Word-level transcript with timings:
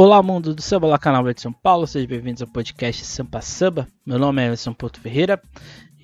Olá, 0.00 0.22
mundo 0.22 0.54
do 0.54 0.62
samba, 0.62 0.86
olá, 0.86 0.96
canal 0.96 1.24
de 1.24 1.40
São 1.40 1.52
Paulo, 1.52 1.84
sejam 1.84 2.06
bem-vindos 2.06 2.40
ao 2.40 2.46
podcast 2.46 3.04
Sampa 3.04 3.40
Samba. 3.40 3.88
Meu 4.06 4.16
nome 4.16 4.40
é 4.40 4.44
Emerson 4.44 4.72
Porto 4.72 5.00
Ferreira 5.00 5.42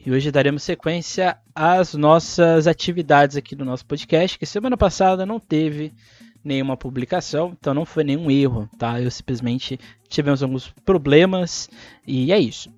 e 0.05 0.11
hoje 0.11 0.33
daremos 0.33 0.65
sequência 0.65 1.39
às 1.55 1.95
nossas 1.95 2.67
atividades 2.67 3.37
aqui 3.37 3.55
do 3.55 3.65
nosso 3.65 3.87
podcast, 3.87 4.37
que 4.37 4.47
semana 4.47 4.77
passada 4.77 5.25
não 5.25 5.39
teve 5.39 5.93
nenhuma 6.43 6.77
publicação, 6.77 7.57
então 7.57 7.73
não 7.73 7.87
foi 7.87 8.03
nenhum 8.03 8.29
erro, 8.29 8.69
tá? 8.77 9.01
Eu 9.01 9.13
simplesmente 9.13 9.79
tivemos 10.09 10.43
alguns 10.43 10.75
problemas 10.85 11.71
e 12.05 12.33
é 12.33 12.39
isso. 12.41 12.75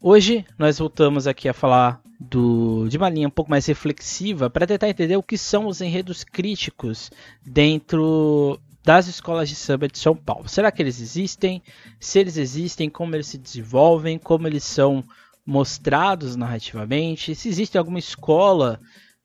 Hoje 0.00 0.44
nós 0.58 0.80
voltamos 0.80 1.28
aqui 1.28 1.48
a 1.48 1.54
falar 1.54 2.00
do, 2.18 2.88
de 2.88 2.96
uma 2.96 3.08
linha 3.08 3.28
um 3.28 3.30
pouco 3.30 3.52
mais 3.52 3.66
reflexiva 3.66 4.50
para 4.50 4.66
tentar 4.66 4.88
entender 4.88 5.16
o 5.16 5.22
que 5.22 5.38
são 5.38 5.68
os 5.68 5.80
enredos 5.80 6.24
críticos 6.24 7.08
dentro 7.46 8.60
das 8.82 9.06
escolas 9.06 9.48
de 9.48 9.54
samba 9.54 9.88
de 9.88 9.98
São 9.98 10.16
Paulo. 10.16 10.48
Será 10.48 10.70
que 10.70 10.82
eles 10.82 11.00
existem? 11.00 11.62
Se 11.98 12.18
eles 12.18 12.36
existem, 12.36 12.88
como 12.88 13.14
eles 13.14 13.26
se 13.26 13.38
desenvolvem, 13.38 14.18
como 14.18 14.46
eles 14.46 14.64
são 14.64 15.04
mostrados 15.44 16.36
narrativamente? 16.36 17.34
Se 17.34 17.48
existe 17.48 17.76
alguma 17.76 17.98
escola 17.98 18.80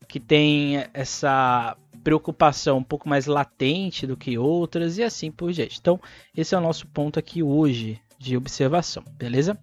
que 0.08 0.20
tem 0.20 0.84
essa 0.92 1.76
preocupação 2.04 2.78
um 2.78 2.84
pouco 2.84 3.08
mais 3.08 3.26
latente 3.26 4.06
do 4.06 4.16
que 4.16 4.38
outras 4.38 4.98
e 4.98 5.02
assim 5.02 5.30
por 5.30 5.52
diante. 5.52 5.78
Então, 5.80 6.00
esse 6.36 6.54
é 6.54 6.58
o 6.58 6.60
nosso 6.60 6.86
ponto 6.86 7.18
aqui 7.18 7.42
hoje 7.42 8.00
de 8.18 8.36
observação, 8.36 9.02
beleza? 9.18 9.58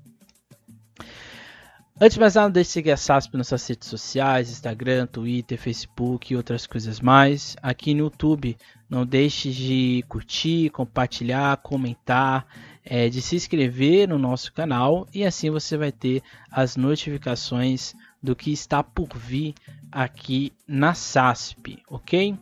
Antes 2.02 2.16
de 2.16 2.20
mais 2.20 2.34
nada, 2.34 2.50
deixe 2.50 2.70
de 2.70 2.74
seguir 2.74 2.92
a 2.92 2.98
SASP 2.98 3.38
nas 3.38 3.48
suas 3.48 3.68
redes 3.68 3.88
sociais, 3.88 4.50
Instagram, 4.50 5.06
Twitter, 5.06 5.60
Facebook 5.60 6.34
e 6.34 6.36
outras 6.36 6.66
coisas 6.66 7.00
mais. 7.00 7.56
Aqui 7.62 7.94
no 7.94 8.06
YouTube, 8.06 8.58
não 8.90 9.06
deixe 9.06 9.52
de 9.52 10.04
curtir, 10.10 10.72
compartilhar, 10.72 11.56
comentar, 11.58 12.48
é, 12.84 13.08
de 13.10 13.22
se 13.22 13.36
inscrever 13.36 14.10
no 14.10 14.18
nosso 14.18 14.52
canal 14.52 15.08
e 15.14 15.24
assim 15.24 15.52
você 15.52 15.78
vai 15.78 15.92
ter 15.92 16.24
as 16.52 16.76
notificações 16.76 17.94
do 18.22 18.36
que 18.36 18.52
está 18.52 18.84
por 18.84 19.16
vir 19.16 19.54
aqui 19.92 20.52
na 20.68 20.96
SASP, 20.96 21.78
ok? 21.88 22.36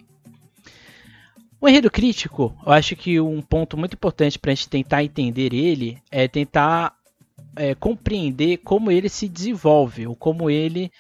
O 1.59 1.67
enredo 1.67 1.91
crítico, 1.91 2.55
eu 2.65 2.71
acho 2.71 2.95
que 2.95 3.19
um 3.19 3.41
ponto 3.41 3.77
muito 3.77 3.93
importante 3.95 4.39
para 4.39 4.51
a 4.51 4.55
gente 4.55 4.69
tentar 4.69 5.03
entender 5.03 5.53
ele 5.53 6.01
é 6.09 6.27
tentar 6.27 6.95
é, 7.55 7.75
compreender 7.75 8.57
como 8.57 8.91
ele 8.91 9.09
se 9.09 9.27
desenvolve, 9.27 10.07
ou 10.07 10.15
como 10.15 10.49
ele 10.49 10.91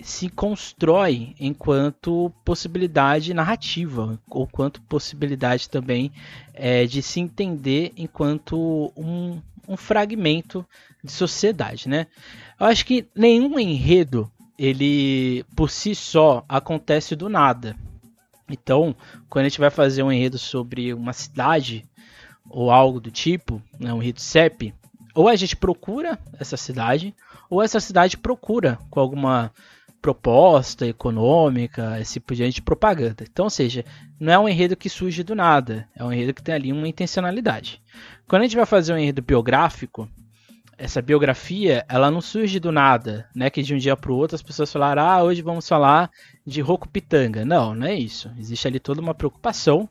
se 0.00 0.28
constrói 0.28 1.34
enquanto 1.38 2.32
possibilidade 2.44 3.32
narrativa, 3.32 4.18
ou 4.28 4.46
quanto 4.46 4.82
possibilidade 4.82 5.68
também 5.68 6.10
é, 6.54 6.84
de 6.86 7.02
se 7.02 7.20
entender 7.20 7.92
enquanto 7.96 8.92
um, 8.96 9.40
um 9.68 9.76
fragmento 9.76 10.66
de 11.02 11.12
sociedade, 11.12 11.88
né? 11.88 12.06
Eu 12.58 12.66
acho 12.66 12.84
que 12.84 13.06
nenhum 13.14 13.58
enredo 13.58 14.30
ele 14.58 15.44
por 15.56 15.70
si 15.70 15.94
só 15.94 16.44
acontece 16.48 17.16
do 17.16 17.28
nada. 17.28 17.76
Então, 18.48 18.94
quando 19.28 19.46
a 19.46 19.48
gente 19.48 19.60
vai 19.60 19.70
fazer 19.70 20.02
um 20.02 20.12
enredo 20.12 20.38
sobre 20.38 20.92
uma 20.92 21.12
cidade 21.12 21.84
ou 22.48 22.70
algo 22.70 23.00
do 23.00 23.10
tipo, 23.10 23.62
né, 23.78 23.94
um 23.94 24.02
enredo 24.02 24.20
CEP, 24.20 24.74
ou 25.14 25.28
a 25.28 25.36
gente 25.36 25.56
procura 25.56 26.18
essa 26.38 26.56
cidade, 26.56 27.14
ou 27.50 27.62
essa 27.62 27.80
cidade 27.80 28.16
procura 28.16 28.78
com 28.90 29.00
alguma 29.00 29.52
proposta 30.00 30.84
econômica, 30.86 32.00
esse 32.00 32.14
tipo 32.14 32.34
de 32.34 32.60
propaganda. 32.60 33.22
Então, 33.22 33.44
ou 33.44 33.50
seja, 33.50 33.84
não 34.18 34.32
é 34.32 34.38
um 34.38 34.48
enredo 34.48 34.76
que 34.76 34.88
surge 34.88 35.22
do 35.22 35.34
nada, 35.34 35.88
é 35.94 36.04
um 36.04 36.12
enredo 36.12 36.34
que 36.34 36.42
tem 36.42 36.54
ali 36.54 36.72
uma 36.72 36.88
intencionalidade. 36.88 37.80
Quando 38.26 38.42
a 38.42 38.44
gente 38.46 38.56
vai 38.56 38.66
fazer 38.66 38.92
um 38.92 38.98
enredo 38.98 39.22
biográfico, 39.22 40.08
essa 40.76 41.00
biografia, 41.00 41.84
ela 41.88 42.10
não 42.10 42.20
surge 42.20 42.58
do 42.58 42.72
nada, 42.72 43.28
né? 43.32 43.48
Que 43.48 43.62
de 43.62 43.72
um 43.72 43.78
dia 43.78 43.96
para 43.96 44.10
o 44.10 44.16
outro 44.16 44.34
as 44.34 44.42
pessoas 44.42 44.72
falaram, 44.72 45.02
ah, 45.02 45.22
hoje 45.22 45.40
vamos 45.40 45.68
falar 45.68 46.10
de 46.44 46.60
Roku 46.60 46.88
Pitanga. 46.88 47.44
Não, 47.44 47.72
não 47.72 47.86
é 47.86 47.94
isso. 47.94 48.28
Existe 48.36 48.66
ali 48.66 48.80
toda 48.80 49.00
uma 49.00 49.14
preocupação, 49.14 49.88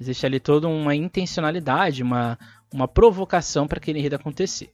existe 0.00 0.24
ali 0.24 0.40
toda 0.40 0.66
uma 0.66 0.94
intencionalidade, 0.94 2.02
uma, 2.02 2.38
uma 2.72 2.88
provocação 2.88 3.66
para 3.66 3.78
aquele 3.78 3.98
enredo 3.98 4.16
acontecer. 4.16 4.72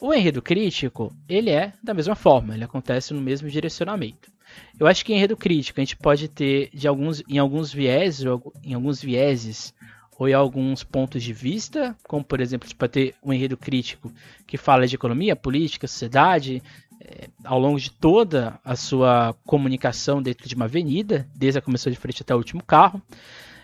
O 0.00 0.12
enredo 0.12 0.42
crítico, 0.42 1.14
ele 1.28 1.50
é 1.50 1.72
da 1.82 1.94
mesma 1.94 2.14
forma, 2.14 2.54
ele 2.54 2.64
acontece 2.64 3.14
no 3.14 3.20
mesmo 3.20 3.48
direcionamento. 3.48 4.32
Eu 4.78 4.86
acho 4.86 5.04
que 5.04 5.12
enredo 5.12 5.36
crítico 5.36 5.80
a 5.80 5.84
gente 5.84 5.96
pode 5.96 6.28
ter 6.28 6.70
de 6.72 6.86
alguns, 6.86 7.22
em 7.28 7.38
alguns 7.38 7.72
vieses, 7.72 8.24
em 8.62 8.74
alguns 8.74 9.00
vieses 9.00 9.74
ou 10.18 10.28
em 10.28 10.32
alguns 10.32 10.84
pontos 10.84 11.22
de 11.22 11.32
vista, 11.32 11.96
como 12.06 12.24
por 12.24 12.40
exemplo, 12.40 12.66
a 12.66 12.68
gente 12.68 12.78
pode 12.78 12.92
ter 12.92 13.14
um 13.22 13.32
enredo 13.32 13.56
crítico 13.56 14.12
que 14.46 14.56
fala 14.56 14.86
de 14.86 14.94
economia, 14.94 15.34
política, 15.34 15.88
sociedade, 15.88 16.62
é, 17.00 17.28
ao 17.44 17.58
longo 17.58 17.78
de 17.78 17.90
toda 17.90 18.58
a 18.64 18.76
sua 18.76 19.34
comunicação 19.44 20.22
dentro 20.22 20.48
de 20.48 20.54
uma 20.54 20.66
avenida, 20.66 21.28
desde 21.34 21.58
a 21.58 21.62
começou 21.62 21.90
de 21.90 21.98
frente 21.98 22.22
até 22.22 22.34
o 22.34 22.38
último 22.38 22.62
carro. 22.62 23.02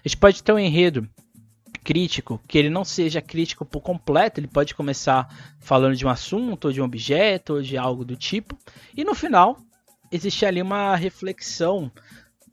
A 0.04 0.08
gente 0.08 0.16
pode 0.16 0.42
ter 0.42 0.52
um 0.52 0.58
enredo 0.58 1.08
crítico, 1.82 2.40
que 2.46 2.58
ele 2.58 2.70
não 2.70 2.84
seja 2.84 3.20
crítico 3.20 3.64
por 3.64 3.80
completo, 3.80 4.40
ele 4.40 4.48
pode 4.48 4.74
começar 4.74 5.54
falando 5.58 5.96
de 5.96 6.06
um 6.06 6.08
assunto, 6.08 6.66
ou 6.66 6.72
de 6.72 6.80
um 6.80 6.84
objeto, 6.84 7.54
ou 7.54 7.62
de 7.62 7.76
algo 7.76 8.04
do 8.04 8.16
tipo, 8.16 8.58
e 8.96 9.04
no 9.04 9.14
final 9.14 9.58
existe 10.10 10.44
ali 10.44 10.60
uma 10.60 10.96
reflexão 10.96 11.90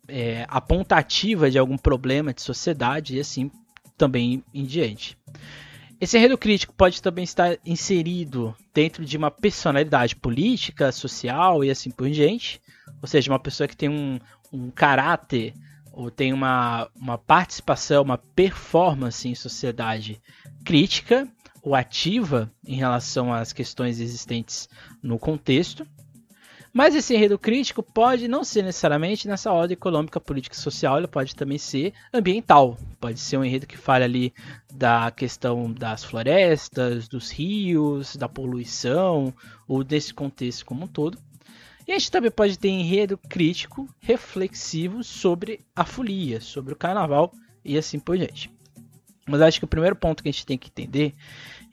é, 0.07 0.45
apontativa 0.47 1.49
de 1.49 1.57
algum 1.57 1.77
problema 1.77 2.33
de 2.33 2.41
sociedade 2.41 3.17
e 3.17 3.19
assim 3.19 3.51
também 3.97 4.43
em 4.53 4.63
diante. 4.63 5.17
Esse 5.99 6.17
enredo 6.17 6.37
crítico 6.37 6.73
pode 6.75 7.01
também 7.01 7.23
estar 7.23 7.57
inserido 7.65 8.55
dentro 8.71 9.03
de 9.03 9.17
uma 9.17 9.31
personalidade 9.31 10.15
política, 10.15 10.91
social 10.91 11.63
e 11.63 11.71
assim 11.71 11.89
por 11.89 12.07
diante, 12.09 12.61
ou 13.01 13.07
seja, 13.07 13.31
uma 13.31 13.39
pessoa 13.39 13.67
que 13.67 13.75
tem 13.75 13.89
um, 13.89 14.19
um 14.53 14.69
caráter 14.69 15.55
ou 15.97 16.11
tem 16.11 16.31
uma, 16.31 16.87
uma 16.95 17.17
participação, 17.17 18.03
uma 18.03 18.19
performance 18.19 19.27
em 19.27 19.33
sociedade 19.33 20.21
crítica 20.63 21.27
ou 21.59 21.73
ativa 21.73 22.51
em 22.63 22.75
relação 22.75 23.33
às 23.33 23.51
questões 23.51 23.99
existentes 23.99 24.69
no 25.01 25.17
contexto. 25.17 25.87
Mas 26.71 26.93
esse 26.93 27.15
enredo 27.15 27.39
crítico 27.39 27.81
pode 27.81 28.27
não 28.27 28.43
ser 28.43 28.61
necessariamente 28.61 29.27
nessa 29.27 29.51
ordem 29.51 29.73
econômica, 29.73 30.21
política 30.21 30.55
e 30.55 30.59
social, 30.59 30.99
ele 30.99 31.07
pode 31.07 31.35
também 31.35 31.57
ser 31.57 31.93
ambiental. 32.13 32.77
Pode 32.99 33.19
ser 33.19 33.37
um 33.37 33.43
enredo 33.43 33.65
que 33.65 33.75
fale 33.75 34.03
ali 34.03 34.33
da 34.71 35.09
questão 35.09 35.73
das 35.73 36.03
florestas, 36.03 37.07
dos 37.07 37.31
rios, 37.31 38.15
da 38.15 38.29
poluição, 38.29 39.33
ou 39.67 39.83
desse 39.83 40.13
contexto 40.13 40.63
como 40.63 40.83
um 40.83 40.87
todo. 40.87 41.17
E 41.87 41.93
a 41.93 41.97
gente 41.97 42.11
também 42.11 42.29
pode 42.29 42.59
ter 42.59 42.67
enredo 42.67 43.17
crítico, 43.17 43.87
reflexivo 43.99 45.03
sobre 45.05 45.65
a 45.73 45.85
folia, 45.85 46.41
sobre 46.41 46.73
o 46.73 46.75
carnaval 46.75 47.31
e 47.63 47.77
assim 47.77 47.97
por 47.97 48.17
diante. 48.17 48.51
Mas 49.25 49.41
acho 49.41 49.59
que 49.59 49.65
o 49.65 49.69
primeiro 49.69 49.95
ponto 49.95 50.21
que 50.21 50.27
a 50.27 50.31
gente 50.31 50.45
tem 50.45 50.57
que 50.57 50.67
entender, 50.67 51.15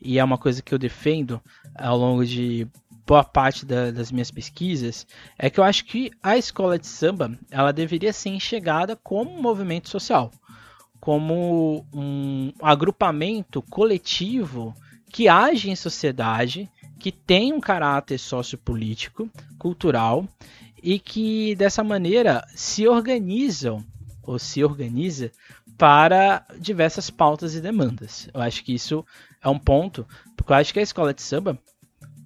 e 0.01 0.17
é 0.17 0.23
uma 0.23 0.37
coisa 0.37 0.61
que 0.61 0.73
eu 0.73 0.79
defendo 0.79 1.41
ao 1.73 1.97
longo 1.97 2.25
de 2.25 2.65
boa 3.05 3.23
parte 3.23 3.65
da, 3.65 3.91
das 3.91 4.11
minhas 4.11 4.31
pesquisas, 4.31 5.05
é 5.37 5.49
que 5.49 5.59
eu 5.59 5.63
acho 5.63 5.83
que 5.83 6.11
a 6.23 6.37
escola 6.37 6.79
de 6.79 6.87
samba 6.87 7.37
ela 7.51 7.73
deveria 7.73 8.13
ser 8.13 8.29
enxergada 8.29 8.95
como 8.95 9.31
um 9.31 9.41
movimento 9.41 9.89
social, 9.89 10.31
como 10.99 11.85
um 11.93 12.53
agrupamento 12.61 13.61
coletivo 13.61 14.73
que 15.09 15.27
age 15.27 15.69
em 15.69 15.75
sociedade 15.75 16.69
que 16.99 17.11
tem 17.11 17.53
um 17.53 17.59
caráter 17.59 18.17
sociopolítico, 18.17 19.29
cultural 19.57 20.27
e 20.81 20.99
que 20.99 21.55
dessa 21.55 21.83
maneira 21.83 22.45
se 22.53 22.87
organizam 22.87 23.83
ou 24.23 24.39
se 24.39 24.63
organiza 24.63 25.31
para 25.77 26.45
diversas 26.59 27.09
pautas 27.09 27.53
e 27.55 27.61
demandas. 27.61 28.29
Eu 28.33 28.41
acho 28.41 28.63
que 28.63 28.73
isso 28.73 29.05
é 29.41 29.49
um 29.49 29.59
ponto, 29.59 30.07
porque 30.35 30.51
eu 30.51 30.55
acho 30.55 30.73
que 30.73 30.79
a 30.79 30.83
escola 30.83 31.13
de 31.13 31.21
samba, 31.21 31.57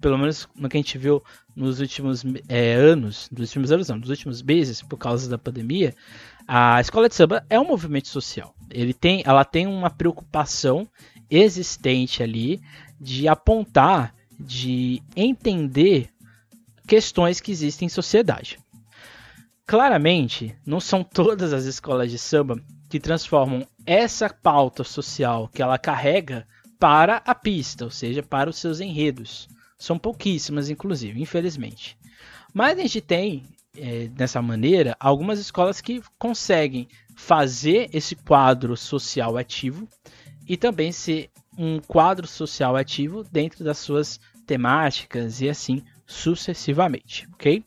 pelo 0.00 0.16
menos 0.16 0.48
no 0.54 0.68
que 0.68 0.76
a 0.76 0.80
gente 0.80 0.96
viu 0.96 1.22
nos 1.54 1.80
últimos 1.80 2.24
é, 2.48 2.74
anos, 2.74 3.28
nos 3.30 3.48
últimos 3.48 3.72
anos 3.72 3.88
não, 3.88 3.98
nos 3.98 4.08
últimos 4.08 4.42
meses, 4.42 4.82
por 4.82 4.96
causa 4.96 5.28
da 5.28 5.36
pandemia, 5.36 5.94
a 6.46 6.80
escola 6.80 7.08
de 7.08 7.14
samba 7.14 7.44
é 7.50 7.58
um 7.58 7.66
movimento 7.66 8.08
social. 8.08 8.54
Ele 8.70 8.94
tem, 8.94 9.22
ela 9.26 9.44
tem 9.44 9.66
uma 9.66 9.90
preocupação 9.90 10.88
existente 11.28 12.22
ali 12.22 12.60
de 13.00 13.28
apontar 13.28 14.14
de 14.40 15.02
entender 15.14 16.08
questões 16.86 17.40
que 17.40 17.52
existem 17.52 17.86
em 17.86 17.90
sociedade. 17.90 18.58
Claramente, 19.66 20.56
não 20.66 20.80
são 20.80 21.04
todas 21.04 21.52
as 21.52 21.64
escolas 21.64 22.10
de 22.10 22.18
samba 22.18 22.60
que 22.88 22.98
transformam 22.98 23.64
essa 23.86 24.28
pauta 24.28 24.82
social 24.82 25.48
que 25.48 25.62
ela 25.62 25.78
carrega 25.78 26.46
para 26.78 27.22
a 27.24 27.34
pista, 27.34 27.84
ou 27.84 27.90
seja, 27.90 28.22
para 28.22 28.50
os 28.50 28.56
seus 28.56 28.80
enredos. 28.80 29.48
São 29.78 29.98
pouquíssimas, 29.98 30.68
inclusive, 30.68 31.22
infelizmente. 31.22 31.96
Mas 32.52 32.78
a 32.78 32.82
gente 32.82 33.00
tem, 33.00 33.44
é, 33.76 34.08
dessa 34.08 34.42
maneira, 34.42 34.96
algumas 34.98 35.38
escolas 35.38 35.80
que 35.80 36.02
conseguem 36.18 36.88
fazer 37.14 37.88
esse 37.92 38.16
quadro 38.16 38.76
social 38.76 39.36
ativo 39.36 39.86
e 40.48 40.56
também 40.56 40.90
ser 40.90 41.30
um 41.56 41.78
quadro 41.78 42.26
social 42.26 42.74
ativo 42.74 43.22
dentro 43.30 43.62
das 43.62 43.78
suas 43.78 44.18
temáticas 44.50 45.40
e 45.40 45.48
assim 45.48 45.80
sucessivamente, 46.04 47.28
ok? 47.34 47.64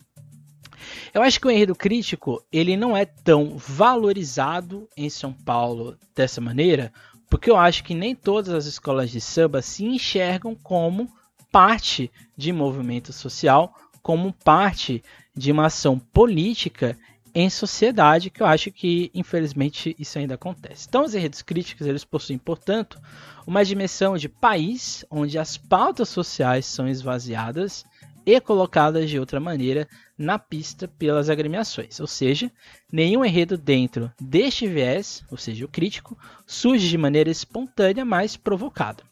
Eu 1.14 1.22
acho 1.22 1.40
que 1.40 1.48
o 1.48 1.50
enredo 1.50 1.74
crítico 1.74 2.44
ele 2.52 2.76
não 2.76 2.96
é 2.96 3.06
tão 3.06 3.58
valorizado 3.58 4.90
em 4.98 5.10
São 5.10 5.32
Paulo 5.32 5.98
dessa 6.14 6.42
maneira, 6.42 6.92
porque 7.30 7.50
eu 7.50 7.56
acho 7.56 7.86
que 7.86 7.96
nem 7.96 8.14
todas 8.14 8.54
as 8.54 8.66
escolas 8.66 9.10
de 9.10 9.22
samba 9.22 9.62
se 9.62 9.86
enxergam 9.86 10.54
como 10.56 11.10
parte 11.50 12.12
de 12.36 12.52
movimento 12.52 13.14
social, 13.14 13.74
como 14.02 14.34
parte 14.34 15.02
de 15.34 15.54
uma 15.54 15.68
ação 15.68 15.98
política 15.98 16.98
em 17.36 17.50
sociedade, 17.50 18.30
que 18.30 18.44
eu 18.44 18.48
acho 18.48 18.72
que 18.72 19.10
infelizmente 19.14 19.96
isso 19.98 20.20
ainda 20.20 20.36
acontece. 20.36 20.86
Então, 20.88 21.04
os 21.04 21.16
enredos 21.16 21.42
críticos 21.42 21.88
eles 21.88 22.04
possuem, 22.04 22.38
portanto, 22.38 23.00
uma 23.48 23.66
dimensão 23.66 24.18
de 24.18 24.30
país 24.30 25.04
onde 25.10 25.40
as 25.40 25.58
pautas 25.58 26.10
sociais 26.10 26.66
são 26.66 26.88
esvaziadas 26.88 27.84
e 28.26 28.40
colocadas 28.40 29.10
de 29.10 29.20
outra 29.20 29.40
maneira 29.40 29.88
na 30.18 30.40
pista 30.40 30.88
pelas 30.88 31.30
agremiações. 31.30 32.00
Ou 32.00 32.08
seja, 32.08 32.52
nenhum 32.92 33.26
enredo 33.26 33.58
dentro 33.58 34.12
deste 34.22 34.68
viés, 34.68 35.24
ou 35.30 35.38
seja, 35.38 35.66
o 35.66 35.70
crítico, 35.70 36.18
surge 36.46 36.88
de 36.88 36.98
maneira 36.98 37.30
espontânea, 37.30 38.06
mas 38.06 38.38
provocada. 38.38 39.04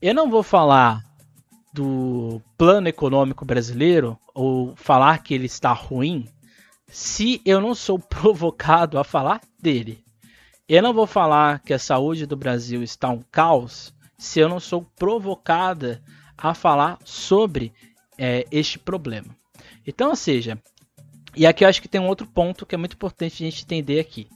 Eu 0.00 0.14
não 0.14 0.30
vou 0.30 0.42
falar 0.42 1.04
do 1.72 2.40
plano 2.58 2.88
econômico 2.88 3.44
brasileiro 3.44 4.18
ou 4.34 4.74
falar 4.76 5.22
que 5.22 5.34
ele 5.34 5.46
está 5.46 5.72
ruim 5.72 6.26
se 6.90 7.40
eu 7.44 7.60
não 7.60 7.74
sou 7.74 7.98
provocado 8.00 8.98
a 8.98 9.04
falar 9.04 9.40
dele. 9.58 10.04
Eu 10.68 10.82
não 10.82 10.92
vou 10.92 11.06
falar 11.06 11.60
que 11.60 11.72
a 11.72 11.78
saúde 11.78 12.26
do 12.26 12.36
Brasil 12.36 12.82
está 12.82 13.08
um 13.08 13.22
caos 13.30 13.92
se 14.16 14.38
eu 14.38 14.48
não 14.48 14.60
sou 14.60 14.82
provocada 14.96 16.02
a 16.36 16.54
falar 16.54 16.98
sobre 17.04 17.72
é, 18.18 18.46
este 18.52 18.78
problema. 18.78 19.34
Então, 19.86 20.10
ou 20.10 20.16
seja, 20.16 20.58
e 21.34 21.46
aqui 21.46 21.64
eu 21.64 21.68
acho 21.68 21.80
que 21.80 21.88
tem 21.88 22.00
um 22.00 22.06
outro 22.06 22.26
ponto 22.26 22.66
que 22.66 22.74
é 22.74 22.78
muito 22.78 22.94
importante 22.94 23.42
a 23.42 23.46
gente 23.50 23.64
entender 23.64 23.98
aqui. 23.98 24.28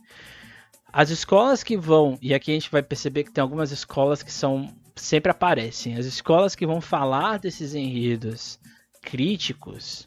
As 0.93 1.11
escolas 1.11 1.63
que 1.63 1.77
vão, 1.77 2.19
e 2.23 2.33
aqui 2.33 2.51
a 2.51 2.55
gente 2.55 2.71
vai 2.71 2.83
perceber 2.83 3.25
que 3.25 3.33
tem 3.33 3.43
algumas 3.43 3.73
escolas 3.73 4.23
que 4.23 4.33
são 4.33 4.73
sempre 4.97 5.31
aparecem, 5.31 5.97
as 5.97 6.07
escolas 6.07 6.55
que 6.55 6.67
vão 6.67 6.81
falar 6.81 7.39
desses 7.39 7.75
enredos 7.75 8.59
críticos, 9.03 10.07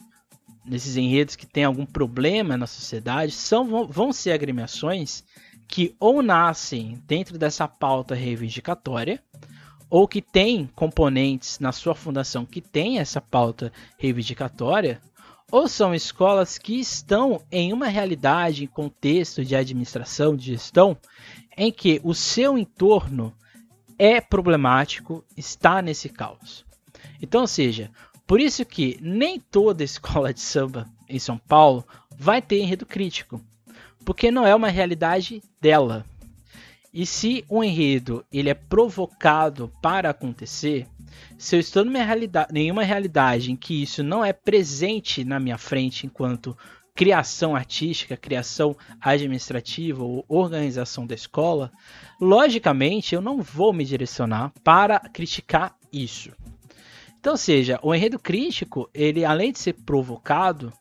nesses 0.68 0.98
enredos 0.98 1.36
que 1.36 1.46
tem 1.46 1.64
algum 1.64 1.86
problema 1.86 2.58
na 2.58 2.68
sociedade, 2.68 3.32
são 3.32 3.88
vão 3.88 4.12
ser 4.12 4.32
agremiações 4.32 5.24
que 5.68 5.96
ou 6.00 6.22
nascem 6.22 7.02
dentro 7.06 7.38
dessa 7.38 7.68
pauta 7.68 8.16
reivindicatória, 8.16 9.22
ou 9.90 10.08
que 10.08 10.22
tem 10.22 10.70
componentes 10.76 11.60
na 11.60 11.72
sua 11.72 11.96
fundação 11.96 12.46
que 12.46 12.62
tem 12.62 13.00
essa 13.00 13.22
pauta 13.22 13.72
reivindicatória, 13.98 15.02
ou 15.52 15.68
são 15.68 15.96
escolas 15.96 16.58
que 16.58 16.80
estão 16.80 17.42
em 17.50 17.72
uma 17.72 17.88
realidade, 17.88 18.66
em 18.66 18.68
contexto 18.68 19.46
de 19.46 19.56
administração, 19.56 20.36
de 20.36 20.48
gestão, 20.48 20.98
em 21.58 21.72
que 21.72 22.02
o 22.04 22.14
seu 22.14 22.58
entorno 22.58 23.34
é 23.98 24.20
problemático, 24.20 25.24
está 25.36 25.82
nesse 25.82 26.10
caos. 26.10 26.66
Então, 27.22 27.42
ou 27.42 27.48
seja, 27.48 27.90
por 28.28 28.42
isso 28.42 28.66
que 28.66 29.00
nem 29.02 29.40
toda 29.40 29.86
escola 29.86 30.34
de 30.34 30.42
samba 30.42 30.86
em 31.08 31.18
São 31.18 31.38
Paulo 31.38 31.88
vai 32.18 32.42
ter 32.42 32.60
enredo 32.60 32.86
crítico, 32.86 33.42
porque 34.04 34.30
não 34.30 34.46
é 34.46 34.54
uma 34.54 34.68
realidade 34.68 35.42
dela. 35.62 36.06
E 36.94 37.06
se 37.06 37.46
o 37.48 37.64
enredo 37.64 38.26
ele 38.32 38.50
é 38.50 38.54
provocado 38.54 39.72
para 39.82 40.10
acontecer, 40.10 40.88
se 41.38 41.56
eu 41.56 41.60
estou 41.60 41.86
numa 41.86 42.04
realidade, 42.04 42.52
nenhuma 42.52 42.84
realidade 42.84 43.52
em 43.52 43.56
que 43.56 43.82
isso 43.82 44.04
não 44.04 44.26
é 44.26 44.34
presente 44.34 45.24
na 45.24 45.40
minha 45.40 45.58
frente 45.58 46.06
enquanto 46.06 46.58
criação 46.96 47.56
artística, 47.56 48.18
criação 48.18 48.76
administrativa 49.00 50.04
ou 50.04 50.26
organização 50.28 51.06
da 51.06 51.14
escola, 51.14 51.72
logicamente 52.20 53.14
eu 53.14 53.22
não 53.22 53.42
vou 53.42 53.72
me 53.72 53.86
direcionar 53.86 54.52
para 54.64 55.00
criticar 55.00 55.76
isso. 55.94 56.32
Então, 57.20 57.36
seja, 57.36 57.80
o 57.82 57.94
enredo 57.94 58.20
crítico, 58.20 58.90
ele 58.94 59.26
além 59.26 59.52
de 59.52 59.60
ser 59.60 59.74
provocado, 59.74 60.72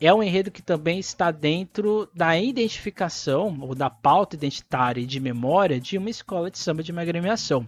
é 0.00 0.12
um 0.12 0.22
enredo 0.22 0.50
que 0.50 0.62
também 0.62 0.98
está 0.98 1.30
dentro 1.30 2.08
da 2.14 2.38
identificação 2.38 3.56
ou 3.60 3.74
da 3.74 3.90
pauta 3.90 4.36
identitária 4.36 5.00
e 5.00 5.06
de 5.06 5.18
memória 5.18 5.80
de 5.80 5.98
uma 5.98 6.10
escola 6.10 6.50
de 6.50 6.58
samba 6.58 6.82
de 6.82 6.92
uma 6.92 7.02
agremiação. 7.02 7.66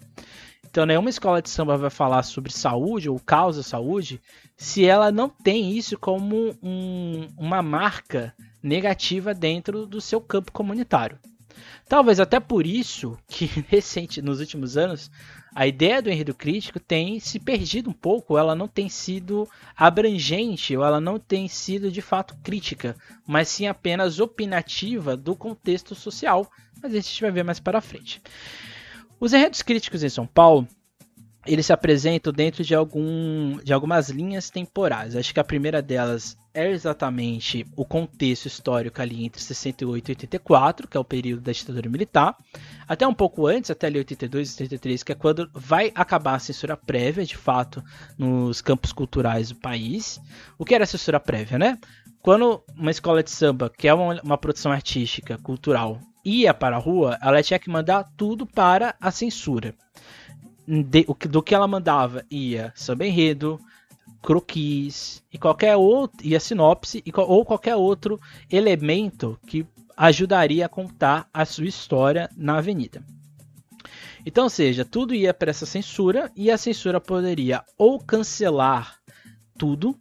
Então, 0.70 0.86
nenhuma 0.86 1.10
escola 1.10 1.42
de 1.42 1.50
samba 1.50 1.76
vai 1.76 1.90
falar 1.90 2.22
sobre 2.22 2.52
saúde 2.52 3.08
ou 3.08 3.18
causa 3.18 3.62
saúde 3.62 4.20
se 4.56 4.84
ela 4.84 5.10
não 5.10 5.28
tem 5.28 5.76
isso 5.76 5.98
como 5.98 6.56
um, 6.62 7.26
uma 7.36 7.60
marca 7.60 8.32
negativa 8.62 9.34
dentro 9.34 9.84
do 9.84 10.00
seu 10.00 10.20
campo 10.20 10.52
comunitário. 10.52 11.18
Talvez 11.88 12.20
até 12.20 12.38
por 12.38 12.64
isso 12.64 13.18
que 13.26 13.46
recente, 13.66 14.22
nos 14.22 14.38
últimos 14.38 14.76
anos, 14.76 15.10
a 15.55 15.67
ideia 15.67 16.00
do 16.00 16.11
enredo 16.11 16.35
crítico 16.35 16.79
tem 16.79 17.19
se 17.19 17.38
perdido 17.38 17.91
um 17.91 17.93
pouco, 17.93 18.38
ela 18.38 18.55
não 18.55 18.69
tem 18.69 18.88
sido 18.88 19.49
abrangente, 19.76 20.76
ou 20.76 20.85
ela 20.85 21.00
não 21.00 21.19
tem 21.19 21.49
sido 21.49 21.91
de 21.91 22.00
fato 22.00 22.37
crítica, 22.43 22.97
mas 23.26 23.49
sim 23.49 23.67
apenas 23.67 24.20
opinativa 24.20 25.17
do 25.17 25.35
contexto 25.35 25.94
social. 25.94 26.50
Mas 26.82 26.93
a 26.93 26.97
gente 26.97 27.20
vai 27.20 27.31
ver 27.31 27.44
mais 27.44 27.61
para 27.61 27.81
frente. 27.81 28.23
Os 29.19 29.32
enredos 29.32 29.61
críticos 29.61 30.02
em 30.02 30.08
São 30.08 30.26
Paulo 30.26 30.67
eles 31.46 31.66
se 31.66 31.72
apresentam 31.72 32.32
dentro 32.32 32.62
de, 32.62 32.75
algum, 32.75 33.56
de 33.64 33.72
algumas 33.72 34.10
linhas 34.10 34.50
temporais. 34.50 35.16
Acho 35.16 35.32
que 35.32 35.40
a 35.40 35.44
primeira 35.44 35.81
delas 35.81 36.37
é 36.52 36.69
exatamente 36.70 37.66
o 37.76 37.84
contexto 37.84 38.46
histórico 38.46 39.00
ali 39.00 39.25
entre 39.25 39.40
68 39.40 40.08
e 40.08 40.12
84, 40.12 40.88
que 40.88 40.96
é 40.96 41.00
o 41.00 41.04
período 41.04 41.42
da 41.42 41.52
ditadura 41.52 41.88
militar, 41.88 42.37
até 42.87 43.06
um 43.06 43.14
pouco 43.14 43.46
antes, 43.46 43.70
até 43.70 43.87
ali 43.87 43.98
82 43.98 44.50
e 44.50 44.62
83, 44.64 45.02
que 45.02 45.12
é 45.12 45.14
quando 45.14 45.48
vai 45.54 45.92
acabar 45.94 46.34
a 46.34 46.40
censura 46.40 46.76
prévia, 46.76 47.25
de 47.25 47.37
fato, 47.37 47.82
nos 48.19 48.60
campos 48.60 48.92
culturais 48.92 49.50
do 49.50 49.56
país. 49.56 50.20
O 50.58 50.64
que 50.64 50.75
era 50.75 50.84
a 50.84 50.87
censura 50.87 51.20
prévia, 51.20 51.58
né? 51.58 51.78
Quando 52.20 52.62
uma 52.76 52.90
escola 52.90 53.22
de 53.22 53.31
samba, 53.31 53.70
que 53.70 53.88
é 53.88 53.94
uma, 53.94 54.20
uma 54.22 54.37
produção 54.37 54.70
artística, 54.70 55.38
cultural, 55.38 55.98
ia 56.22 56.52
para 56.52 56.76
a 56.76 56.78
rua, 56.78 57.19
ela 57.22 57.42
tinha 57.42 57.58
que 57.58 57.70
mandar 57.70 58.04
tudo 58.16 58.46
para 58.46 58.94
a 59.00 59.10
censura 59.10 59.75
de, 60.70 61.05
do 61.28 61.43
que 61.43 61.55
ela 61.55 61.67
mandava 61.67 62.25
ia 62.30 62.73
samba 62.76 63.04
enredo, 63.04 63.61
croquis 64.23 65.23
e 65.33 65.37
qualquer 65.37 65.76
outro 65.76 66.25
e 66.25 66.37
a 66.37 66.40
sinopse 66.40 67.02
e, 67.04 67.12
ou 67.14 67.44
qualquer 67.44 67.75
outro 67.75 68.21
elemento 68.49 69.38
que 69.47 69.66
ajudaria 69.97 70.66
a 70.66 70.68
contar 70.68 71.28
a 71.35 71.44
sua 71.44 71.66
história 71.66 72.30
na 72.37 72.59
avenida. 72.59 73.02
Então, 74.25 74.44
ou 74.44 74.50
seja, 74.50 74.85
tudo 74.85 75.14
ia 75.14 75.35
para 75.35 75.50
essa 75.50 75.66
censura 75.66 76.30
e 76.37 76.50
a 76.50 76.59
censura 76.59 77.00
poderia 77.00 77.64
ou 77.76 77.99
cancelar 77.99 78.97
tudo 79.59 79.99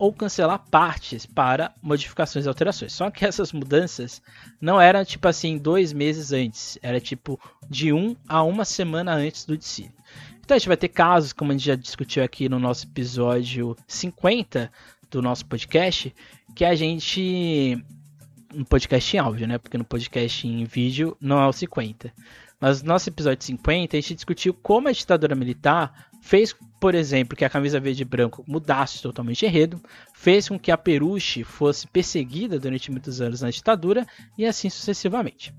ou 0.00 0.14
cancelar 0.14 0.64
partes 0.70 1.26
para 1.26 1.74
modificações 1.82 2.46
e 2.46 2.48
alterações. 2.48 2.94
Só 2.94 3.10
que 3.10 3.26
essas 3.26 3.52
mudanças 3.52 4.22
não 4.58 4.80
eram 4.80 5.04
tipo 5.04 5.28
assim 5.28 5.58
dois 5.58 5.92
meses 5.92 6.32
antes, 6.32 6.78
era 6.80 6.98
tipo 6.98 7.38
de 7.68 7.92
um 7.92 8.16
a 8.26 8.42
uma 8.42 8.64
semana 8.64 9.12
antes 9.12 9.44
do 9.44 9.58
desfile. 9.58 9.92
Então 10.40 10.54
a 10.54 10.58
gente 10.58 10.68
vai 10.68 10.76
ter 10.78 10.88
casos, 10.88 11.34
como 11.34 11.52
a 11.52 11.54
gente 11.54 11.66
já 11.66 11.76
discutiu 11.76 12.24
aqui 12.24 12.48
no 12.48 12.58
nosso 12.58 12.86
episódio 12.86 13.76
50 13.86 14.72
do 15.10 15.20
nosso 15.20 15.44
podcast, 15.44 16.14
que 16.56 16.64
a 16.64 16.74
gente. 16.74 17.84
No 18.54 18.64
podcast 18.64 19.16
em 19.16 19.20
áudio, 19.20 19.46
né? 19.46 19.58
Porque 19.58 19.76
no 19.76 19.84
podcast 19.84 20.48
em 20.48 20.64
vídeo 20.64 21.14
não 21.20 21.40
é 21.40 21.46
o 21.46 21.52
50. 21.52 22.10
Mas 22.60 22.82
no 22.82 22.88
nosso 22.88 23.08
episódio 23.08 23.44
50, 23.44 23.96
a 23.96 24.00
gente 24.00 24.14
discutiu 24.14 24.52
como 24.52 24.88
a 24.88 24.92
ditadura 24.92 25.34
militar 25.34 26.08
fez, 26.20 26.54
por 26.78 26.94
exemplo, 26.94 27.36
que 27.36 27.44
a 27.44 27.50
camisa 27.50 27.80
verde 27.80 28.02
e 28.02 28.04
branco 28.04 28.44
mudasse 28.46 29.00
totalmente 29.00 29.46
enredo, 29.46 29.80
fez 30.14 30.48
com 30.48 30.58
que 30.58 30.70
a 30.70 30.76
Peruche 30.76 31.42
fosse 31.42 31.86
perseguida 31.86 32.58
durante 32.58 32.90
muitos 32.90 33.20
anos 33.20 33.40
na 33.40 33.50
ditadura 33.50 34.06
e 34.36 34.44
assim 34.44 34.68
sucessivamente. 34.68 35.54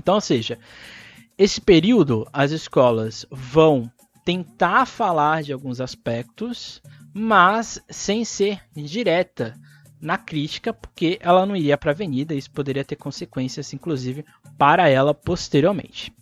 Então, 0.00 0.14
ou 0.14 0.20
seja, 0.20 0.58
esse 1.36 1.60
período 1.60 2.26
as 2.32 2.50
escolas 2.52 3.26
vão 3.30 3.90
tentar 4.24 4.86
falar 4.86 5.42
de 5.42 5.52
alguns 5.52 5.80
aspectos, 5.80 6.80
mas 7.12 7.82
sem 7.88 8.24
ser 8.24 8.62
direta 8.74 9.54
na 10.00 10.16
crítica, 10.16 10.72
porque 10.72 11.18
ela 11.20 11.44
não 11.44 11.54
iria 11.54 11.76
para 11.76 11.90
a 11.90 11.94
avenida, 11.94 12.34
isso 12.34 12.50
poderia 12.50 12.84
ter 12.84 12.96
consequências, 12.96 13.74
inclusive, 13.74 14.24
para 14.60 14.90
ela 14.90 15.14
posteriormente. 15.14 16.12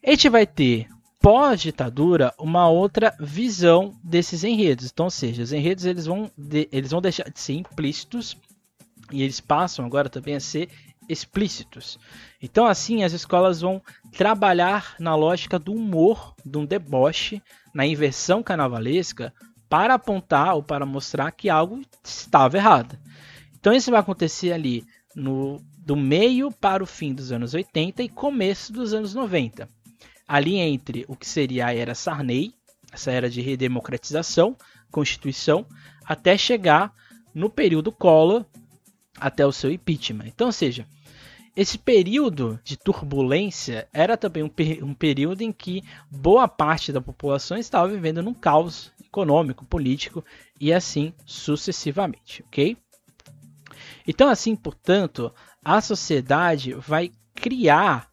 A 0.00 0.10
gente 0.10 0.28
vai 0.28 0.46
ter 0.46 0.86
pós-ditadura 1.20 2.32
uma 2.38 2.68
outra 2.68 3.12
visão 3.18 3.98
desses 4.00 4.44
enredos. 4.44 4.92
Então, 4.92 5.06
ou 5.06 5.10
seja, 5.10 5.42
os 5.42 5.52
enredos 5.52 5.84
eles 5.84 6.06
vão, 6.06 6.30
de, 6.38 6.68
eles 6.70 6.92
vão 6.92 7.00
deixar 7.00 7.28
de 7.28 7.40
ser 7.40 7.54
implícitos 7.54 8.36
e 9.10 9.24
eles 9.24 9.40
passam 9.40 9.84
agora 9.84 10.08
também 10.08 10.36
a 10.36 10.40
ser 10.40 10.68
explícitos. 11.08 11.98
Então, 12.40 12.64
assim, 12.64 13.02
as 13.02 13.12
escolas 13.12 13.60
vão 13.60 13.82
trabalhar 14.12 14.94
na 15.00 15.16
lógica 15.16 15.58
do 15.58 15.72
humor, 15.72 16.32
de 16.46 16.56
um 16.56 16.64
deboche, 16.64 17.42
na 17.74 17.84
inversão 17.84 18.40
carnavalesca, 18.40 19.34
para 19.68 19.94
apontar 19.94 20.54
ou 20.54 20.62
para 20.62 20.86
mostrar 20.86 21.32
que 21.32 21.50
algo 21.50 21.82
estava 22.04 22.56
errado. 22.56 22.96
Então, 23.58 23.72
isso 23.72 23.90
vai 23.90 23.98
acontecer 23.98 24.52
ali 24.52 24.84
no, 25.12 25.60
do 25.84 25.94
meio 25.94 26.50
para 26.50 26.82
o 26.82 26.86
fim 26.86 27.12
dos 27.12 27.30
anos 27.30 27.54
80 27.54 28.02
e 28.02 28.08
começo 28.08 28.72
dos 28.72 28.94
anos 28.94 29.14
90. 29.14 29.68
Ali 30.26 30.56
entre 30.56 31.04
o 31.06 31.14
que 31.14 31.26
seria 31.26 31.66
a 31.66 31.74
era 31.74 31.94
Sarney, 31.94 32.54
essa 32.90 33.10
era 33.10 33.28
de 33.28 33.40
redemocratização, 33.42 34.56
Constituição, 34.90 35.66
até 36.04 36.38
chegar 36.38 36.94
no 37.34 37.50
período 37.50 37.92
Collor, 37.92 38.46
até 39.18 39.44
o 39.44 39.52
seu 39.52 39.70
impeachment. 39.70 40.26
Então, 40.26 40.46
ou 40.46 40.52
seja, 40.52 40.86
esse 41.56 41.76
período 41.76 42.58
de 42.64 42.76
turbulência 42.76 43.88
era 43.92 44.16
também 44.16 44.42
um, 44.42 44.50
um, 44.82 44.94
período 44.94 45.42
em 45.42 45.52
que 45.52 45.82
boa 46.10 46.48
parte 46.48 46.92
da 46.92 47.00
população 47.00 47.56
estava 47.56 47.88
vivendo 47.88 48.22
num 48.22 48.34
caos 48.34 48.92
econômico, 49.04 49.64
político 49.64 50.24
e 50.60 50.72
assim 50.72 51.12
sucessivamente, 51.24 52.42
ok? 52.46 52.76
Então, 54.06 54.28
assim, 54.28 54.54
portanto, 54.54 55.32
a 55.64 55.80
sociedade 55.80 56.74
vai 56.74 57.10
criar 57.34 58.08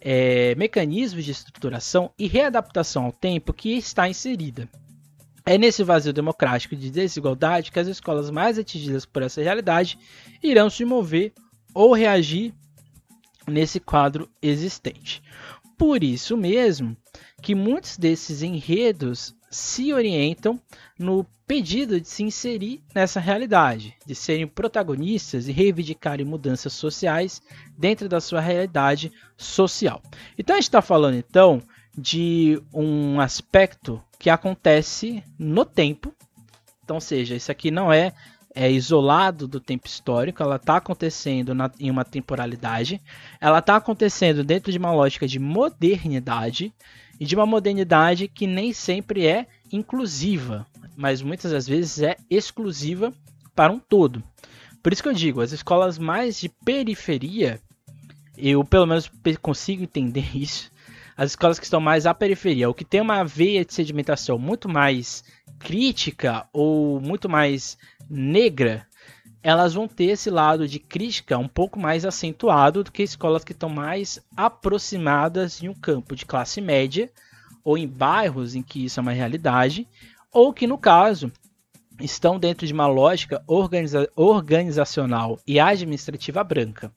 é, 0.00 0.54
mecanismos 0.56 1.24
de 1.24 1.30
estruturação 1.30 2.10
e 2.18 2.26
readaptação 2.26 3.04
ao 3.04 3.12
tempo 3.12 3.52
que 3.52 3.70
está 3.76 4.08
inserida. 4.08 4.68
É 5.46 5.56
nesse 5.56 5.82
vazio 5.82 6.12
democrático 6.12 6.76
de 6.76 6.90
desigualdade 6.90 7.72
que 7.72 7.78
as 7.78 7.88
escolas 7.88 8.30
mais 8.30 8.58
atingidas 8.58 9.06
por 9.06 9.22
essa 9.22 9.42
realidade 9.42 9.98
irão 10.42 10.68
se 10.68 10.84
mover 10.84 11.32
ou 11.72 11.94
reagir 11.94 12.52
nesse 13.46 13.80
quadro 13.80 14.28
existente. 14.42 15.22
Por 15.78 16.04
isso 16.04 16.36
mesmo 16.36 16.96
que 17.40 17.54
muitos 17.54 17.96
desses 17.96 18.42
enredos 18.42 19.34
se 19.50 19.92
orientam 19.92 20.60
no 20.98 21.26
pedido 21.46 21.98
de 21.98 22.06
se 22.06 22.22
inserir 22.22 22.82
nessa 22.94 23.18
realidade, 23.18 23.96
de 24.04 24.14
serem 24.14 24.46
protagonistas 24.46 25.48
e 25.48 25.52
reivindicarem 25.52 26.26
mudanças 26.26 26.74
sociais 26.74 27.40
dentro 27.76 28.08
da 28.08 28.20
sua 28.20 28.40
realidade 28.40 29.10
social. 29.36 30.02
Então 30.36 30.54
a 30.54 30.58
gente 30.58 30.68
está 30.68 30.82
falando 30.82 31.14
então 31.14 31.62
de 31.96 32.62
um 32.72 33.18
aspecto 33.20 34.00
que 34.18 34.28
acontece 34.28 35.22
no 35.38 35.64
tempo. 35.64 36.14
Então, 36.84 37.00
seja, 37.00 37.34
isso 37.34 37.50
aqui 37.50 37.70
não 37.70 37.92
é, 37.92 38.12
é 38.54 38.70
isolado 38.70 39.48
do 39.48 39.60
tempo 39.60 39.86
histórico, 39.86 40.42
ela 40.42 40.56
está 40.56 40.76
acontecendo 40.76 41.54
na, 41.54 41.70
em 41.78 41.90
uma 41.90 42.04
temporalidade, 42.04 43.00
ela 43.40 43.58
está 43.58 43.76
acontecendo 43.76 44.44
dentro 44.44 44.70
de 44.70 44.78
uma 44.78 44.92
lógica 44.92 45.26
de 45.26 45.38
modernidade 45.38 46.72
e 47.18 47.24
de 47.24 47.34
uma 47.34 47.46
modernidade 47.46 48.28
que 48.28 48.46
nem 48.46 48.72
sempre 48.72 49.26
é 49.26 49.46
inclusiva, 49.72 50.66
mas 50.96 51.22
muitas 51.22 51.52
das 51.52 51.66
vezes 51.66 52.00
é 52.00 52.16
exclusiva 52.30 53.12
para 53.54 53.72
um 53.72 53.78
todo. 53.78 54.22
Por 54.82 54.92
isso 54.92 55.02
que 55.02 55.08
eu 55.08 55.14
digo, 55.14 55.40
as 55.40 55.52
escolas 55.52 55.98
mais 55.98 56.40
de 56.40 56.48
periferia, 56.48 57.60
eu 58.36 58.64
pelo 58.64 58.86
menos 58.86 59.10
consigo 59.42 59.82
entender 59.82 60.24
isso, 60.36 60.70
as 61.16 61.30
escolas 61.30 61.58
que 61.58 61.64
estão 61.64 61.80
mais 61.80 62.06
à 62.06 62.14
periferia, 62.14 62.68
ou 62.68 62.74
que 62.74 62.84
tem 62.84 63.00
uma 63.00 63.24
veia 63.24 63.64
de 63.64 63.74
sedimentação 63.74 64.38
muito 64.38 64.68
mais 64.68 65.24
crítica 65.58 66.48
ou 66.52 67.00
muito 67.00 67.28
mais 67.28 67.76
negra, 68.08 68.86
elas 69.42 69.74
vão 69.74 69.86
ter 69.86 70.06
esse 70.06 70.30
lado 70.30 70.66
de 70.66 70.78
crítica 70.78 71.38
um 71.38 71.48
pouco 71.48 71.78
mais 71.78 72.04
acentuado 72.04 72.82
do 72.84 72.92
que 72.92 73.02
escolas 73.02 73.44
que 73.44 73.52
estão 73.52 73.68
mais 73.68 74.20
aproximadas 74.36 75.62
em 75.62 75.68
um 75.68 75.74
campo 75.74 76.16
de 76.16 76.26
classe 76.26 76.60
média 76.60 77.10
ou 77.64 77.76
em 77.76 77.86
bairros 77.86 78.54
em 78.54 78.62
que 78.62 78.84
isso 78.84 78.98
é 78.98 79.02
uma 79.02 79.12
realidade, 79.12 79.86
ou 80.32 80.52
que 80.52 80.66
no 80.66 80.78
caso 80.78 81.30
estão 82.00 82.38
dentro 82.38 82.66
de 82.66 82.72
uma 82.72 82.86
lógica 82.86 83.42
organiza 83.46 84.08
organizacional 84.16 85.38
e 85.46 85.58
administrativa 85.58 86.42
branca. 86.42 86.92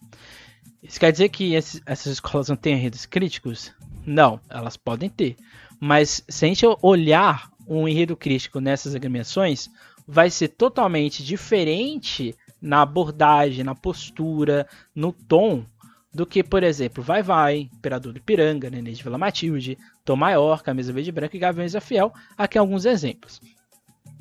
Isso 0.82 1.00
quer 1.00 1.12
dizer 1.12 1.30
que 1.30 1.54
esses, 1.54 1.82
essas 1.86 2.14
escolas 2.14 2.50
não 2.50 2.56
têm 2.56 2.76
redes 2.76 3.06
críticos? 3.06 3.74
Não, 4.06 4.40
elas 4.50 4.78
podem 4.78 5.10
ter. 5.10 5.36
Mas 5.80 6.24
se 6.28 6.46
a 6.46 6.48
gente 6.48 6.66
olhar 6.82 7.52
um 7.68 7.88
enredo 7.88 8.16
crítico 8.16 8.60
nessas 8.60 8.96
agremiações, 8.96 9.70
vai 10.12 10.30
ser 10.30 10.50
totalmente 10.50 11.24
diferente 11.24 12.36
na 12.62 12.82
abordagem, 12.82 13.64
na 13.64 13.74
postura, 13.74 14.68
no 14.94 15.14
tom, 15.14 15.64
do 16.14 16.26
que, 16.26 16.44
por 16.44 16.64
exemplo, 16.64 17.02
Vai 17.02 17.24
Vai, 17.24 17.70
Imperador 17.74 18.12
do 18.12 18.22
Piranga, 18.22 18.70
Nenê 18.70 18.92
de 18.92 19.02
Vila 19.02 19.18
Matilde, 19.18 19.78
Tom 20.04 20.18
Maior, 20.18 20.62
Camisa 20.62 20.92
Verde 20.92 21.08
e 21.10 21.14
Branca 21.14 21.38
e 21.38 21.40
Gaviões 21.40 21.72
da 21.72 21.80
Fiel. 21.80 22.14
Aqui 22.38 22.58
alguns 22.58 22.84
exemplos. 22.84 23.40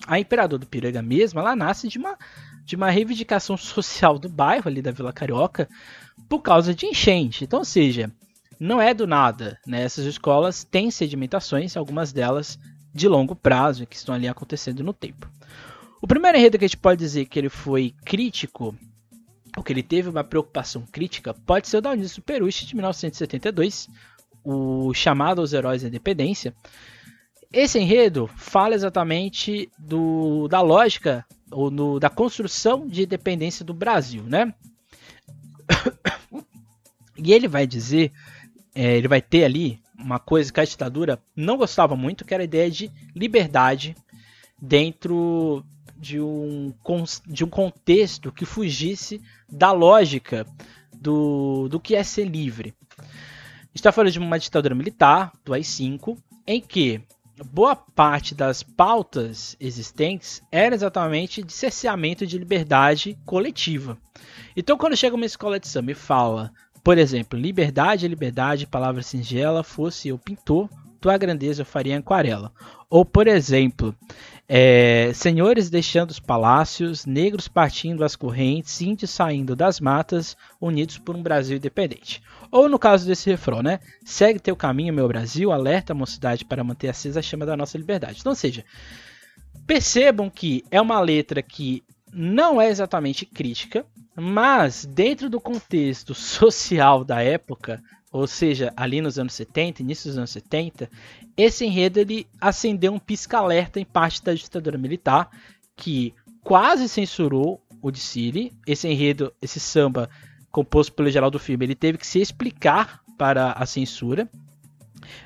A 0.06 0.16
Imperador 0.20 0.60
do 0.60 0.66
Piranga 0.66 1.02
mesmo, 1.02 1.40
ela 1.40 1.56
nasce 1.56 1.88
de 1.88 1.98
uma, 1.98 2.16
de 2.64 2.76
uma 2.76 2.88
reivindicação 2.88 3.56
social 3.58 4.16
do 4.16 4.28
bairro 4.28 4.68
ali 4.68 4.80
da 4.80 4.92
Vila 4.92 5.12
Carioca 5.12 5.68
por 6.28 6.40
causa 6.40 6.72
de 6.72 6.86
enchente. 6.86 7.42
Então, 7.42 7.58
ou 7.58 7.64
seja, 7.64 8.12
não 8.60 8.80
é 8.80 8.94
do 8.94 9.08
nada. 9.08 9.58
Né? 9.66 9.82
Essas 9.82 10.04
escolas 10.04 10.62
têm 10.62 10.88
sedimentações, 10.88 11.76
algumas 11.76 12.12
delas 12.12 12.56
de 12.94 13.08
longo 13.08 13.34
prazo, 13.34 13.86
que 13.86 13.96
estão 13.96 14.14
ali 14.14 14.28
acontecendo 14.28 14.84
no 14.84 14.92
tempo. 14.92 15.28
O 16.00 16.06
primeiro 16.06 16.38
enredo 16.38 16.58
que 16.58 16.64
a 16.64 16.68
gente 16.68 16.78
pode 16.78 16.98
dizer 16.98 17.26
que 17.26 17.38
ele 17.38 17.48
foi 17.48 17.94
crítico, 18.04 18.74
ou 19.56 19.62
que 19.62 19.72
ele 19.72 19.82
teve 19.82 20.08
uma 20.08 20.24
preocupação 20.24 20.84
crítica, 20.90 21.34
pode 21.34 21.68
ser 21.68 21.78
o 21.78 21.80
da 21.80 21.90
Unísio 21.90 22.22
Perucci 22.22 22.66
de 22.66 22.74
1972, 22.74 23.88
o 24.42 24.94
chamado 24.94 25.40
aos 25.40 25.52
heróis 25.52 25.82
da 25.82 25.88
independência. 25.88 26.54
Esse 27.52 27.78
enredo 27.78 28.30
fala 28.36 28.74
exatamente 28.74 29.70
do, 29.78 30.48
da 30.48 30.60
lógica 30.60 31.26
ou 31.50 31.70
no, 31.70 31.98
da 31.98 32.08
construção 32.08 32.86
de 32.86 33.02
independência 33.02 33.64
do 33.64 33.74
Brasil, 33.74 34.22
né? 34.24 34.54
E 37.22 37.34
ele 37.34 37.46
vai 37.46 37.66
dizer 37.66 38.12
é, 38.74 38.96
ele 38.96 39.08
vai 39.08 39.20
ter 39.20 39.44
ali 39.44 39.78
uma 39.98 40.18
coisa 40.18 40.50
que 40.50 40.58
a 40.58 40.64
ditadura 40.64 41.22
não 41.36 41.58
gostava 41.58 41.94
muito, 41.94 42.24
que 42.24 42.32
era 42.32 42.42
a 42.42 42.44
ideia 42.44 42.70
de 42.70 42.90
liberdade 43.14 43.94
dentro 44.60 45.62
de 46.00 46.18
um, 46.18 46.72
de 47.26 47.44
um 47.44 47.48
contexto 47.48 48.32
que 48.32 48.46
fugisse 48.46 49.20
da 49.48 49.70
lógica 49.70 50.46
do, 50.94 51.68
do 51.68 51.78
que 51.78 51.94
é 51.94 52.02
ser 52.02 52.24
livre. 52.24 52.74
está 53.74 53.92
falando 53.92 54.12
de 54.12 54.18
uma 54.18 54.38
ditadura 54.38 54.74
militar, 54.74 55.30
do 55.44 55.52
AI-5, 55.52 56.16
em 56.46 56.60
que 56.60 57.02
boa 57.52 57.76
parte 57.76 58.34
das 58.34 58.62
pautas 58.62 59.56
existentes 59.60 60.42
era 60.50 60.74
exatamente 60.74 61.42
de 61.42 61.52
cerceamento 61.52 62.26
de 62.26 62.38
liberdade 62.38 63.18
coletiva. 63.26 63.98
Então, 64.56 64.76
quando 64.76 64.96
chega 64.96 65.16
uma 65.16 65.26
escola 65.26 65.60
de 65.60 65.68
samba 65.68 65.92
e 65.92 65.94
fala 65.94 66.52
por 66.82 66.96
exemplo, 66.96 67.38
liberdade 67.38 68.06
é 68.06 68.08
liberdade, 68.08 68.66
palavra 68.66 69.02
singela, 69.02 69.62
fosse 69.62 70.08
eu 70.08 70.18
pintor, 70.18 70.68
tua 71.00 71.16
grandeza 71.16 71.62
eu 71.62 71.66
faria 71.66 71.98
aquarela. 71.98 72.52
Ou, 72.88 73.04
por 73.04 73.26
exemplo, 73.26 73.94
é, 74.48 75.12
senhores 75.14 75.70
deixando 75.70 76.10
os 76.10 76.18
palácios, 76.18 77.06
negros 77.06 77.46
partindo 77.46 78.04
as 78.04 78.16
correntes, 78.16 78.80
índios 78.80 79.10
saindo 79.10 79.54
das 79.54 79.80
matas, 79.80 80.36
unidos 80.60 80.98
por 80.98 81.16
um 81.16 81.22
Brasil 81.22 81.56
independente. 81.56 82.20
Ou 82.50 82.68
no 82.68 82.78
caso 82.78 83.06
desse 83.06 83.30
refrão, 83.30 83.62
né? 83.62 83.78
Segue 84.04 84.40
teu 84.40 84.56
caminho, 84.56 84.92
meu 84.92 85.06
Brasil, 85.06 85.52
alerta 85.52 85.92
a 85.92 85.96
mocidade 85.96 86.44
para 86.44 86.64
manter 86.64 86.88
acesa 86.88 87.20
a 87.20 87.22
chama 87.22 87.46
da 87.46 87.56
nossa 87.56 87.78
liberdade. 87.78 88.18
Então, 88.20 88.32
ou 88.32 88.36
seja, 88.36 88.64
percebam 89.66 90.28
que 90.28 90.64
é 90.70 90.80
uma 90.80 90.98
letra 90.98 91.42
que 91.42 91.84
não 92.12 92.60
é 92.60 92.68
exatamente 92.68 93.24
crítica, 93.24 93.86
mas, 94.16 94.84
dentro 94.84 95.30
do 95.30 95.40
contexto 95.40 96.12
social 96.14 97.04
da 97.04 97.22
época, 97.22 97.80
ou 98.12 98.26
seja, 98.26 98.72
ali 98.76 99.00
nos 99.00 99.18
anos 99.18 99.34
70, 99.34 99.82
início 99.82 100.08
dos 100.10 100.18
anos 100.18 100.30
70, 100.30 100.90
esse 101.36 101.64
enredo 101.64 102.00
ele 102.00 102.26
acendeu 102.40 102.92
um 102.92 102.98
pisca-alerta 102.98 103.78
em 103.78 103.84
parte 103.84 104.22
da 104.22 104.34
ditadura 104.34 104.76
militar, 104.76 105.30
que 105.76 106.12
quase 106.42 106.88
censurou 106.88 107.62
o 107.80 107.94
Siri. 107.94 108.52
Esse 108.66 108.88
enredo, 108.88 109.32
esse 109.40 109.60
samba 109.60 110.10
composto 110.50 110.92
pelo 110.92 111.10
geral 111.10 111.30
do 111.30 111.38
filme, 111.38 111.64
ele 111.64 111.76
teve 111.76 111.98
que 111.98 112.06
se 112.06 112.20
explicar 112.20 113.00
para 113.16 113.52
a 113.52 113.64
censura. 113.64 114.28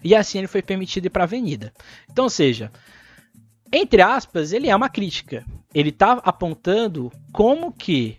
E 0.03 0.14
assim 0.14 0.38
ele 0.38 0.47
foi 0.47 0.61
permitido 0.61 1.07
ir 1.07 1.11
para 1.11 1.23
a 1.23 1.25
avenida. 1.25 1.73
Então, 2.11 2.25
ou 2.25 2.31
seja, 2.31 2.71
entre 3.73 4.03
aspas, 4.03 4.53
ele 4.53 4.69
é 4.69 4.76
uma 4.76 4.91
crítica. 4.91 5.45
Ele 5.75 5.88
está 5.88 6.12
apontando 6.25 7.11
como 7.33 7.73
que 7.73 8.19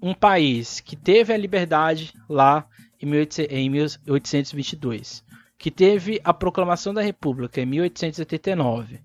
um 0.00 0.14
país 0.14 0.78
que 0.78 0.94
teve 0.94 1.32
a 1.32 1.36
liberdade 1.36 2.14
lá 2.28 2.68
em 3.00 3.68
1822, 3.70 5.24
que 5.58 5.70
teve 5.70 6.20
a 6.24 6.32
proclamação 6.34 6.92
da 6.92 7.02
República 7.02 7.60
em 7.60 7.66
1889, 7.66 9.00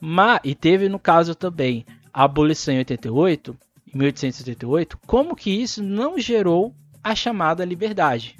mas, 0.00 0.40
e 0.44 0.54
teve 0.54 0.88
no 0.88 0.98
caso 0.98 1.34
também 1.34 1.84
a 2.12 2.24
abolição 2.24 2.74
em 2.74 2.78
88, 2.78 3.56
em 3.94 3.98
1888, 3.98 4.98
como 5.06 5.36
que 5.36 5.50
isso 5.50 5.82
não 5.82 6.18
gerou 6.18 6.74
a 7.02 7.14
chamada 7.14 7.64
liberdade. 7.64 8.36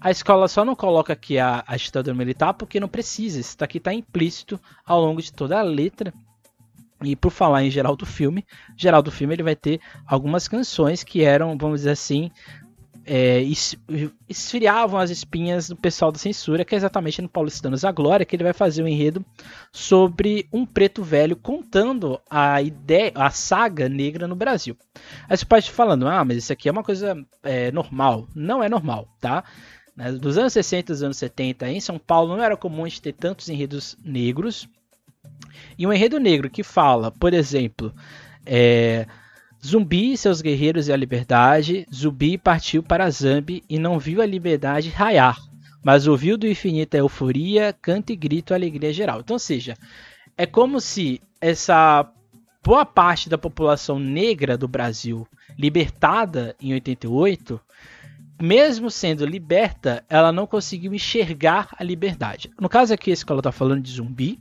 A 0.00 0.10
escola 0.10 0.46
só 0.46 0.64
não 0.64 0.76
coloca 0.76 1.12
aqui 1.12 1.38
a, 1.38 1.64
a 1.66 1.76
ditadura 1.76 2.14
militar 2.14 2.54
porque 2.54 2.78
não 2.78 2.88
precisa. 2.88 3.40
Isso 3.40 3.58
daqui 3.58 3.78
está 3.78 3.92
implícito 3.92 4.60
ao 4.84 5.00
longo 5.00 5.20
de 5.20 5.32
toda 5.32 5.58
a 5.58 5.62
letra. 5.62 6.12
E 7.02 7.14
por 7.16 7.30
falar 7.30 7.64
em 7.64 7.70
geral 7.70 7.96
do 7.96 8.04
filme, 8.04 8.44
geral 8.76 9.02
do 9.02 9.10
filme 9.10 9.34
ele 9.34 9.42
vai 9.42 9.54
ter 9.56 9.80
algumas 10.06 10.48
canções 10.48 11.04
que 11.04 11.22
eram, 11.22 11.56
vamos 11.56 11.80
dizer 11.80 11.90
assim, 11.90 12.30
é, 13.10 13.42
esfriavam 14.28 15.00
as 15.00 15.08
espinhas 15.08 15.66
do 15.66 15.74
pessoal 15.74 16.12
da 16.12 16.18
censura, 16.18 16.62
que 16.62 16.74
é 16.74 16.78
exatamente 16.78 17.22
no 17.22 17.28
Paulistanos 17.28 17.82
a 17.82 17.90
Glória, 17.90 18.26
que 18.26 18.36
ele 18.36 18.44
vai 18.44 18.52
fazer 18.52 18.82
um 18.82 18.86
enredo 18.86 19.24
sobre 19.72 20.46
um 20.52 20.66
preto 20.66 21.02
velho 21.02 21.34
contando 21.34 22.20
a 22.28 22.60
ideia, 22.60 23.12
a 23.14 23.30
saga 23.30 23.88
negra 23.88 24.28
no 24.28 24.36
Brasil. 24.36 24.76
Aí 25.26 25.34
você 25.34 25.46
pode 25.46 25.64
estar 25.64 25.74
falando, 25.74 26.06
ah, 26.06 26.22
mas 26.22 26.36
isso 26.36 26.52
aqui 26.52 26.68
é 26.68 26.72
uma 26.72 26.84
coisa 26.84 27.16
é, 27.42 27.72
normal. 27.72 28.28
Não 28.34 28.62
é 28.62 28.68
normal, 28.68 29.08
tá? 29.18 29.42
Dos 30.20 30.36
anos 30.36 30.52
60 30.52 30.92
e 30.92 31.04
anos 31.04 31.16
70, 31.16 31.70
em 31.70 31.80
São 31.80 31.98
Paulo, 31.98 32.36
não 32.36 32.44
era 32.44 32.58
comum 32.58 32.84
a 32.84 32.88
gente 32.88 33.02
ter 33.02 33.14
tantos 33.14 33.48
enredos 33.48 33.96
negros. 34.04 34.68
E 35.78 35.86
um 35.86 35.92
enredo 35.92 36.20
negro 36.20 36.50
que 36.50 36.62
fala, 36.62 37.10
por 37.10 37.32
exemplo, 37.32 37.92
é, 38.44 39.06
Zumbi 39.64 40.12
e 40.12 40.16
seus 40.16 40.40
guerreiros 40.40 40.88
e 40.88 40.92
a 40.92 40.96
liberdade, 40.96 41.86
Zumbi 41.92 42.38
partiu 42.38 42.82
para 42.82 43.10
Zambi 43.10 43.62
e 43.68 43.78
não 43.78 43.98
viu 43.98 44.22
a 44.22 44.26
liberdade 44.26 44.88
raiar, 44.88 45.38
mas 45.82 46.06
ouviu 46.06 46.38
do 46.38 46.46
infinito 46.46 46.94
a 46.94 46.98
euforia, 46.98 47.72
canto 47.72 48.12
e 48.12 48.16
grito 48.16 48.52
a 48.52 48.56
alegria 48.56 48.92
geral. 48.92 49.20
Então, 49.20 49.38
seja, 49.38 49.74
é 50.36 50.46
como 50.46 50.80
se 50.80 51.20
essa 51.40 52.08
boa 52.62 52.84
parte 52.84 53.28
da 53.28 53.38
população 53.38 53.98
negra 53.98 54.56
do 54.56 54.68
Brasil, 54.68 55.26
libertada 55.58 56.54
em 56.60 56.72
88, 56.74 57.60
mesmo 58.40 58.90
sendo 58.90 59.26
liberta, 59.26 60.04
ela 60.08 60.30
não 60.30 60.46
conseguiu 60.46 60.94
enxergar 60.94 61.74
a 61.76 61.82
liberdade. 61.82 62.50
No 62.60 62.68
caso 62.68 62.94
aqui, 62.94 63.10
a 63.10 63.14
escola 63.14 63.40
está 63.40 63.50
falando 63.50 63.82
de 63.82 63.90
zumbi, 63.90 64.38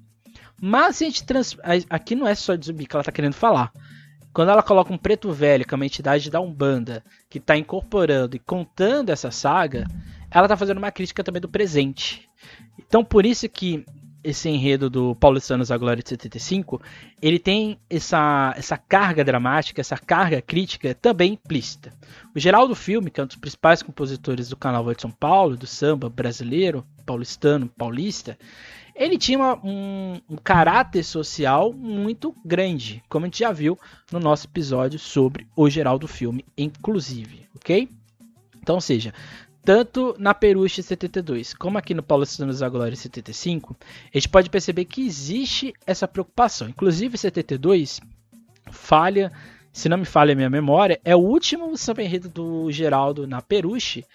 mas 0.62 1.01
a 1.01 1.05
gente 1.05 1.24
trans... 1.24 1.57
aqui 1.89 2.13
não 2.15 2.27
é 2.27 2.36
só 2.36 2.55
de 2.55 2.67
zumbi 2.67 2.86
que 2.86 2.95
ela 2.95 3.01
está 3.01 3.12
querendo 3.12 3.33
falar. 3.33 3.71
Quando 4.38 4.50
ela 4.50 4.62
coloca 4.62 4.94
um 4.94 5.00
preto 5.00 5.32
velho, 5.32 5.65
que 5.65 5.74
é 5.74 5.75
uma 5.75 5.86
entidade 5.88 6.29
da 6.29 6.39
Umbanda, 6.39 7.03
que 7.27 7.39
está 7.39 7.58
incorporando 7.58 8.36
e 8.36 8.39
contando 8.39 9.10
essa 9.10 9.32
saga, 9.32 9.88
ela 10.29 10.46
está 10.46 10.56
fazendo 10.56 10.77
uma 10.77 10.91
crítica 10.91 11.24
também 11.24 11.41
do 11.41 11.50
presente. 11.50 12.29
Então, 12.77 13.03
por 13.03 13.25
isso 13.25 13.50
que 13.50 13.84
esse 14.24 14.48
enredo 14.48 14.91
do 14.91 15.15
Paulistanos 15.15 15.72
a 15.72 15.77
Glória 15.79 16.03
de 16.03 16.10
75, 16.10 16.79
ele 17.20 17.39
tem 17.39 17.79
essa, 17.89 18.53
essa 18.56 18.77
carga 18.77 19.25
dramática, 19.25 19.82
essa 19.82 19.98
carga 19.98 20.39
crítica 20.39 20.94
também 20.94 21.34
implícita. 21.34 21.91
O 22.36 22.39
Geraldo 22.39 22.75
Filme, 22.75 23.10
que 23.10 23.20
é 23.20 23.24
um 23.24 23.27
dos 23.27 23.38
principais 23.38 23.82
compositores 23.82 24.50
do 24.50 24.56
Canal 24.56 24.94
de 24.94 25.01
São 25.01 25.10
Paulo, 25.10 25.58
do 25.58 25.65
samba 25.65 26.12
brasileiro, 26.12 26.86
paulistano, 27.08 27.67
paulista, 27.75 28.38
ele 28.98 29.18
tinha 29.18 29.38
uma, 29.38 29.56
um, 29.63 30.20
um, 30.27 30.36
caráter 30.36 31.04
social 31.04 31.72
muito 31.72 32.36
grande, 32.44 33.04
como 33.08 33.25
a 33.25 33.27
gente 33.27 33.39
já 33.39 33.51
viu 33.51 33.77
no 34.12 34.20
nosso 34.20 34.48
episódio 34.48 34.98
sobre 34.98 35.48
o 35.56 35.70
geral 35.70 36.00
do 36.00 36.08
filme, 36.08 36.44
inclusive, 36.58 37.48
ok? 37.56 37.88
Então, 38.60 38.75
ou 38.75 38.82
seja, 38.82 39.13
tanto 39.63 40.16
na 40.18 40.34
Peruche 40.34 40.82
72 40.82 41.54
como 41.54 41.77
aqui 41.77 41.94
no 41.94 42.01
Paulo 42.01 42.25
Cidanos 42.25 42.60
da 42.60 42.70
Glória 42.70 42.96
75, 42.96 43.75
a 44.13 44.18
gente 44.18 44.30
pode 44.30 44.50
perceber 44.50 44.86
que 44.86 45.06
existe 45.06 45.74
essa 45.86 46.08
preocupação. 46.08 46.68
Inclusive, 46.68 47.18
72 47.18 48.01
falha, 48.72 49.32
se 49.72 49.88
não 49.88 49.98
me 49.98 50.06
falha 50.06 50.34
a 50.34 50.36
minha 50.36 50.50
memória, 50.50 51.00
é 51.06 51.16
o 51.16 51.20
último 51.20 51.77
samba 51.77 52.01
enredo 52.01 52.30
do 52.30 52.72
Geraldo 52.72 53.27
na 53.27 53.42
Peruche, 53.42 54.06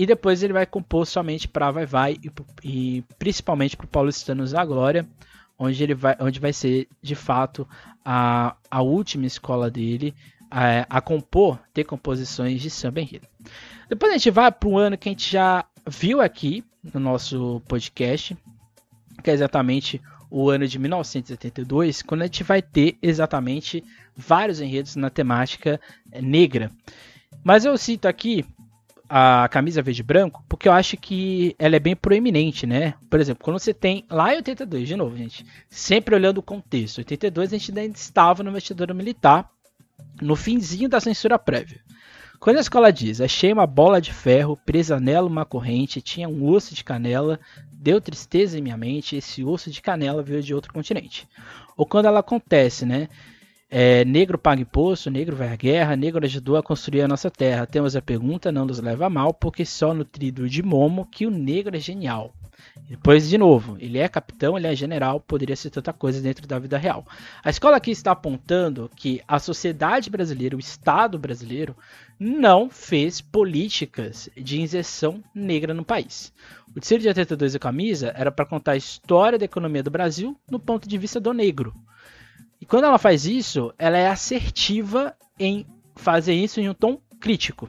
e 0.00 0.06
depois 0.06 0.42
ele 0.42 0.54
vai 0.54 0.64
compor 0.64 1.06
somente 1.06 1.46
para 1.46 1.70
Vai 1.70 1.84
Vai 1.84 2.16
e, 2.24 2.32
e 2.64 3.04
principalmente 3.18 3.76
para 3.76 3.86
Paulistanos 3.86 4.52
da 4.52 4.64
Glória, 4.64 5.06
onde 5.58 5.82
ele 5.82 5.94
vai, 5.94 6.16
onde 6.18 6.40
vai 6.40 6.54
ser 6.54 6.88
de 7.02 7.14
fato 7.14 7.68
a, 8.02 8.56
a 8.70 8.80
última 8.80 9.26
escola 9.26 9.70
dele 9.70 10.14
a, 10.50 10.86
a 10.88 11.00
compor, 11.02 11.58
ter 11.74 11.84
composições 11.84 12.62
de 12.62 12.70
samba 12.70 13.02
enredo. 13.02 13.26
Depois 13.90 14.10
a 14.10 14.16
gente 14.16 14.30
vai 14.30 14.50
para 14.50 14.70
um 14.70 14.78
ano 14.78 14.96
que 14.96 15.06
a 15.06 15.12
gente 15.12 15.30
já 15.30 15.66
viu 15.86 16.22
aqui 16.22 16.64
no 16.94 16.98
nosso 16.98 17.60
podcast, 17.68 18.34
que 19.22 19.30
é 19.30 19.34
exatamente 19.34 20.00
o 20.30 20.48
ano 20.48 20.66
de 20.66 20.78
1972, 20.78 22.00
quando 22.00 22.22
a 22.22 22.24
gente 22.24 22.42
vai 22.42 22.62
ter 22.62 22.96
exatamente 23.02 23.84
vários 24.16 24.62
enredos 24.62 24.96
na 24.96 25.10
temática 25.10 25.78
negra. 26.22 26.70
Mas 27.44 27.66
eu 27.66 27.76
cito 27.76 28.08
aqui 28.08 28.46
a 29.12 29.48
camisa 29.48 29.82
verde 29.82 30.02
e 30.02 30.04
branco, 30.04 30.44
porque 30.48 30.68
eu 30.68 30.72
acho 30.72 30.96
que 30.96 31.56
ela 31.58 31.74
é 31.74 31.80
bem 31.80 31.96
proeminente, 31.96 32.64
né? 32.64 32.94
Por 33.10 33.18
exemplo, 33.18 33.42
quando 33.42 33.58
você 33.58 33.74
tem 33.74 34.04
lá 34.08 34.32
em 34.32 34.36
82, 34.36 34.86
de 34.86 34.94
novo, 34.94 35.16
gente, 35.16 35.44
sempre 35.68 36.14
olhando 36.14 36.38
o 36.38 36.42
contexto, 36.42 36.98
82 36.98 37.52
a 37.52 37.58
gente 37.58 37.76
ainda 37.76 37.98
estava 37.98 38.44
no 38.44 38.52
vestidor 38.52 38.94
militar, 38.94 39.50
no 40.22 40.36
finzinho 40.36 40.88
da 40.88 41.00
censura 41.00 41.36
prévia. 41.40 41.80
Quando 42.38 42.58
a 42.58 42.60
escola 42.60 42.92
diz, 42.92 43.20
achei 43.20 43.52
uma 43.52 43.66
bola 43.66 44.00
de 44.00 44.12
ferro 44.12 44.56
presa 44.64 45.00
nela 45.00 45.26
uma 45.26 45.44
corrente, 45.44 46.00
tinha 46.00 46.28
um 46.28 46.48
osso 46.48 46.72
de 46.72 46.84
canela, 46.84 47.40
deu 47.72 48.00
tristeza 48.00 48.58
em 48.58 48.62
minha 48.62 48.76
mente, 48.76 49.16
esse 49.16 49.42
osso 49.42 49.72
de 49.72 49.82
canela 49.82 50.22
veio 50.22 50.40
de 50.40 50.54
outro 50.54 50.72
continente. 50.72 51.28
Ou 51.76 51.84
quando 51.84 52.06
ela 52.06 52.20
acontece, 52.20 52.86
né? 52.86 53.08
É, 53.72 54.04
negro 54.04 54.36
paga 54.36 54.60
imposto, 54.60 55.08
negro 55.10 55.36
vai 55.36 55.52
à 55.52 55.54
guerra, 55.54 55.94
negro 55.94 56.24
ajudou 56.24 56.56
a 56.56 56.62
construir 56.62 57.02
a 57.02 57.08
nossa 57.08 57.30
terra. 57.30 57.66
Temos 57.66 57.94
a 57.94 58.02
pergunta, 58.02 58.50
não 58.50 58.64
nos 58.64 58.80
leva 58.80 59.06
a 59.06 59.10
mal, 59.10 59.32
porque 59.32 59.64
só 59.64 59.94
nutrido 59.94 60.48
de 60.48 60.60
momo 60.60 61.06
que 61.06 61.24
o 61.24 61.30
negro 61.30 61.76
é 61.76 61.80
genial. 61.80 62.34
Depois, 62.88 63.28
de 63.28 63.38
novo, 63.38 63.76
ele 63.78 63.98
é 63.98 64.08
capitão, 64.08 64.58
ele 64.58 64.66
é 64.66 64.74
general, 64.74 65.20
poderia 65.20 65.54
ser 65.54 65.70
tanta 65.70 65.92
coisa 65.92 66.20
dentro 66.20 66.48
da 66.48 66.58
vida 66.58 66.76
real. 66.76 67.06
A 67.44 67.48
escola 67.48 67.76
aqui 67.76 67.92
está 67.92 68.10
apontando 68.10 68.90
que 68.96 69.22
a 69.26 69.38
sociedade 69.38 70.10
brasileira, 70.10 70.56
o 70.56 70.60
Estado 70.60 71.16
brasileiro, 71.16 71.76
não 72.18 72.68
fez 72.68 73.20
políticas 73.20 74.28
de 74.36 74.60
inserção 74.60 75.22
negra 75.32 75.72
no 75.72 75.84
país. 75.84 76.32
O 76.74 76.80
Tecido 76.80 77.02
de 77.02 77.08
82 77.08 77.54
e 77.54 77.58
Camisa 77.58 78.12
era 78.16 78.32
para 78.32 78.44
contar 78.44 78.72
a 78.72 78.76
história 78.76 79.38
da 79.38 79.44
economia 79.44 79.82
do 79.82 79.90
Brasil 79.90 80.36
no 80.50 80.58
ponto 80.58 80.88
de 80.88 80.98
vista 80.98 81.20
do 81.20 81.32
negro. 81.32 81.74
E 82.60 82.66
quando 82.66 82.84
ela 82.84 82.98
faz 82.98 83.26
isso, 83.26 83.72
ela 83.78 83.96
é 83.96 84.08
assertiva 84.08 85.14
em 85.38 85.66
fazer 85.96 86.34
isso 86.34 86.60
em 86.60 86.68
um 86.68 86.74
tom 86.74 87.00
crítico. 87.18 87.68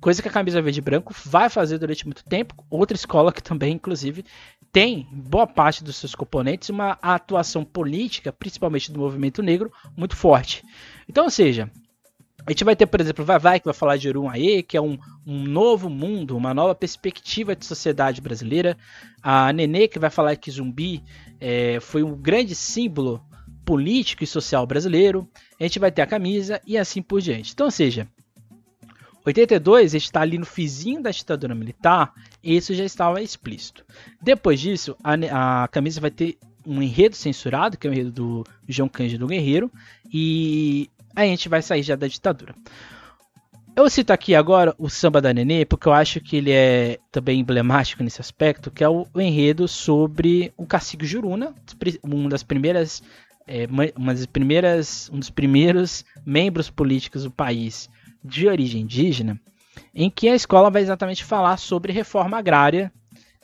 Coisa 0.00 0.20
que 0.20 0.28
a 0.28 0.32
camisa 0.32 0.60
verde 0.60 0.78
e 0.78 0.82
branco 0.82 1.14
vai 1.24 1.48
fazer 1.48 1.78
durante 1.78 2.04
muito 2.04 2.24
tempo. 2.24 2.54
Outra 2.68 2.96
escola 2.96 3.32
que 3.32 3.42
também, 3.42 3.74
inclusive, 3.74 4.24
tem 4.72 5.08
boa 5.10 5.46
parte 5.46 5.82
dos 5.82 5.96
seus 5.96 6.14
componentes 6.14 6.68
uma 6.68 6.98
atuação 7.00 7.64
política, 7.64 8.32
principalmente 8.32 8.92
do 8.92 9.00
movimento 9.00 9.42
negro, 9.42 9.72
muito 9.96 10.14
forte. 10.14 10.62
Então, 11.08 11.24
ou 11.24 11.30
seja, 11.30 11.70
a 12.46 12.50
gente 12.50 12.62
vai 12.62 12.76
ter, 12.76 12.86
por 12.86 13.00
exemplo, 13.00 13.24
Vai 13.24 13.38
Vai, 13.38 13.58
que 13.58 13.64
vai 13.64 13.74
falar 13.74 13.96
de 13.96 14.08
Urunhaê, 14.08 14.62
que 14.62 14.76
é 14.76 14.80
um, 14.80 14.98
um 15.26 15.42
novo 15.44 15.88
mundo, 15.88 16.36
uma 16.36 16.54
nova 16.54 16.74
perspectiva 16.74 17.56
de 17.56 17.64
sociedade 17.64 18.20
brasileira. 18.20 18.76
A 19.22 19.52
Nenê, 19.52 19.88
que 19.88 19.98
vai 19.98 20.10
falar 20.10 20.36
que 20.36 20.50
Zumbi 20.50 21.02
é, 21.40 21.80
foi 21.80 22.02
um 22.02 22.14
grande 22.14 22.54
símbolo 22.54 23.20
político 23.66 24.24
e 24.24 24.26
social 24.26 24.66
brasileiro, 24.66 25.28
a 25.60 25.64
gente 25.64 25.78
vai 25.78 25.90
ter 25.90 26.00
a 26.00 26.06
camisa 26.06 26.60
e 26.66 26.78
assim 26.78 27.02
por 27.02 27.20
diante. 27.20 27.52
Então, 27.52 27.66
ou 27.66 27.70
seja, 27.70 28.08
82 29.26 29.92
está 29.94 30.20
ali 30.20 30.38
no 30.38 30.46
fizinho 30.46 31.02
da 31.02 31.10
ditadura 31.10 31.54
militar 31.54 32.14
isso 32.42 32.72
já 32.74 32.84
estava 32.84 33.20
explícito. 33.20 33.84
Depois 34.22 34.60
disso, 34.60 34.96
a, 35.02 35.64
a 35.64 35.68
camisa 35.68 36.00
vai 36.00 36.12
ter 36.12 36.38
um 36.64 36.80
enredo 36.80 37.16
censurado, 37.16 37.76
que 37.76 37.86
é 37.86 37.90
o 37.90 37.92
enredo 37.92 38.12
do 38.12 38.44
João 38.68 38.88
Cândido 38.88 39.26
Guerreiro, 39.26 39.70
e 40.12 40.88
a 41.14 41.24
gente 41.24 41.48
vai 41.48 41.60
sair 41.60 41.82
já 41.82 41.96
da 41.96 42.06
ditadura. 42.06 42.54
Eu 43.76 43.90
cito 43.90 44.10
aqui 44.10 44.34
agora 44.34 44.74
o 44.78 44.88
samba 44.88 45.20
da 45.20 45.34
Nenê, 45.34 45.64
porque 45.66 45.86
eu 45.86 45.92
acho 45.92 46.18
que 46.20 46.36
ele 46.36 46.50
é 46.50 46.98
também 47.12 47.40
emblemático 47.40 48.02
nesse 48.02 48.20
aspecto, 48.20 48.70
que 48.70 48.82
é 48.82 48.88
o 48.88 49.06
enredo 49.16 49.68
sobre 49.68 50.52
o 50.56 50.64
cacique 50.64 51.04
Juruna, 51.04 51.54
uma 52.02 52.28
das 52.30 52.42
primeiras 52.42 53.02
é, 53.46 53.66
uma 53.96 54.12
das 54.12 54.26
primeiras, 54.26 55.10
um 55.12 55.18
dos 55.18 55.30
primeiros 55.30 56.04
membros 56.24 56.68
políticos 56.68 57.24
do 57.24 57.30
país 57.30 57.88
de 58.22 58.48
origem 58.48 58.82
indígena, 58.82 59.40
em 59.94 60.10
que 60.10 60.28
a 60.28 60.34
escola 60.34 60.70
vai 60.70 60.82
exatamente 60.82 61.24
falar 61.24 61.56
sobre 61.56 61.92
reforma 61.92 62.38
agrária 62.38 62.92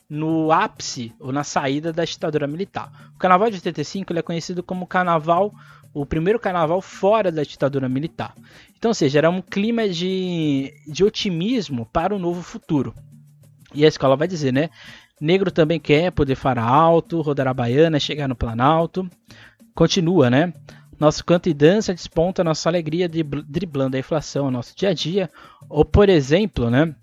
no 0.08 0.52
ápice 0.52 1.12
ou 1.18 1.32
na 1.32 1.44
saída 1.44 1.92
da 1.92 2.04
ditadura 2.04 2.46
militar. 2.46 3.12
O 3.14 3.18
Carnaval 3.18 3.48
de 3.48 3.56
85 3.56 4.12
é 4.18 4.22
conhecido 4.22 4.62
como 4.62 4.86
carnaval, 4.86 5.54
o 5.94 6.04
primeiro 6.04 6.38
carnaval 6.38 6.82
fora 6.82 7.30
da 7.30 7.42
ditadura 7.42 7.88
militar. 7.88 8.34
Então, 8.76 8.90
ou 8.90 8.94
seja, 8.94 9.18
era 9.18 9.30
um 9.30 9.40
clima 9.40 9.88
de, 9.88 10.74
de 10.86 11.04
otimismo 11.04 11.86
para 11.86 12.14
o 12.14 12.18
novo 12.18 12.42
futuro. 12.42 12.94
E 13.74 13.84
a 13.84 13.88
escola 13.88 14.16
vai 14.16 14.28
dizer, 14.28 14.52
né? 14.52 14.68
Negro 15.20 15.50
também 15.50 15.78
quer 15.78 16.10
poder 16.10 16.34
falar 16.34 16.64
alto, 16.64 17.20
rodar 17.20 17.46
a 17.46 17.54
baiana, 17.54 18.00
chegar 18.00 18.28
no 18.28 18.34
Planalto. 18.34 19.08
Continua, 19.74 20.28
né? 20.28 20.52
nosso 21.02 21.24
canto 21.24 21.48
e 21.48 21.54
dança 21.54 21.92
desponta 21.92 22.44
nossa 22.44 22.68
alegria 22.68 23.08
driblando 23.08 23.96
a 23.96 23.98
inflação 23.98 24.44
no 24.44 24.52
nosso 24.52 24.76
dia 24.76 24.90
a 24.90 24.94
dia. 24.94 25.28
Ou, 25.68 25.84
por 25.84 26.08
exemplo, 26.08 26.70
né? 26.70 26.94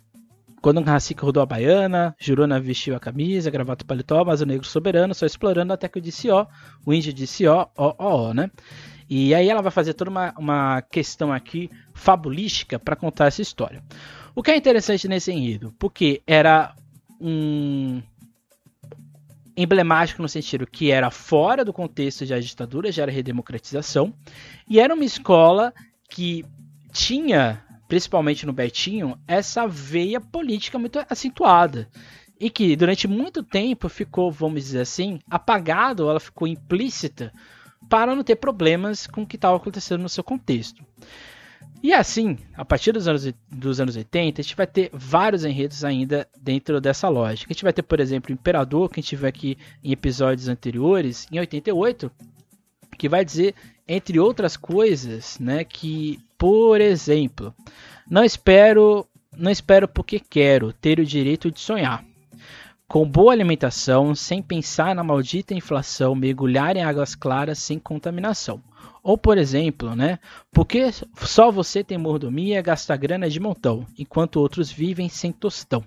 Quando 0.61 0.79
um 0.79 0.83
racica 0.83 1.25
rodou 1.25 1.43
a 1.43 1.45
baiana, 1.45 2.15
Juruna 2.17 2.59
vestiu 2.59 2.95
a 2.95 2.99
camisa, 2.99 3.49
gravata 3.49 3.83
o 3.83 3.87
paletó, 3.87 4.23
mas 4.25 4.41
o 4.41 4.45
negro 4.45 4.65
soberano 4.65 5.13
só 5.13 5.25
explorando 5.25 5.73
até 5.73 5.87
que 5.87 5.97
eu 5.97 6.01
disse 6.01 6.29
ó, 6.29 6.45
o 6.85 6.93
índio 6.93 7.13
disse 7.13 7.47
ó, 7.47 7.67
ó, 7.77 7.95
ó, 7.97 8.29
ó, 8.29 8.33
né? 8.33 8.49
E 9.09 9.33
aí 9.33 9.49
ela 9.49 9.61
vai 9.61 9.71
fazer 9.71 9.93
toda 9.93 10.09
uma, 10.09 10.33
uma 10.37 10.81
questão 10.81 11.31
aqui 11.31 11.69
fabulística 11.93 12.77
para 12.77 12.95
contar 12.95 13.27
essa 13.27 13.41
história. 13.41 13.83
O 14.35 14.43
que 14.43 14.51
é 14.51 14.57
interessante 14.57 15.07
nesse 15.07 15.31
enredo? 15.31 15.73
Porque 15.79 16.21
era 16.27 16.73
um 17.19 18.01
emblemático 19.61 20.21
no 20.21 20.29
sentido 20.29 20.65
que 20.65 20.89
era 20.89 21.11
fora 21.11 21.65
do 21.65 21.73
contexto 21.73 22.25
de 22.25 22.39
ditadura, 22.39 22.91
já 22.91 23.03
era 23.03 23.11
redemocratização, 23.11 24.13
e 24.67 24.79
era 24.79 24.93
uma 24.93 25.03
escola 25.03 25.73
que 26.09 26.45
tinha, 26.93 27.61
principalmente 27.87 28.45
no 28.45 28.53
Betinho, 28.53 29.19
essa 29.27 29.67
veia 29.67 30.21
política 30.21 30.79
muito 30.79 31.05
acentuada. 31.09 31.89
E 32.39 32.49
que 32.49 32.73
durante 32.77 33.05
muito 33.05 33.43
tempo 33.43 33.89
ficou, 33.89 34.31
vamos 34.31 34.63
dizer 34.63 34.79
assim, 34.79 35.19
apagado, 35.29 36.09
ela 36.09 36.21
ficou 36.21 36.47
implícita 36.47 37.33
para 37.89 38.15
não 38.15 38.23
ter 38.23 38.37
problemas 38.37 39.07
com 39.07 39.23
o 39.23 39.27
que 39.27 39.35
estava 39.35 39.57
acontecendo 39.57 40.01
no 40.01 40.07
seu 40.07 40.23
contexto. 40.23 40.81
E 41.81 41.93
assim, 41.93 42.37
a 42.55 42.65
partir 42.65 42.91
dos 42.91 43.07
anos, 43.07 43.31
dos 43.49 43.79
anos 43.79 43.95
80, 43.95 44.41
a 44.41 44.43
gente 44.43 44.55
vai 44.55 44.67
ter 44.67 44.89
vários 44.91 45.45
enredos 45.45 45.83
ainda 45.85 46.27
dentro 46.37 46.81
dessa 46.81 47.07
lógica. 47.07 47.51
A 47.51 47.53
gente 47.53 47.63
vai 47.63 47.71
ter, 47.71 47.83
por 47.83 47.99
exemplo, 48.01 48.31
o 48.31 48.33
Imperador, 48.33 48.89
que 48.89 48.99
a 48.99 49.03
gente 49.03 49.15
viu 49.15 49.27
aqui 49.27 49.57
em 49.81 49.91
episódios 49.91 50.49
anteriores, 50.49 51.25
em 51.31 51.39
88, 51.39 52.11
que 52.97 53.07
vai 53.07 53.23
dizer, 53.23 53.55
entre 53.87 54.19
outras 54.19 54.57
coisas, 54.57 55.39
né, 55.39 55.63
que, 55.63 56.19
por 56.37 56.81
exemplo, 56.81 57.55
não 58.09 58.25
espero, 58.25 59.07
não 59.35 59.49
espero 59.49 59.87
porque 59.87 60.19
quero 60.19 60.73
ter 60.73 60.99
o 60.99 61.05
direito 61.05 61.49
de 61.49 61.61
sonhar. 61.61 62.03
Com 62.89 63.07
boa 63.07 63.31
alimentação, 63.31 64.15
sem 64.15 64.41
pensar 64.41 64.95
na 64.95 65.03
maldita 65.03 65.53
inflação, 65.53 66.15
mergulhar 66.15 66.75
em 66.75 66.81
águas 66.81 67.13
claras 67.13 67.59
sem 67.59 67.77
contaminação. 67.77 68.63
Ou, 69.03 69.15
por 69.15 69.37
exemplo, 69.37 69.95
né? 69.95 70.17
Porque 70.51 70.89
só 71.21 71.51
você 71.51 71.83
tem 71.83 71.99
mordomia, 71.99 72.63
gasta 72.63 72.97
grana 72.97 73.29
de 73.29 73.39
montão, 73.39 73.85
enquanto 73.95 74.37
outros 74.37 74.71
vivem 74.71 75.07
sem 75.07 75.31
tostão. 75.31 75.83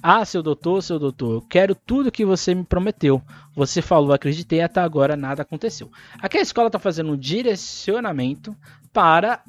Ah, 0.00 0.24
seu 0.24 0.40
doutor, 0.40 0.84
seu 0.84 1.00
doutor, 1.00 1.34
eu 1.34 1.42
quero 1.42 1.74
tudo 1.74 2.12
que 2.12 2.24
você 2.24 2.54
me 2.54 2.62
prometeu. 2.62 3.20
Você 3.52 3.82
falou, 3.82 4.12
acreditei, 4.12 4.60
até 4.60 4.80
agora 4.80 5.16
nada 5.16 5.42
aconteceu. 5.42 5.90
Aqui 6.22 6.38
a 6.38 6.42
escola 6.42 6.68
está 6.68 6.78
fazendo 6.78 7.10
um 7.10 7.16
direcionamento 7.16 8.56
para 8.92 9.42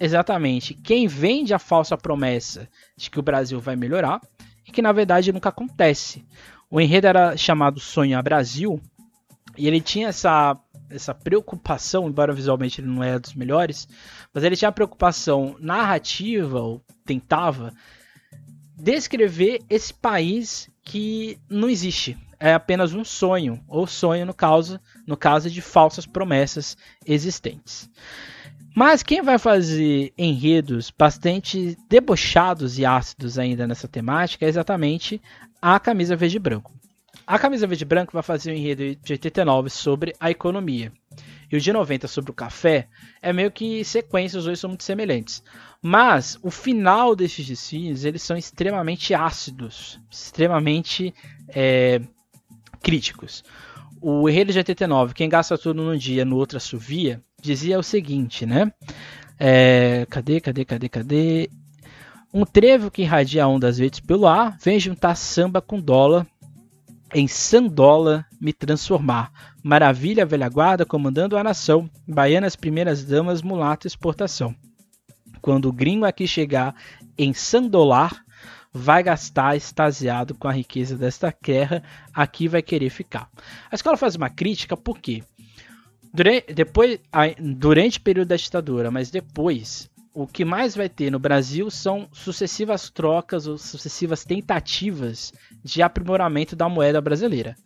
exatamente 0.00 0.74
quem 0.74 1.06
vende 1.06 1.54
a 1.54 1.60
falsa 1.60 1.96
promessa 1.96 2.68
de 2.96 3.08
que 3.08 3.20
o 3.20 3.22
Brasil 3.22 3.60
vai 3.60 3.76
melhorar 3.76 4.20
e 4.66 4.72
que 4.72 4.82
na 4.82 4.92
verdade 4.92 5.32
nunca 5.32 5.48
acontece. 5.48 6.24
O 6.70 6.80
enredo 6.80 7.06
era 7.06 7.36
chamado 7.36 7.80
Sonhar 7.80 8.22
Brasil 8.22 8.80
e 9.56 9.66
ele 9.66 9.80
tinha 9.80 10.08
essa 10.08 10.58
essa 10.90 11.14
preocupação, 11.14 12.08
embora 12.08 12.32
visualmente 12.32 12.80
ele 12.80 12.88
não 12.88 13.02
é 13.02 13.18
dos 13.18 13.34
melhores, 13.34 13.88
mas 14.32 14.44
ele 14.44 14.56
tinha 14.56 14.68
a 14.68 14.72
preocupação 14.72 15.56
narrativa, 15.58 16.60
ou 16.60 16.80
tentava, 17.04 17.72
descrever 18.76 19.60
esse 19.68 19.92
país 19.92 20.70
que 20.82 21.38
não 21.48 21.68
existe. 21.68 22.16
É 22.38 22.52
apenas 22.52 22.92
um 22.92 23.04
sonho, 23.04 23.60
ou 23.66 23.86
sonho 23.86 24.26
no 24.26 24.34
caso, 24.34 24.78
no 25.06 25.16
caso 25.16 25.50
de 25.50 25.62
falsas 25.62 26.06
promessas 26.06 26.76
existentes. 27.06 27.88
Mas 28.74 29.04
quem 29.04 29.22
vai 29.22 29.38
fazer 29.38 30.12
enredos 30.18 30.90
bastante 30.90 31.78
debochados 31.88 32.76
e 32.76 32.84
ácidos 32.84 33.38
ainda 33.38 33.68
nessa 33.68 33.86
temática 33.86 34.44
é 34.44 34.48
exatamente 34.48 35.22
a 35.62 35.78
camisa 35.78 36.16
verde 36.16 36.36
e 36.36 36.40
branco. 36.40 36.72
A 37.24 37.38
camisa 37.38 37.68
verde 37.68 37.84
e 37.84 37.86
branco 37.86 38.12
vai 38.12 38.22
fazer 38.22 38.50
um 38.50 38.54
enredo 38.56 38.96
de 38.96 39.12
89 39.12 39.70
sobre 39.70 40.12
a 40.18 40.28
economia. 40.28 40.92
E 41.50 41.56
o 41.56 41.60
de 41.60 41.72
90 41.72 42.08
sobre 42.08 42.32
o 42.32 42.34
café 42.34 42.88
é 43.22 43.32
meio 43.32 43.52
que 43.52 43.84
sequência, 43.84 44.40
os 44.40 44.44
dois 44.44 44.58
são 44.58 44.68
muito 44.68 44.82
semelhantes. 44.82 45.40
Mas 45.80 46.36
o 46.42 46.50
final 46.50 47.14
desses 47.14 47.46
desfiles, 47.46 48.04
eles 48.04 48.22
são 48.22 48.36
extremamente 48.36 49.14
ácidos, 49.14 50.00
extremamente 50.10 51.14
é, 51.48 52.00
críticos. 52.82 53.44
O 54.00 54.28
enredo 54.28 54.52
de 54.52 54.58
89, 54.58 55.14
quem 55.14 55.28
gasta 55.28 55.56
tudo 55.56 55.80
num 55.80 55.96
dia, 55.96 56.24
no 56.24 56.36
outro 56.36 56.56
assovia, 56.56 57.22
dizia 57.44 57.78
o 57.78 57.82
seguinte, 57.82 58.46
né? 58.46 58.72
É, 59.38 60.06
cadê, 60.08 60.40
cadê, 60.40 60.64
cadê, 60.64 60.88
cadê? 60.88 61.50
Um 62.32 62.44
trevo 62.44 62.90
que 62.90 63.02
irradia 63.02 63.46
ondas 63.46 63.78
verdes 63.78 64.00
pelo 64.00 64.26
ar 64.26 64.56
vem 64.60 64.80
juntar 64.80 65.14
samba 65.14 65.60
com 65.60 65.78
dólar 65.78 66.26
em 67.14 67.28
Sandola 67.28 68.26
me 68.40 68.52
transformar. 68.52 69.30
Maravilha, 69.62 70.26
velha 70.26 70.48
guarda, 70.48 70.84
comandando 70.84 71.36
a 71.36 71.44
nação. 71.44 71.88
Baianas, 72.08 72.56
primeiras 72.56 73.04
damas, 73.04 73.40
mulato, 73.40 73.86
exportação. 73.86 74.54
Quando 75.40 75.68
o 75.68 75.72
gringo 75.72 76.04
aqui 76.06 76.26
chegar 76.26 76.74
em 77.16 77.32
Sandolar, 77.32 78.24
vai 78.72 79.04
gastar 79.04 79.56
extasiado 79.56 80.34
com 80.34 80.48
a 80.48 80.52
riqueza 80.52 80.98
desta 80.98 81.30
terra, 81.30 81.80
aqui 82.12 82.48
vai 82.48 82.60
querer 82.60 82.90
ficar. 82.90 83.30
A 83.70 83.76
escola 83.76 83.96
faz 83.96 84.16
uma 84.16 84.28
crítica 84.28 84.76
porque 84.76 85.22
durante, 86.14 86.54
depois, 86.54 87.00
durante 87.40 87.98
o 87.98 88.02
período 88.02 88.28
da 88.28 88.36
ditadura, 88.36 88.90
mas 88.90 89.10
depois 89.10 89.90
o 90.14 90.28
que 90.28 90.44
mais 90.44 90.76
vai 90.76 90.88
ter 90.88 91.10
no 91.10 91.18
Brasil 91.18 91.68
são 91.68 92.08
sucessivas 92.12 92.88
trocas 92.88 93.48
ou 93.48 93.58
sucessivas 93.58 94.24
tentativas 94.24 95.32
de 95.62 95.82
aprimoramento 95.82 96.54
da 96.54 96.68
moeda 96.68 97.00
brasileira. 97.00 97.56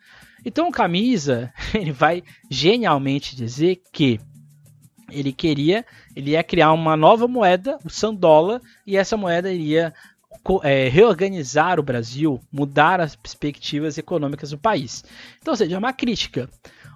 Então 0.42 0.68
o 0.68 0.72
Camisa 0.72 1.52
ele 1.74 1.92
vai 1.92 2.22
genialmente 2.50 3.36
dizer 3.36 3.82
que 3.92 4.18
ele 5.10 5.32
queria, 5.32 5.84
ele 6.16 6.30
ia 6.30 6.42
criar 6.42 6.72
uma 6.72 6.96
nova 6.96 7.28
moeda, 7.28 7.78
o 7.84 7.90
Sandola, 7.90 8.62
e 8.86 8.96
essa 8.96 9.16
moeda 9.16 9.52
iria 9.52 9.92
é, 10.62 10.88
reorganizar 10.88 11.78
o 11.78 11.82
Brasil, 11.82 12.40
mudar 12.52 13.00
as 13.00 13.14
perspectivas 13.14 13.98
econômicas 13.98 14.50
do 14.50 14.58
país. 14.58 15.04
Então, 15.40 15.52
ou 15.52 15.56
seja, 15.56 15.74
é 15.74 15.78
uma 15.78 15.92
crítica 15.92 16.48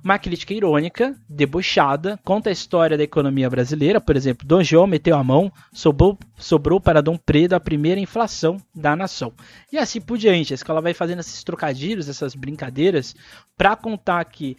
uma 0.02 0.18
crítica 0.18 0.52
irônica, 0.52 1.14
debochada, 1.28 2.18
conta 2.24 2.50
a 2.50 2.52
história 2.52 2.96
da 2.98 3.04
economia 3.04 3.48
brasileira. 3.48 4.00
Por 4.00 4.16
exemplo, 4.16 4.46
Dom 4.46 4.62
João 4.62 4.86
meteu 4.86 5.16
a 5.16 5.22
mão, 5.22 5.52
sobrou, 5.72 6.18
sobrou 6.36 6.80
para 6.80 7.00
Dom 7.00 7.16
Pedro 7.16 7.56
a 7.56 7.60
primeira 7.60 8.00
inflação 8.00 8.56
da 8.74 8.96
nação. 8.96 9.32
E 9.72 9.78
assim 9.78 10.00
por 10.00 10.18
diante. 10.18 10.52
A 10.52 10.56
escola 10.56 10.80
vai 10.80 10.92
fazendo 10.92 11.20
esses 11.20 11.44
trocadilhos, 11.44 12.08
essas 12.08 12.34
brincadeiras, 12.34 13.14
para 13.56 13.76
contar 13.76 14.24
que 14.24 14.56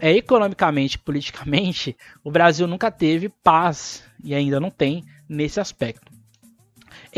é, 0.00 0.12
economicamente, 0.12 0.98
politicamente, 0.98 1.96
o 2.24 2.30
Brasil 2.30 2.66
nunca 2.66 2.90
teve 2.90 3.28
paz 3.28 4.02
e 4.22 4.34
ainda 4.34 4.58
não 4.58 4.70
tem 4.70 5.04
nesse 5.28 5.60
aspecto. 5.60 6.12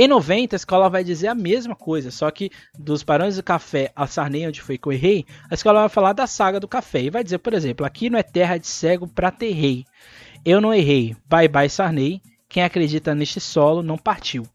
Em 0.01 0.07
90, 0.07 0.55
a 0.55 0.57
escola 0.57 0.89
vai 0.89 1.03
dizer 1.03 1.27
a 1.27 1.35
mesma 1.35 1.75
coisa, 1.75 2.13
só 2.13 2.31
que 2.31 2.53
dos 2.79 3.03
Barões 3.03 3.35
do 3.35 3.43
Café 3.43 3.91
a 3.97 4.07
Sarney, 4.07 4.47
onde 4.47 4.63
foi 4.63 4.79
que 4.79 4.87
eu 4.87 4.93
errei, 4.93 5.27
a 5.51 5.55
escola 5.55 5.81
vai 5.81 5.89
falar 5.89 6.13
da 6.13 6.25
saga 6.25 6.61
do 6.61 6.69
café. 6.69 7.03
E 7.03 7.11
vai 7.11 7.25
dizer, 7.25 7.39
por 7.39 7.53
exemplo, 7.53 7.85
aqui 7.85 8.09
não 8.09 8.17
é 8.17 8.23
terra 8.23 8.59
de 8.59 8.69
cego 8.69 9.09
pra 9.09 9.33
ter 9.33 9.51
rei. 9.51 9.85
Eu 10.45 10.61
não 10.61 10.73
errei. 10.73 11.17
Bye 11.29 11.49
bye 11.49 11.69
Sarney. 11.69 12.23
Quem 12.49 12.63
acredita 12.63 13.13
neste 13.13 13.41
solo 13.41 13.83
não 13.83 13.99
partiu. 13.99 14.47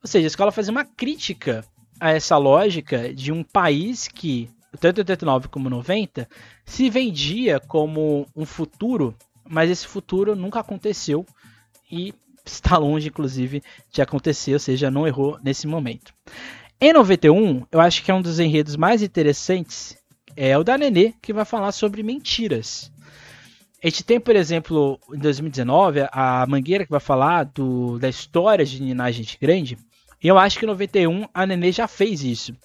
Ou 0.00 0.06
seja, 0.06 0.26
a 0.26 0.28
escola 0.28 0.52
faz 0.52 0.68
uma 0.68 0.84
crítica 0.84 1.64
a 1.98 2.12
essa 2.12 2.36
lógica 2.36 3.12
de 3.12 3.32
um 3.32 3.42
país 3.42 4.06
que, 4.06 4.48
tanto 4.78 4.98
em 4.98 5.02
89 5.02 5.48
como 5.48 5.68
90, 5.68 6.28
se 6.64 6.88
vendia 6.88 7.58
como 7.58 8.28
um 8.36 8.46
futuro, 8.46 9.12
mas 9.44 9.68
esse 9.68 9.88
futuro 9.88 10.36
nunca 10.36 10.60
aconteceu 10.60 11.26
e 11.90 12.14
está 12.44 12.76
longe, 12.76 13.08
inclusive, 13.08 13.62
de 13.90 14.02
acontecer, 14.02 14.52
ou 14.54 14.58
seja, 14.58 14.90
não 14.90 15.06
errou 15.06 15.38
nesse 15.42 15.66
momento. 15.66 16.12
Em 16.80 16.92
91, 16.92 17.64
eu 17.70 17.80
acho 17.80 18.02
que 18.02 18.10
é 18.10 18.14
um 18.14 18.22
dos 18.22 18.40
enredos 18.40 18.76
mais 18.76 19.02
interessantes, 19.02 19.96
é 20.36 20.56
o 20.58 20.64
da 20.64 20.76
Nenê, 20.76 21.14
que 21.22 21.32
vai 21.32 21.44
falar 21.44 21.72
sobre 21.72 22.02
mentiras. 22.02 22.90
A 23.82 23.88
gente 23.88 24.04
tem, 24.04 24.20
por 24.20 24.36
exemplo, 24.36 24.98
em 25.12 25.18
2019, 25.18 26.06
a 26.12 26.46
Mangueira 26.48 26.84
que 26.84 26.90
vai 26.90 27.00
falar 27.00 27.44
do, 27.44 27.98
da 27.98 28.08
história 28.08 28.64
de 28.64 28.82
Ninar 28.82 29.12
Gente 29.12 29.38
Grande, 29.40 29.76
e 30.22 30.28
eu 30.28 30.38
acho 30.38 30.58
que 30.58 30.64
em 30.64 30.68
91 30.68 31.26
a 31.34 31.46
Nenê 31.46 31.72
já 31.72 31.88
fez 31.88 32.22
isso. 32.22 32.56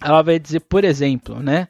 Ela 0.00 0.22
vai 0.22 0.38
dizer, 0.38 0.60
por 0.60 0.84
exemplo, 0.84 1.40
né, 1.40 1.68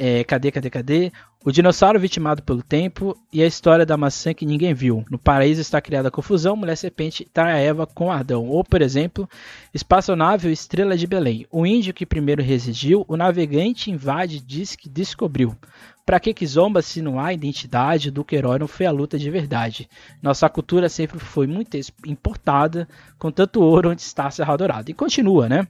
É, 0.00 0.22
cadê, 0.22 0.52
cadê, 0.52 0.70
cadê? 0.70 1.12
O 1.44 1.52
dinossauro 1.52 2.00
vitimado 2.00 2.42
pelo 2.42 2.64
tempo 2.64 3.16
e 3.32 3.42
a 3.42 3.46
história 3.46 3.86
da 3.86 3.96
maçã 3.96 4.34
que 4.34 4.44
ninguém 4.44 4.74
viu. 4.74 5.04
No 5.08 5.18
paraíso 5.18 5.60
está 5.60 5.80
criada 5.80 6.10
confusão, 6.10 6.56
mulher 6.56 6.76
serpente 6.76 7.24
trai 7.32 7.52
a 7.52 7.58
Eva 7.58 7.86
com 7.86 8.10
Adão. 8.10 8.46
Ou, 8.48 8.64
por 8.64 8.82
exemplo, 8.82 9.28
espaçonave 9.72 10.50
estrela 10.50 10.96
de 10.96 11.06
Belém. 11.06 11.46
O 11.48 11.64
índio 11.64 11.94
que 11.94 12.04
primeiro 12.04 12.42
residiu, 12.42 13.04
o 13.06 13.16
navegante 13.16 13.88
invade 13.88 14.40
diz 14.40 14.74
que 14.74 14.88
descobriu. 14.88 15.56
Para 16.04 16.18
que 16.18 16.34
que 16.34 16.46
zomba 16.46 16.82
se 16.82 17.00
não 17.00 17.20
há 17.20 17.32
identidade 17.32 18.10
do 18.10 18.24
que 18.24 18.34
herói 18.34 18.58
não 18.58 18.66
foi 18.66 18.86
a 18.86 18.90
luta 18.90 19.16
de 19.16 19.30
verdade? 19.30 19.88
Nossa 20.20 20.48
cultura 20.48 20.88
sempre 20.88 21.20
foi 21.20 21.46
muito 21.46 21.78
importada, 22.04 22.88
com 23.16 23.30
tanto 23.30 23.62
ouro 23.62 23.90
onde 23.90 24.02
está 24.02 24.26
a 24.26 24.30
Serra 24.30 24.56
Dourada. 24.56 24.90
E 24.90 24.94
continua, 24.94 25.48
né? 25.48 25.68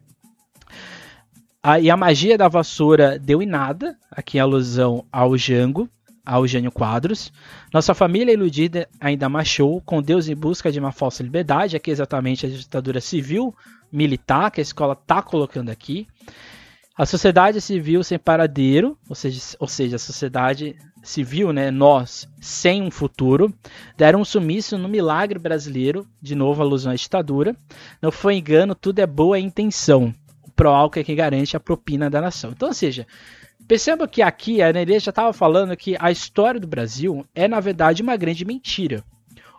A, 1.69 1.79
e 1.79 1.91
a 1.91 1.99
magia 1.99 2.39
da 2.39 2.49
vassoura 2.49 3.19
deu 3.19 3.43
em 3.43 3.47
nada, 3.47 3.95
aqui 4.11 4.39
em 4.39 4.41
alusão 4.41 5.05
ao 5.13 5.37
Jango, 5.37 5.87
ao 6.25 6.47
Jânio 6.47 6.73
Quadros. 6.73 7.31
Nossa 7.75 7.93
família 7.93 8.33
iludida 8.33 8.89
ainda 8.99 9.29
marchou 9.29 9.79
com 9.83 10.01
Deus 10.01 10.31
em 10.31 10.35
busca 10.35 10.73
de 10.73 10.81
uma 10.81 10.93
falsa 10.93 11.23
liberdade, 11.23 11.77
aqui 11.77 11.91
exatamente 11.91 12.47
a 12.47 12.49
ditadura 12.49 13.03
civil 13.03 13.55
militar 13.93 14.51
que 14.51 14.63
a 14.63 14.63
escola 14.63 14.95
está 14.95 15.21
colocando 15.21 15.69
aqui. 15.69 16.09
A 16.97 17.05
sociedade 17.05 17.61
civil 17.61 18.03
sem 18.03 18.19
paradeiro, 18.19 18.97
ou 19.07 19.15
seja, 19.15 19.39
ou 19.59 19.69
seja, 19.69 19.97
a 19.97 19.99
sociedade 19.99 20.75
civil, 21.03 21.53
né, 21.53 21.71
nós, 21.71 22.27
sem 22.41 22.81
um 22.81 22.91
futuro, 22.91 23.53
deram 23.95 24.23
um 24.23 24.25
sumiço 24.25 24.79
no 24.79 24.89
milagre 24.89 25.39
brasileiro, 25.39 26.09
de 26.19 26.35
novo 26.35 26.63
alusão 26.63 26.93
à 26.93 26.95
ditadura. 26.95 27.55
Não 28.01 28.11
foi 28.11 28.37
engano, 28.37 28.75
tudo 28.75 29.01
é 29.01 29.07
boa 29.07 29.39
intenção 29.39 30.15
álcool 30.67 30.99
é 30.99 31.05
que 31.05 31.15
garante 31.15 31.57
a 31.57 31.61
propina 31.61 32.11
da 32.11 32.21
nação. 32.21 32.51
Então, 32.51 32.69
ou 32.69 32.75
seja, 32.75 33.07
perceba 33.67 34.09
que 34.09 34.23
aqui 34.23 34.61
a 34.61 34.73
Nenê 34.73 34.99
já 34.99 35.11
estava 35.11 35.33
falando 35.33 35.77
que 35.77 35.97
a 35.99 36.11
história 36.11 36.59
do 36.59 36.67
Brasil 36.67 37.25
é, 37.35 37.47
na 37.47 37.61
verdade, 37.61 38.03
uma 38.03 38.17
grande 38.17 38.45
mentira. 38.45 39.05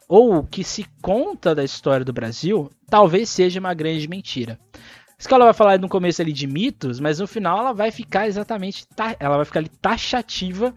Ou 0.08 0.38
o 0.38 0.44
que 0.44 0.64
se 0.64 0.86
conta 1.02 1.54
da 1.54 1.64
história 1.64 2.04
do 2.04 2.12
Brasil 2.12 2.70
talvez 2.90 3.30
seja 3.30 3.60
uma 3.60 3.74
grande 3.74 4.08
mentira. 4.08 4.60
A 4.74 4.80
escola 5.20 5.46
vai 5.46 5.54
falar 5.54 5.80
no 5.80 5.90
começo 5.90 6.22
ali 6.22 6.34
de 6.34 6.48
mitos, 6.48 7.00
mas 7.00 7.20
no 7.20 7.28
final 7.28 7.60
ela 7.60 7.74
vai 7.74 7.92
ficar 7.92 8.28
exatamente. 8.28 8.88
Ela 9.20 9.36
vai 9.36 9.46
ficar 9.46 9.60
ali 9.60 9.70
taxativa 9.70 10.74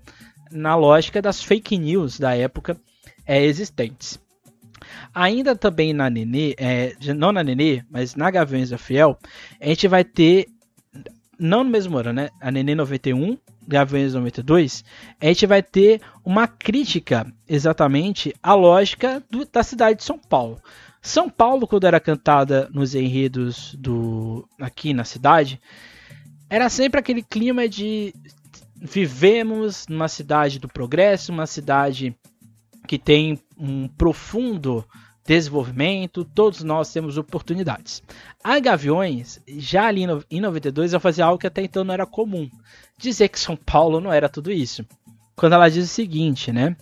na 0.51 0.77
lógica 0.77 1.23
das 1.23 1.43
fake 1.43 1.79
news 1.79 2.19
da 2.19 2.37
época 2.37 2.77
é, 3.25 3.43
existentes. 3.43 4.21
Ainda 5.15 5.55
também 5.57 5.93
na 5.93 6.09
Nenê, 6.09 6.55
é, 6.59 6.95
não 7.15 7.33
na 7.33 7.43
Nenê, 7.43 7.83
mas 7.91 8.15
na 8.15 8.31
Gaviões 8.31 8.71
da 8.71 8.79
Fiel, 8.79 9.19
a 9.61 9.67
gente 9.67 9.89
vai 9.89 10.05
ter, 10.05 10.47
não 11.39 11.65
no 11.65 11.71
mesmo 11.71 11.97
ano, 11.99 12.13
né? 12.13 12.31
A 12.41 12.51
Nenê 12.51 12.75
91, 12.75 13.37
Gaviões 13.67 14.15
92, 14.15 14.85
a 15.21 15.27
gente 15.27 15.47
vai 15.47 15.63
ter 15.63 16.01
uma 16.25 16.47
crítica 16.47 17.27
exatamente 17.49 18.35
à 18.43 18.55
lógica 18.55 19.23
do, 19.31 19.45
da 19.45 19.63
cidade 19.63 19.99
de 19.99 20.05
São 20.05 20.19
Paulo. 20.19 20.61
São 21.01 21.29
Paulo, 21.29 21.67
quando 21.67 21.87
era 21.87 21.99
cantada 21.99 22.71
nos 22.73 22.95
enredos 22.95 23.75
do 23.75 24.49
aqui 24.61 24.95
na 24.95 25.05
cidade, 25.05 25.61
era 26.49 26.69
sempre 26.69 27.01
aquele 27.01 27.23
clima 27.23 27.69
de 27.69 28.15
vivemos 28.77 29.87
numa 29.89 30.09
cidade 30.09 30.59
do 30.59 30.69
progresso, 30.69 31.33
uma 31.33 31.47
cidade 31.47 32.17
que 32.87 32.99
tem 32.99 33.41
um 33.63 33.87
profundo 33.87 34.85
desenvolvimento, 35.25 36.25
todos 36.25 36.65
nós 36.65 36.93
temos 36.93 37.17
oportunidades. 37.17 38.03
A 38.43 38.59
Gaviões, 38.59 39.41
já 39.47 39.87
ali 39.87 40.05
em 40.29 40.41
92, 40.41 40.93
vai 40.93 41.01
fazer 41.01 41.23
algo 41.23 41.39
que 41.39 41.47
até 41.47 41.63
então 41.63 41.85
não 41.85 41.95
era 41.95 42.05
comum. 42.05 42.51
Dizer 42.99 43.29
que 43.29 43.39
São 43.39 43.57
Paulo 43.57 44.01
não 44.01 44.13
era 44.13 44.29
tudo 44.29 44.51
isso. 44.51 44.85
Quando 45.37 45.53
ela 45.55 45.71
diz 45.71 45.85
o 45.85 45.95
seguinte, 45.95 46.53
né? 46.53 46.77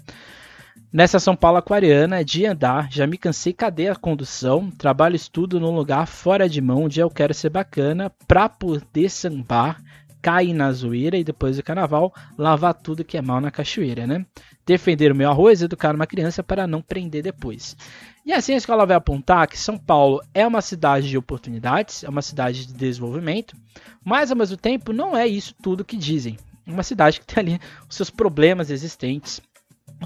Nessa 0.92 1.20
São 1.20 1.36
Paulo 1.36 1.58
aquariana, 1.58 2.24
de 2.24 2.46
andar, 2.46 2.90
já 2.90 3.06
me 3.06 3.16
cansei, 3.16 3.52
cadê 3.52 3.88
a 3.88 3.94
condução? 3.94 4.70
Trabalho 4.70 5.14
estudo 5.14 5.60
num 5.60 5.70
lugar 5.70 6.06
fora 6.06 6.48
de 6.48 6.60
mão, 6.60 6.84
onde 6.84 6.98
eu 6.98 7.08
quero 7.08 7.32
ser 7.32 7.50
bacana, 7.50 8.10
pra 8.26 8.48
poder 8.48 9.08
sambar, 9.08 9.80
cair 10.22 10.52
na 10.52 10.72
zoeira 10.72 11.16
e 11.16 11.24
depois 11.24 11.56
do 11.56 11.62
carnaval, 11.62 12.12
lavar 12.36 12.74
tudo 12.74 13.04
que 13.04 13.16
é 13.16 13.22
mal 13.22 13.40
na 13.40 13.50
cachoeira, 13.50 14.06
né? 14.06 14.24
defender 14.70 15.10
o 15.10 15.16
meu 15.16 15.28
arroz, 15.28 15.62
educar 15.62 15.96
uma 15.96 16.06
criança 16.06 16.44
para 16.44 16.64
não 16.66 16.80
prender 16.80 17.22
depois. 17.22 17.76
E 18.24 18.32
assim 18.32 18.54
a 18.54 18.56
escola 18.56 18.86
vai 18.86 18.96
apontar 18.96 19.48
que 19.48 19.58
São 19.58 19.76
Paulo 19.76 20.22
é 20.32 20.46
uma 20.46 20.60
cidade 20.60 21.08
de 21.08 21.18
oportunidades, 21.18 22.04
é 22.04 22.08
uma 22.08 22.22
cidade 22.22 22.66
de 22.66 22.72
desenvolvimento, 22.74 23.56
mas 24.04 24.30
ao 24.30 24.36
mesmo 24.36 24.56
tempo 24.56 24.92
não 24.92 25.16
é 25.16 25.26
isso 25.26 25.54
tudo 25.60 25.84
que 25.84 25.96
dizem. 25.96 26.38
Uma 26.64 26.84
cidade 26.84 27.18
que 27.18 27.26
tem 27.26 27.54
ali 27.54 27.60
os 27.88 27.96
seus 27.96 28.10
problemas 28.10 28.70
existentes, 28.70 29.40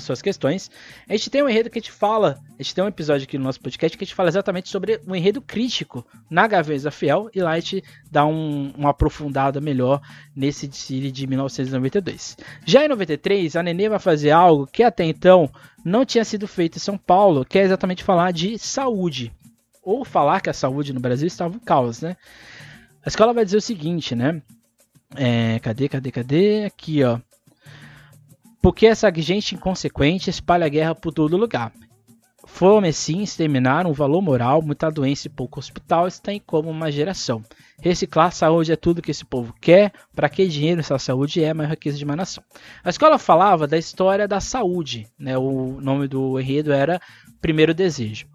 suas 0.01 0.21
questões. 0.21 0.71
A 1.09 1.13
gente 1.13 1.31
tem 1.31 1.43
um 1.43 1.49
enredo 1.49 1.71
que 1.71 1.79
a 1.79 1.81
gente 1.81 1.93
fala, 1.93 2.39
a 2.59 2.63
gente 2.63 2.75
tem 2.75 2.85
um 2.85 2.89
episódio 2.89 3.25
aqui 3.25 3.39
no 3.39 3.45
nosso 3.45 3.61
podcast 3.61 3.97
que 3.97 4.05
a 4.05 4.07
gente 4.07 4.15
fala 4.15 4.29
exatamente 4.29 4.69
sobre 4.69 5.01
um 5.07 5.15
enredo 5.15 5.41
crítico 5.41 6.07
na 6.29 6.47
Gaveza 6.47 6.91
Fiel, 6.91 7.31
e 7.35 7.41
lá 7.41 7.53
a 7.53 7.61
gente 7.61 7.83
dá 8.11 8.27
um, 8.27 8.73
uma 8.77 8.91
aprofundada 8.91 9.61
melhor 9.61 10.01
nesse 10.35 10.67
desfile 10.67 11.11
de 11.11 11.27
1992. 11.27 12.37
Já 12.65 12.85
em 12.85 12.89
93, 12.89 13.57
a 13.57 13.63
Nenê 13.63 13.89
vai 13.89 13.99
fazer 13.99 14.31
algo 14.31 14.67
que 14.67 14.83
até 14.83 15.05
então 15.05 15.51
não 15.85 16.05
tinha 16.05 16.25
sido 16.25 16.49
feito 16.49 16.77
em 16.77 16.81
São 16.81 16.97
Paulo, 16.97 17.45
que 17.45 17.59
é 17.59 17.63
exatamente 17.63 18.03
falar 18.03 18.33
de 18.33 18.59
saúde. 18.59 19.33
Ou 19.83 20.05
falar 20.05 20.41
que 20.41 20.49
a 20.49 20.55
saúde 20.55 20.95
no 20.95 21.01
Brasil 21.01 21.27
estava 21.27 21.55
em 21.55 21.59
caos, 21.59 22.01
né? 22.01 22.17
A 23.05 23.09
escola 23.09 23.35
vai 23.35 23.45
dizer 23.45 23.59
o 23.59 23.61
seguinte, 23.61 24.15
né? 24.15 24.41
É, 25.15 25.59
cadê, 25.61 25.89
cadê, 25.89 26.11
cadê? 26.11 26.65
Aqui, 26.65 27.05
ó. 27.05 27.19
Porque 28.65 28.87
essa 28.87 29.13
gente 29.15 29.55
inconsequente 29.55 30.31
espalha 30.31 30.67
guerra 30.71 30.95
por 30.95 31.13
todo 31.13 31.37
lugar. 31.37 31.71
Fome, 32.47 32.91
sim, 32.95 33.23
exterminar 33.23 33.87
um 33.87 33.93
valor 33.93 34.23
moral, 34.23 34.63
muita 34.63 34.91
doença 34.91 35.27
e 35.27 35.31
pouco 35.31 35.61
hospital 35.61 36.09
está 36.09 36.33
em 36.33 36.41
como 36.41 36.71
uma 36.71 36.91
geração. 36.91 37.43
Reciclar 37.83 38.33
saúde 38.33 38.73
é 38.73 38.77
tudo 38.77 39.03
que 39.03 39.11
esse 39.11 39.23
povo 39.23 39.55
quer. 39.61 39.93
Para 40.17 40.31
que 40.31 40.49
dinheiro 40.49 40.81
essa 40.81 40.99
saúde 40.99 41.45
é 41.45 41.51
a 41.51 41.55
maior 41.55 41.73
riqueza 41.73 41.99
de 41.99 42.07
uma 42.07 42.17
nação? 42.17 42.43
A 42.83 42.89
escola 42.89 43.19
falava 43.19 43.67
da 43.67 43.77
história 43.77 44.27
da 44.27 44.41
saúde. 44.41 45.07
Né? 45.19 45.37
O 45.37 45.79
nome 45.79 46.09
do 46.09 46.41
enredo 46.41 46.73
era 46.73 46.99
Primeiro 47.43 47.75
Desejo. 47.75 48.27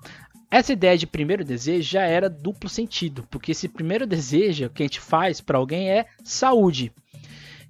Essa 0.52 0.74
ideia 0.74 0.96
de 0.96 1.08
primeiro 1.08 1.44
desejo 1.44 1.90
já 1.90 2.04
era 2.04 2.30
duplo 2.30 2.70
sentido, 2.70 3.26
porque 3.32 3.54
esse 3.54 3.68
primeiro 3.68 4.06
desejo 4.06 4.70
que 4.70 4.84
a 4.84 4.86
gente 4.86 5.00
faz 5.00 5.42
para 5.42 5.58
alguém 5.58 5.90
é 5.90 6.06
saúde. 6.24 6.92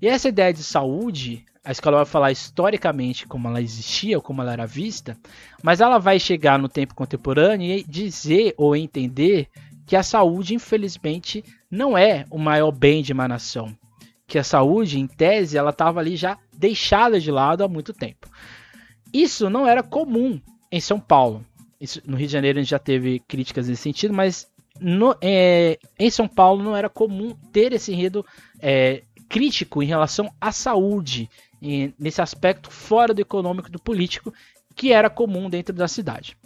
E 0.01 0.09
essa 0.09 0.27
ideia 0.27 0.53
de 0.53 0.63
saúde 0.63 1.45
a 1.69 1.71
escola 1.71 1.97
vai 1.97 2.05
falar 2.07 2.31
historicamente 2.31 3.27
como 3.27 3.47
ela 3.47 3.61
existia, 3.61 4.19
como 4.19 4.41
ela 4.41 4.53
era 4.53 4.65
vista, 4.65 5.15
mas 5.61 5.79
ela 5.79 5.99
vai 5.99 6.19
chegar 6.19 6.57
no 6.57 6.67
tempo 6.67 6.95
contemporâneo 6.95 7.77
e 7.77 7.83
dizer 7.83 8.55
ou 8.57 8.75
entender 8.75 9.47
que 9.85 9.95
a 9.95 10.01
saúde, 10.01 10.55
infelizmente, 10.55 11.45
não 11.69 11.95
é 11.95 12.25
o 12.31 12.39
maior 12.39 12.71
bem 12.71 13.03
de 13.03 13.13
uma 13.13 13.27
nação. 13.27 13.71
Que 14.25 14.39
a 14.39 14.43
saúde, 14.43 14.99
em 14.99 15.05
tese, 15.05 15.59
ela 15.59 15.69
estava 15.69 15.99
ali 15.99 16.15
já 16.15 16.39
deixada 16.51 17.19
de 17.19 17.29
lado 17.29 17.63
há 17.63 17.67
muito 17.67 17.93
tempo. 17.93 18.27
Isso 19.13 19.47
não 19.47 19.67
era 19.67 19.83
comum 19.83 20.41
em 20.71 20.81
São 20.81 20.99
Paulo. 20.99 21.45
Isso, 21.79 22.01
no 22.03 22.17
Rio 22.17 22.25
de 22.25 22.33
Janeiro 22.33 22.57
a 22.57 22.63
gente 22.63 22.71
já 22.71 22.79
teve 22.79 23.19
críticas 23.27 23.69
nesse 23.69 23.83
sentido, 23.83 24.11
mas 24.11 24.47
no, 24.81 25.15
é, 25.21 25.77
em 25.99 26.09
São 26.09 26.27
Paulo 26.27 26.63
não 26.63 26.75
era 26.75 26.89
comum 26.89 27.35
ter 27.53 27.73
esse 27.73 27.93
enredo 27.93 28.25
é, 28.59 29.03
crítico 29.29 29.83
em 29.83 29.85
relação 29.85 30.33
à 30.41 30.51
saúde 30.51 31.29
nesse 31.61 32.21
aspecto 32.21 32.71
fora 32.71 33.13
do 33.13 33.21
econômico 33.21 33.69
do 33.69 33.79
político 33.79 34.33
que 34.75 34.93
era 34.93 35.09
comum 35.09 35.49
dentro 35.49 35.75
da 35.75 35.87
cidade. 35.87 36.37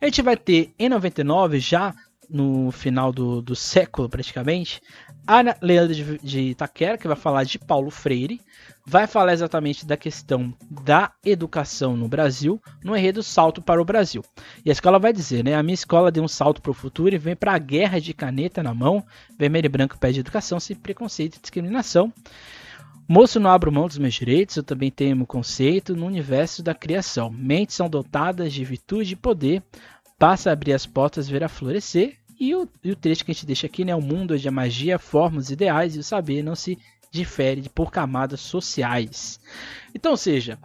A 0.00 0.04
gente 0.04 0.22
vai 0.22 0.36
ter 0.36 0.74
em 0.78 0.88
99, 0.88 1.58
já 1.58 1.94
no 2.30 2.70
final 2.70 3.12
do, 3.12 3.42
do 3.42 3.56
século 3.56 4.08
praticamente, 4.08 4.80
a 5.26 5.40
Leandra 5.60 5.94
de, 5.94 6.18
de 6.18 6.40
Itaquera, 6.50 6.96
que 6.96 7.08
vai 7.08 7.16
falar 7.16 7.44
de 7.44 7.58
Paulo 7.58 7.90
Freire, 7.90 8.40
vai 8.86 9.06
falar 9.06 9.32
exatamente 9.32 9.84
da 9.84 9.96
questão 9.96 10.54
da 10.70 11.12
educação 11.24 11.96
no 11.96 12.08
Brasil, 12.08 12.60
no 12.84 12.96
enredo 12.96 13.22
Salto 13.22 13.60
para 13.60 13.82
o 13.82 13.84
Brasil. 13.84 14.24
E 14.64 14.70
a 14.70 14.72
escola 14.72 14.98
vai 14.98 15.12
dizer, 15.12 15.44
né? 15.44 15.54
A 15.54 15.62
minha 15.62 15.74
escola 15.74 16.10
deu 16.10 16.22
um 16.22 16.28
salto 16.28 16.62
para 16.62 16.70
o 16.70 16.74
futuro 16.74 17.14
e 17.14 17.18
vem 17.18 17.34
para 17.34 17.52
a 17.52 17.58
guerra 17.58 18.00
de 18.00 18.14
caneta 18.14 18.62
na 18.62 18.72
mão, 18.72 19.04
vermelho 19.38 19.66
e 19.66 19.68
branco 19.68 19.98
pede 19.98 20.20
educação 20.20 20.60
sem 20.60 20.76
preconceito 20.76 21.36
e 21.36 21.40
discriminação. 21.40 22.12
Moço, 23.12 23.40
não 23.40 23.50
abro 23.50 23.72
mão 23.72 23.88
dos 23.88 23.98
meus 23.98 24.14
direitos, 24.14 24.56
eu 24.56 24.62
também 24.62 24.88
tenho 24.88 25.26
conceito 25.26 25.96
no 25.96 26.06
universo 26.06 26.62
da 26.62 26.72
criação. 26.72 27.28
Mentes 27.28 27.74
são 27.74 27.90
dotadas 27.90 28.52
de 28.52 28.64
virtude 28.64 29.14
e 29.14 29.16
poder, 29.16 29.64
passa 30.16 30.48
a 30.48 30.52
abrir 30.52 30.74
as 30.74 30.86
portas, 30.86 31.28
ver 31.28 31.42
a 31.42 31.48
florescer. 31.48 32.18
E 32.38 32.54
o, 32.54 32.68
e 32.84 32.92
o 32.92 32.94
trecho 32.94 33.24
que 33.24 33.32
a 33.32 33.34
gente 33.34 33.46
deixa 33.46 33.66
aqui, 33.66 33.84
né? 33.84 33.92
O 33.96 34.00
mundo 34.00 34.34
onde 34.34 34.46
a 34.46 34.52
magia 34.52 34.96
forma 34.96 35.40
os 35.40 35.50
ideais 35.50 35.96
e 35.96 35.98
o 35.98 36.04
saber 36.04 36.44
não 36.44 36.54
se 36.54 36.78
difere 37.10 37.68
por 37.68 37.90
camadas 37.90 38.38
sociais. 38.42 39.40
Então, 39.92 40.16
seja, 40.16 40.56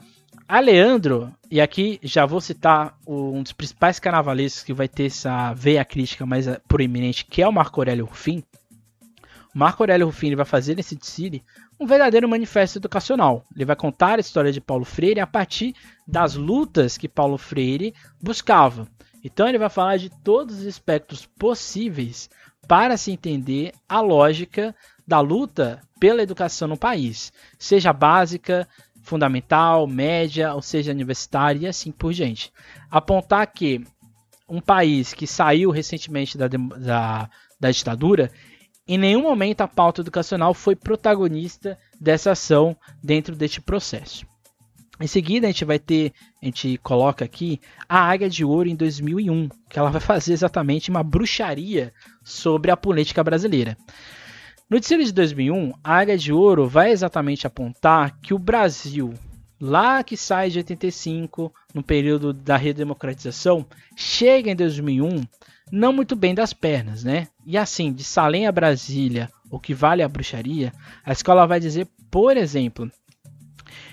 a 0.47 0.59
Leandro, 0.59 1.33
e 1.49 1.59
aqui 1.59 1.99
já 2.03 2.27
vou 2.27 2.39
citar 2.39 2.95
um 3.07 3.41
dos 3.41 3.53
principais 3.53 3.97
carnavalescos 3.97 4.61
que 4.61 4.71
vai 4.71 4.87
ter 4.87 5.07
essa 5.07 5.51
veia 5.55 5.83
crítica 5.83 6.27
mais 6.27 6.45
proeminente, 6.67 7.25
que 7.25 7.41
é 7.41 7.47
o 7.47 7.51
Marco 7.51 7.81
Aurélio 7.81 8.05
Rufim. 8.05 8.43
Marco 9.55 9.83
Aurélio 9.83 10.07
Rufini 10.07 10.35
vai 10.35 10.43
fazer 10.43 10.75
nesse 10.75 10.97
desfile 10.97 11.41
um 11.79 11.87
verdadeiro 11.87 12.27
manifesto 12.27 12.77
educacional. 12.77 13.45
Ele 13.55 13.63
vai 13.63 13.75
contar 13.77 14.17
a 14.17 14.19
história 14.19 14.51
de 14.51 14.59
Paulo 14.59 14.83
Freire 14.83 15.21
a 15.21 15.25
partir 15.25 15.73
das 16.05 16.35
lutas 16.35 16.97
que 16.97 17.07
Paulo 17.07 17.37
Freire 17.37 17.93
buscava. 18.21 18.85
Então 19.23 19.47
ele 19.47 19.57
vai 19.57 19.69
falar 19.69 19.95
de 19.95 20.09
todos 20.09 20.59
os 20.59 20.67
aspectos 20.67 21.25
possíveis 21.25 22.29
para 22.67 22.97
se 22.97 23.13
entender 23.13 23.71
a 23.87 24.01
lógica 24.01 24.75
da 25.07 25.21
luta 25.21 25.79
pela 26.01 26.21
educação 26.21 26.67
no 26.67 26.77
país, 26.77 27.31
seja 27.57 27.93
básica, 27.93 28.67
fundamental, 29.03 29.87
média, 29.87 30.53
ou 30.53 30.61
seja 30.61 30.91
universitária 30.91 31.59
e 31.59 31.67
assim 31.67 31.93
por 31.93 32.11
diante. 32.11 32.51
Apontar 32.91 33.47
que 33.47 33.85
um 34.49 34.59
país 34.59 35.13
que 35.13 35.25
saiu 35.25 35.71
recentemente 35.71 36.37
da, 36.37 36.47
da, 36.49 37.29
da 37.57 37.71
ditadura, 37.71 38.29
em 38.87 38.97
nenhum 38.97 39.21
momento 39.21 39.61
a 39.61 39.67
pauta 39.67 40.01
educacional 40.01 40.53
foi 40.53 40.75
protagonista 40.75 41.77
dessa 41.99 42.31
ação 42.31 42.75
dentro 43.03 43.35
deste 43.35 43.59
processo. 43.59 44.25
Em 44.99 45.07
seguida, 45.07 45.47
a 45.47 45.51
gente 45.51 45.65
vai 45.65 45.77
ter, 45.77 46.13
a 46.41 46.45
gente 46.45 46.77
coloca 46.77 47.25
aqui 47.25 47.59
a 47.89 47.99
Águia 47.99 48.29
de 48.29 48.45
Ouro 48.45 48.69
em 48.69 48.75
2001, 48.75 49.49
que 49.69 49.77
ela 49.77 49.89
vai 49.89 49.99
fazer 49.99 50.33
exatamente 50.33 50.89
uma 50.89 51.03
bruxaria 51.03 51.93
sobre 52.23 52.71
a 52.71 52.77
política 52.77 53.23
brasileira. 53.23 53.77
No 54.69 54.79
desfile 54.79 55.03
de 55.03 55.11
2001, 55.11 55.73
a 55.83 55.97
Águia 55.97 56.17
de 56.17 56.31
Ouro 56.31 56.67
vai 56.67 56.91
exatamente 56.91 57.45
apontar 57.45 58.19
que 58.21 58.33
o 58.33 58.39
Brasil, 58.39 59.13
lá 59.65 60.03
que 60.03 60.15
sai 60.15 60.49
de 60.49 60.59
85, 60.59 61.53
no 61.73 61.83
período 61.83 62.31
da 62.31 62.57
redemocratização, 62.57 63.65
chega 63.95 64.49
em 64.49 64.55
2001 64.55 65.23
não 65.71 65.91
muito 65.91 66.15
bem 66.15 66.35
das 66.35 66.53
pernas, 66.53 67.03
né? 67.03 67.27
E 67.45 67.57
assim, 67.57 67.91
de 67.91 68.03
Salem 68.03 68.47
a 68.47 68.51
Brasília, 68.51 69.29
o 69.49 69.59
que 69.59 69.73
vale 69.73 70.03
a 70.03 70.07
bruxaria, 70.07 70.71
a 71.03 71.11
escola 71.11 71.47
vai 71.47 71.59
dizer, 71.59 71.87
por 72.11 72.37
exemplo, 72.37 72.89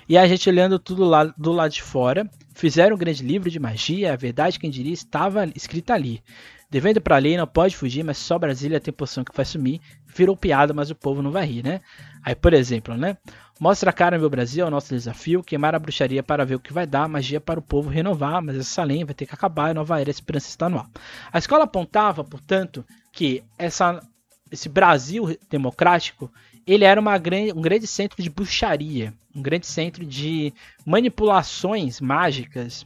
e 0.09 0.19
a 0.19 0.27
gente 0.27 0.49
olhando 0.49 0.79
tudo 0.79 1.05
lá 1.05 1.25
do 1.25 1.53
lado 1.53 1.73
de 1.73 1.83
fora, 1.83 2.29
fizeram 2.55 2.95
um 2.95 2.99
grande 2.99 3.25
livro 3.25 3.51
de 3.51 3.59
magia, 3.59 4.13
a 4.13 4.17
verdade 4.17 4.59
quem 4.59 4.71
diria 4.71 4.93
estava 4.93 5.47
escrita 5.55 5.95
ali. 5.95 6.23
Devendo 6.71 7.01
para 7.03 7.19
lei, 7.19 7.37
não 7.37 7.47
pode 7.47 7.77
fugir, 7.77 8.03
mas 8.03 8.17
só 8.17 8.39
Brasília 8.39 8.81
tem 8.81 8.95
poção 8.95 9.23
que 9.23 9.35
faz 9.35 9.49
sumir. 9.49 9.79
Virou 10.07 10.35
piada, 10.35 10.73
mas 10.73 10.91
o 10.91 10.95
povo 10.95 11.21
não 11.21 11.31
vai 11.31 11.45
rir, 11.45 11.63
né? 11.63 11.83
Aí, 12.25 12.35
por 12.35 12.55
exemplo, 12.55 12.97
né? 12.97 13.19
Mostra 13.63 13.91
a 13.91 13.93
cara, 13.93 14.19
meu 14.19 14.29
Brasil, 14.29 14.65
é 14.65 14.67
o 14.67 14.71
nosso 14.73 14.93
desafio. 14.93 15.41
Queimar 15.41 15.73
a 15.73 15.79
bruxaria 15.79 16.21
para 16.21 16.45
ver 16.45 16.57
o 16.57 16.59
que 16.59 16.73
vai 16.73 16.85
dar, 16.85 17.09
magia 17.09 17.41
para 17.41 17.61
o 17.61 17.63
povo 17.63 17.89
renovar, 17.89 18.43
mas 18.43 18.57
essa 18.57 18.83
lei 18.83 19.05
vai 19.05 19.15
ter 19.15 19.25
que 19.25 19.33
acabar 19.33 19.71
e 19.71 19.75
nova 19.75 20.01
era, 20.01 20.11
esperança 20.11 20.49
está 20.49 20.69
no 20.69 20.81
ar. 20.81 20.91
A 21.33 21.39
escola 21.39 21.63
apontava, 21.63 22.25
portanto, 22.25 22.85
que 23.13 23.45
essa, 23.57 24.03
esse 24.51 24.69
Brasil 24.69 25.39
democrático 25.49 26.29
ele 26.67 26.85
era 26.85 27.01
uma, 27.01 27.15
um 27.55 27.63
grande 27.63 27.87
centro 27.87 28.21
de 28.21 28.29
bruxaria, 28.29 29.15
um 29.33 29.41
grande 29.41 29.69
centro 29.69 30.05
de 30.05 30.53
manipulações 30.85 32.01
mágicas 32.01 32.85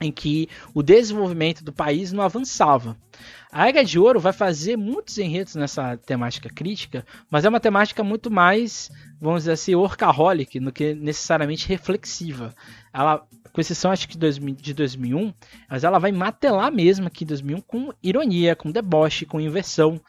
em 0.00 0.10
que 0.10 0.48
o 0.72 0.82
desenvolvimento 0.82 1.62
do 1.62 1.74
país 1.74 2.10
não 2.10 2.24
avançava. 2.24 2.96
A 3.50 3.64
Águia 3.64 3.84
de 3.84 3.98
Ouro 3.98 4.20
vai 4.20 4.32
fazer 4.32 4.76
muitos 4.76 5.16
enredos 5.16 5.54
nessa 5.54 5.96
temática 5.96 6.50
crítica, 6.50 7.06
mas 7.30 7.44
é 7.44 7.48
uma 7.48 7.60
temática 7.60 8.04
muito 8.04 8.30
mais, 8.30 8.90
vamos 9.20 9.42
dizer 9.42 9.52
assim, 9.52 9.74
orcaholic 9.74 10.58
do 10.60 10.72
que 10.72 10.94
necessariamente 10.94 11.68
reflexiva. 11.68 12.54
Ela, 12.92 13.26
com 13.52 13.60
exceção 13.60 13.90
acho 13.90 14.08
que 14.08 14.18
de 14.18 14.74
2001, 14.74 15.32
mas 15.68 15.84
ela 15.84 15.98
vai 15.98 16.12
matelar 16.12 16.70
mesmo 16.70 17.06
aqui 17.06 17.24
em 17.24 17.26
2001 17.26 17.60
com 17.62 17.92
ironia, 18.02 18.54
com 18.54 18.70
deboche, 18.70 19.26
com 19.26 19.40
inversão 19.40 20.00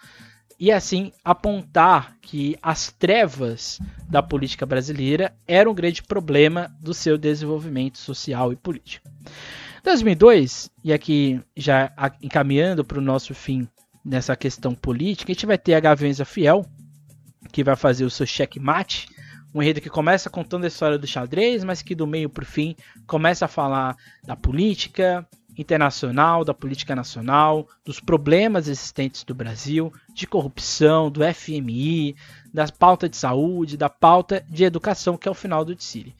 e 0.59 0.71
assim 0.71 1.11
apontar 1.23 2.17
que 2.21 2.57
as 2.61 2.91
trevas 2.91 3.79
da 4.09 4.23
política 4.23 4.65
brasileira 4.65 5.33
eram 5.47 5.71
um 5.71 5.75
grande 5.75 6.01
problema 6.01 6.75
do 6.79 6.93
seu 6.93 7.17
desenvolvimento 7.17 7.97
social 7.97 8.51
e 8.51 8.55
político. 8.55 9.07
2002, 9.83 10.69
e 10.83 10.91
aqui 10.91 11.39
já 11.55 11.91
encaminhando 12.21 12.83
para 12.83 12.97
o 12.97 13.01
nosso 13.01 13.33
fim 13.33 13.67
nessa 14.03 14.35
questão 14.35 14.73
política, 14.73 15.31
a 15.31 15.33
gente 15.33 15.45
vai 15.45 15.57
ter 15.57 15.75
a 15.75 15.79
Gavenza 15.79 16.25
Fiel, 16.25 16.65
que 17.51 17.63
vai 17.63 17.75
fazer 17.75 18.05
o 18.05 18.10
seu 18.10 18.25
checkmate, 18.25 19.07
um 19.53 19.62
enredo 19.62 19.81
que 19.81 19.89
começa 19.89 20.29
contando 20.29 20.65
a 20.65 20.67
história 20.67 20.97
do 20.97 21.07
xadrez, 21.07 21.63
mas 21.63 21.81
que 21.81 21.95
do 21.95 22.05
meio 22.05 22.29
para 22.29 22.43
o 22.43 22.45
fim 22.45 22.75
começa 23.05 23.45
a 23.45 23.47
falar 23.47 23.95
da 24.23 24.36
política, 24.36 25.27
internacional, 25.57 26.45
da 26.45 26.53
política 26.53 26.95
nacional, 26.95 27.67
dos 27.83 27.99
problemas 27.99 28.67
existentes 28.67 29.23
do 29.23 29.33
Brasil, 29.33 29.91
de 30.13 30.27
corrupção, 30.27 31.10
do 31.10 31.21
FMI, 31.33 32.15
da 32.53 32.67
pauta 32.67 33.10
de 33.10 33.17
saúde, 33.17 33.75
da 33.75 33.89
pauta 33.89 34.45
de 34.47 34.63
educação, 34.63 35.17
que 35.17 35.27
é 35.27 35.31
o 35.31 35.36
final 35.36 35.65
do 35.65 35.75
Tsiri. 35.75 36.15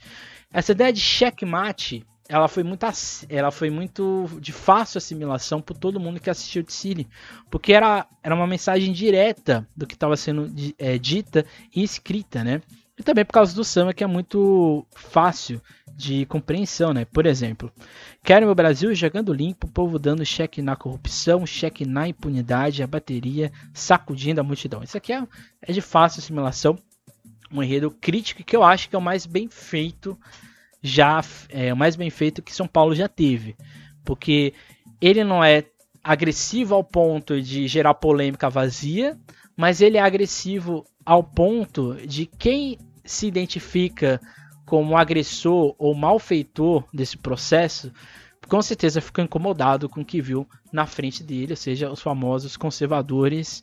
Essa 0.52 0.72
ideia 0.72 0.92
de 0.92 1.00
checkmate, 1.00 2.06
ela 2.30 2.48
foi 2.48 2.64
muito, 2.64 2.86
ela 3.30 3.52
foi 3.52 3.70
muito 3.70 4.28
de 4.42 4.52
fácil 4.52 4.98
assimilação 4.98 5.62
por 5.62 5.78
todo 5.78 6.00
mundo 6.00 6.20
que 6.20 6.30
assistiu 6.30 6.64
Tsiri, 6.64 7.08
porque 7.50 7.74
era, 7.74 8.06
era 8.22 8.36
uma 8.36 8.48
mensagem 8.48 8.92
direta 8.92 9.68
do 9.76 9.88
que 9.88 9.94
estava 9.94 10.18
sendo 10.18 10.52
é, 10.78 10.98
dita 10.98 11.46
e 11.74 11.84
escrita, 11.84 12.44
né? 12.44 12.62
E 12.98 13.04
também 13.04 13.24
por 13.24 13.34
causa 13.34 13.56
do 13.56 13.64
samba, 13.64 13.94
que 13.94 14.04
é 14.04 14.08
muito 14.08 14.86
fácil 14.96 15.62
de 15.96 16.26
compreensão, 16.26 16.94
né? 16.94 17.06
Por 17.06 17.26
exemplo, 17.26 17.72
quero 18.24 18.46
meu 18.46 18.56
Brasil 18.56 18.94
jogando 18.94 19.32
limpo, 19.32 19.68
povo 19.68 20.00
dando 20.00 20.26
cheque 20.26 20.62
na 20.62 20.76
corrupção, 20.76 21.46
cheque 21.46 21.86
na 21.86 22.08
impunidade, 22.08 22.84
a 22.84 22.88
bateria 22.88 23.52
sacudindo 23.74 24.42
a 24.42 24.44
multidão. 24.44 24.84
Isso 24.84 24.98
aqui 24.98 25.14
é, 25.14 25.24
é 25.62 25.72
de 25.72 25.80
fácil 25.80 26.20
assimilação, 26.20 26.78
um 27.52 27.64
enredo 27.64 27.92
crítico 27.92 28.44
que 28.44 28.56
eu 28.56 28.64
acho 28.64 28.90
que 28.90 28.96
é 28.96 29.00
o 29.00 29.02
mais 29.02 29.26
bem 29.26 29.48
feito 29.48 30.18
já, 30.82 31.22
é 31.50 31.74
o 31.74 31.78
mais 31.78 31.96
bem 31.96 32.10
feito 32.10 32.42
que 32.42 32.54
São 32.54 32.68
Paulo 32.68 32.96
já 32.96 33.08
teve, 33.08 33.56
porque 34.04 34.54
ele 35.02 35.24
não 35.24 35.44
é 35.44 35.66
agressivo 36.04 36.76
ao 36.76 36.84
ponto 36.84 37.42
de 37.42 37.68
gerar 37.68 37.94
polêmica 37.96 38.50
vazia, 38.50 39.18
mas 39.56 39.82
ele 39.82 39.98
é 39.98 40.02
agressivo 40.02 40.86
ao 41.06 41.24
ponto 41.24 41.96
de 42.06 42.26
quem 42.26 42.78
se 43.04 43.28
identifica 43.28 44.22
como 44.66 44.98
agressor 44.98 45.74
ou 45.78 45.96
malfeitor 45.96 46.84
desse 46.94 47.18
processo, 47.18 47.92
com 48.48 48.62
certeza 48.62 49.02
ficou 49.02 49.24
incomodado 49.24 49.90
com 49.90 50.02
o 50.02 50.06
que 50.06 50.22
viu 50.22 50.48
na 50.72 50.86
frente 50.86 51.24
dele, 51.24 51.54
ou 51.54 51.58
seja, 51.58 51.92
os 51.92 52.02
famosos 52.02 52.56
conservadores, 52.56 53.62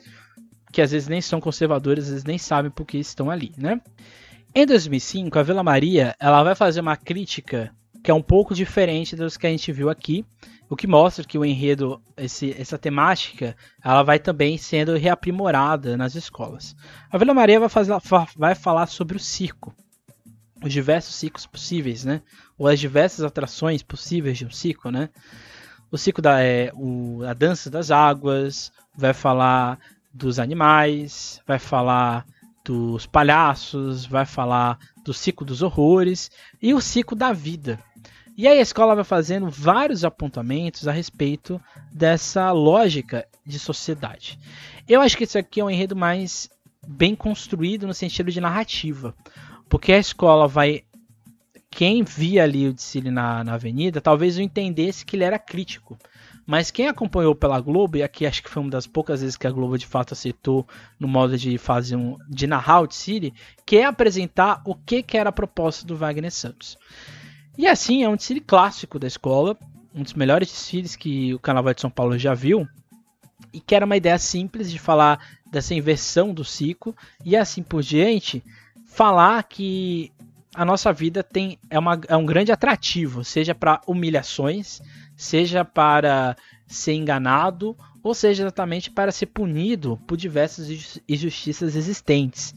que 0.73 0.83
às 0.83 0.91
vezes 0.91 1.09
nem 1.09 1.21
são 1.21 1.41
conservadores, 1.41 2.05
às 2.05 2.11
vezes 2.11 2.25
nem 2.25 2.39
sabem 2.39 2.71
por 2.71 2.87
que 2.87 2.99
estão 2.99 3.31
ali, 3.31 3.53
né? 3.57 3.81
Em 4.57 4.65
2005, 4.65 5.37
a 5.37 5.43
Vila 5.43 5.65
Maria 5.65 6.15
ela 6.21 6.45
vai 6.45 6.55
fazer 6.55 6.81
uma 6.81 6.97
crítica 6.97 7.75
que 8.05 8.11
é 8.11 8.15
um 8.15 8.23
pouco 8.23 8.55
diferente 8.55 9.17
dos 9.17 9.37
que 9.37 9.49
a 9.49 9.51
gente 9.51 9.73
viu 9.73 9.91
aqui, 9.91 10.25
o 10.71 10.77
que 10.77 10.87
mostra 10.87 11.25
que 11.25 11.37
o 11.37 11.45
enredo, 11.45 12.01
esse, 12.17 12.55
essa 12.57 12.79
temática, 12.79 13.57
ela 13.83 14.05
vai 14.05 14.21
também 14.21 14.57
sendo 14.57 14.95
reaprimorada 14.97 15.97
nas 15.97 16.15
escolas. 16.15 16.77
A 17.11 17.19
Vila 17.19 17.35
Maria 17.35 17.59
vai, 17.59 17.69
fazer, 17.69 17.97
vai 18.37 18.55
falar 18.55 18.87
sobre 18.87 19.17
o 19.17 19.21
circo, 19.21 19.75
os 20.63 20.73
diversos 20.73 21.17
ciclos 21.17 21.47
possíveis, 21.47 22.05
né? 22.05 22.23
Ou 22.57 22.69
as 22.69 22.79
diversas 22.79 23.25
atrações 23.25 23.83
possíveis 23.83 24.39
de 24.39 24.47
um 24.47 24.51
ciclo, 24.53 24.93
né? 24.93 25.09
O 25.91 25.99
ciclo 25.99 26.23
da 26.23 26.41
é, 26.41 26.71
o, 26.75 27.25
a 27.25 27.33
dança 27.33 27.69
das 27.69 27.91
águas, 27.91 28.71
vai 28.97 29.13
falar 29.13 29.81
dos 30.13 30.39
animais, 30.39 31.41
vai 31.45 31.59
falar 31.59 32.25
dos 32.65 33.07
palhaços, 33.07 34.07
vai 34.07 34.25
falar 34.25 34.79
do 35.05 35.13
ciclo 35.13 35.47
dos 35.47 35.63
horrores 35.63 36.31
e 36.63 36.73
o 36.73 36.81
ciclo 36.81 37.17
da 37.17 37.33
vida. 37.33 37.79
E 38.37 38.49
aí 38.49 38.59
a 38.59 38.63
escola 38.63 38.95
vai 38.95 39.05
fazendo 39.05 39.49
vários 39.49 40.05
apontamentos 40.05 40.89
a 40.89 40.93
respeito 40.93 41.61
dessa 41.93 42.51
lógica 42.51 43.27
de 43.47 43.59
sociedade. 43.59 44.39
Eu 44.89 45.01
acho 45.01 45.17
que 45.17 45.25
isso 45.25 45.39
aqui 45.39 45.61
é 45.61 45.65
um 45.65 45.71
enredo 45.71 45.95
mais 45.95 46.51
bem 46.87 47.15
construído 47.15 47.87
no 47.87 47.95
sentido 47.95 48.33
de 48.33 48.41
narrativa, 48.41 49.15
porque 49.69 49.93
a 49.93 49.99
escola 49.99 50.49
vai 50.49 50.83
quem 51.71 52.03
via 52.03 52.45
ali 52.45 52.69
o 52.69 52.73
desfile 52.73 53.11
na, 53.11 53.43
na 53.43 53.55
avenida 53.55 54.01
talvez 54.01 54.37
não 54.37 54.45
entendesse 54.45 55.05
que 55.05 55.17
ele 55.17 55.25
era 55.25 55.39
crítico. 55.39 55.99
Mas 56.47 56.71
quem 56.71 56.89
acompanhou 56.89 57.35
pela 57.35 57.61
Globo, 57.61 57.97
e 57.97 58.03
aqui 58.03 58.27
acho 58.27 58.43
que 58.43 58.51
foi 58.51 58.63
uma 58.63 58.71
das 58.71 58.87
poucas 58.87 59.23
vezes 59.23 59.37
que 59.37 59.47
a 59.47 59.51
Globo 59.51 59.79
de 59.79 59.87
fato 59.87 60.13
aceitou 60.13 60.67
no 61.01 61.09
modo 61.09 61.39
de 61.39 61.57
fazer 61.57 61.97
um. 61.97 62.19
de 62.29 62.47
narrar 62.47 62.83
o 62.83 62.87
desfile, 62.87 63.33
que 63.65 63.79
é 63.79 63.85
apresentar 63.85 64.61
o 64.65 64.75
que, 64.75 65.03
que 65.03 65.17
era 65.17 65.31
a 65.31 65.33
proposta 65.33 65.87
do 65.87 65.97
Wagner 65.97 66.31
Santos. 66.31 66.77
E 67.57 67.67
assim, 67.67 68.03
é 68.03 68.09
um 68.09 68.17
desfile 68.17 68.41
clássico 68.41 68.99
da 68.99 69.07
escola, 69.07 69.57
um 69.95 70.03
dos 70.03 70.15
melhores 70.15 70.49
desfiles 70.49 70.97
que 70.97 71.33
o 71.33 71.39
Carnaval 71.39 71.73
de 71.73 71.81
São 71.81 71.91
Paulo 71.91 72.19
já 72.19 72.35
viu, 72.35 72.69
e 73.53 73.61
que 73.61 73.75
era 73.75 73.87
uma 73.87 73.97
ideia 73.97 74.19
simples 74.19 74.71
de 74.71 74.79
falar 74.79 75.21
dessa 75.51 75.75
inversão 75.75 76.35
do 76.35 76.45
ciclo, 76.45 76.95
e 77.25 77.37
assim 77.37 77.63
por 77.63 77.83
diante, 77.83 78.43
falar 78.85 79.43
que 79.45 80.13
a 80.55 80.65
nossa 80.65 80.93
vida 80.93 81.23
tem 81.23 81.59
é, 81.69 81.79
uma, 81.79 82.01
é 82.09 82.17
um 82.17 82.27
grande 82.27 82.53
atrativo, 82.53 83.25
seja 83.25 83.55
para 83.55 83.81
humilhações, 83.87 84.81
seja 85.17 85.65
para 85.65 86.37
ser 86.67 86.95
enganado, 86.95 87.77
ou 88.03 88.15
seja 88.15 88.43
exatamente 88.43 88.91
para 88.91 89.13
ser 89.13 89.27
punido 89.27 89.99
por 90.07 90.17
diversas 90.17 91.01
injustiças 91.09 91.75
existentes. 91.75 92.55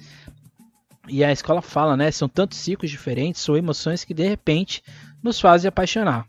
E 1.08 1.24
a 1.24 1.32
escola 1.32 1.62
fala, 1.62 1.96
né? 1.96 2.12
São 2.12 2.28
tantos 2.28 2.58
ciclos 2.58 2.92
diferentes, 2.92 3.42
são 3.42 3.56
emoções 3.56 4.04
que 4.04 4.14
de 4.14 4.28
repente 4.28 4.84
nos 5.24 5.40
fazem 5.40 5.70
apaixonar. 5.70 6.28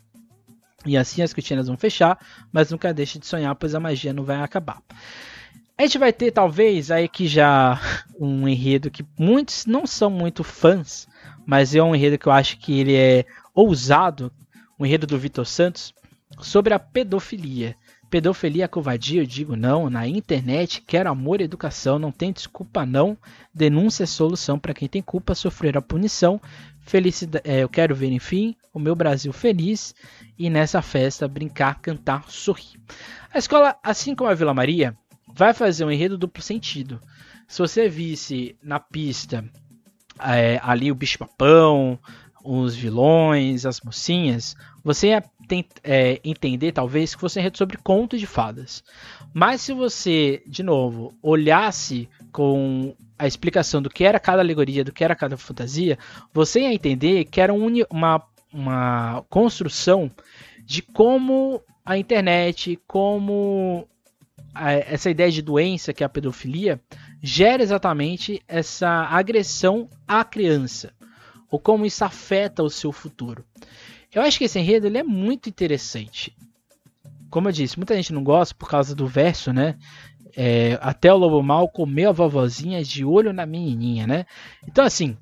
E 0.86 0.96
assim 0.96 1.22
as 1.22 1.34
cortinas 1.34 1.66
vão 1.66 1.76
fechar, 1.76 2.18
mas 2.52 2.70
nunca 2.70 2.94
deixe 2.94 3.18
de 3.18 3.26
sonhar, 3.26 3.54
pois 3.56 3.74
a 3.74 3.80
magia 3.80 4.12
não 4.12 4.22
vai 4.22 4.40
acabar. 4.40 4.80
A 5.76 5.82
gente 5.82 5.98
vai 5.98 6.12
ter 6.12 6.30
talvez 6.30 6.90
aí 6.90 7.08
que 7.08 7.26
já 7.26 7.80
um 8.18 8.48
enredo 8.48 8.90
que 8.90 9.04
muitos 9.18 9.66
não 9.66 9.86
são 9.86 10.10
muito 10.10 10.44
fãs, 10.44 11.08
mas 11.44 11.74
é 11.74 11.82
um 11.82 11.94
enredo 11.94 12.18
que 12.18 12.26
eu 12.26 12.32
acho 12.32 12.58
que 12.58 12.78
ele 12.78 12.94
é 12.94 13.24
ousado, 13.54 14.32
um 14.78 14.86
enredo 14.86 15.06
do 15.06 15.18
Vitor 15.18 15.44
Santos, 15.44 15.92
sobre 16.40 16.74
a 16.74 16.78
pedofilia. 16.78 17.76
Pedofilia 18.10 18.64
é 18.64 18.68
covardia, 18.68 19.20
eu 19.20 19.26
digo 19.26 19.54
não. 19.54 19.90
Na 19.90 20.06
internet, 20.06 20.82
quero 20.86 21.10
amor 21.10 21.40
e 21.40 21.44
educação, 21.44 21.98
não 21.98 22.10
tem 22.10 22.32
desculpa 22.32 22.86
não. 22.86 23.18
Denúncia 23.52 24.04
é 24.04 24.06
solução 24.06 24.58
para 24.58 24.72
quem 24.72 24.88
tem 24.88 25.02
culpa, 25.02 25.34
sofrer 25.34 25.76
a 25.76 25.82
punição. 25.82 26.40
Felicidade, 26.80 27.46
é, 27.46 27.62
eu 27.62 27.68
quero 27.68 27.94
ver, 27.94 28.10
enfim, 28.10 28.56
o 28.72 28.78
meu 28.78 28.94
Brasil 28.94 29.30
feliz 29.30 29.94
e 30.38 30.48
nessa 30.48 30.80
festa 30.80 31.28
brincar, 31.28 31.80
cantar, 31.80 32.24
sorrir. 32.30 32.80
A 33.32 33.38
escola, 33.38 33.76
assim 33.82 34.14
como 34.14 34.30
a 34.30 34.34
Vila 34.34 34.54
Maria, 34.54 34.96
vai 35.34 35.52
fazer 35.52 35.84
um 35.84 35.90
enredo 35.90 36.16
duplo 36.16 36.42
sentido. 36.42 36.98
Se 37.46 37.58
você 37.58 37.90
visse 37.90 38.56
na 38.62 38.80
pista 38.80 39.44
é, 40.18 40.58
ali 40.62 40.90
o 40.90 40.94
bicho-papão, 40.94 41.98
os 42.42 42.74
vilões, 42.74 43.66
as 43.66 43.82
mocinhas, 43.82 44.56
você 44.88 45.08
ia 45.08 45.24
é, 45.84 46.18
entender, 46.24 46.72
talvez, 46.72 47.14
que 47.14 47.20
fosse 47.20 47.38
enredo 47.38 47.58
sobre 47.58 47.76
conto 47.76 48.16
de 48.16 48.26
fadas. 48.26 48.82
Mas 49.34 49.60
se 49.60 49.74
você, 49.74 50.42
de 50.46 50.62
novo, 50.62 51.14
olhasse 51.22 52.08
com 52.32 52.96
a 53.18 53.26
explicação 53.26 53.82
do 53.82 53.90
que 53.90 54.02
era 54.02 54.18
cada 54.18 54.40
alegoria, 54.40 54.82
do 54.82 54.90
que 54.90 55.04
era 55.04 55.14
cada 55.14 55.36
fantasia, 55.36 55.98
você 56.32 56.60
ia 56.60 56.72
entender 56.72 57.26
que 57.26 57.38
era 57.38 57.52
um, 57.52 57.66
uma, 57.90 58.22
uma 58.50 59.22
construção 59.28 60.10
de 60.64 60.80
como 60.80 61.60
a 61.84 61.98
internet, 61.98 62.80
como 62.86 63.86
a, 64.54 64.72
essa 64.72 65.10
ideia 65.10 65.30
de 65.30 65.42
doença 65.42 65.92
que 65.92 66.02
é 66.02 66.06
a 66.06 66.08
pedofilia, 66.08 66.80
gera 67.22 67.62
exatamente 67.62 68.42
essa 68.48 68.88
agressão 68.88 69.86
à 70.06 70.24
criança 70.24 70.94
ou 71.50 71.58
como 71.58 71.84
isso 71.84 72.04
afeta 72.04 72.62
o 72.62 72.70
seu 72.70 72.92
futuro. 72.92 73.44
Eu 74.12 74.22
acho 74.22 74.38
que 74.38 74.44
esse 74.44 74.58
enredo 74.58 74.86
ele 74.86 74.98
é 74.98 75.02
muito 75.02 75.48
interessante. 75.48 76.34
Como 77.30 77.48
eu 77.48 77.52
disse, 77.52 77.78
muita 77.78 77.94
gente 77.94 78.12
não 78.12 78.24
gosta 78.24 78.54
por 78.54 78.68
causa 78.68 78.94
do 78.94 79.06
verso, 79.06 79.52
né? 79.52 79.76
É, 80.36 80.78
até 80.80 81.12
o 81.12 81.16
lobo 81.16 81.42
mal 81.42 81.68
comeu 81.68 82.10
a 82.10 82.12
vovozinha 82.12 82.82
de 82.82 83.04
olho 83.04 83.32
na 83.32 83.44
menininha, 83.44 84.06
né? 84.06 84.24
Então, 84.66 84.84
assim, 84.84 85.16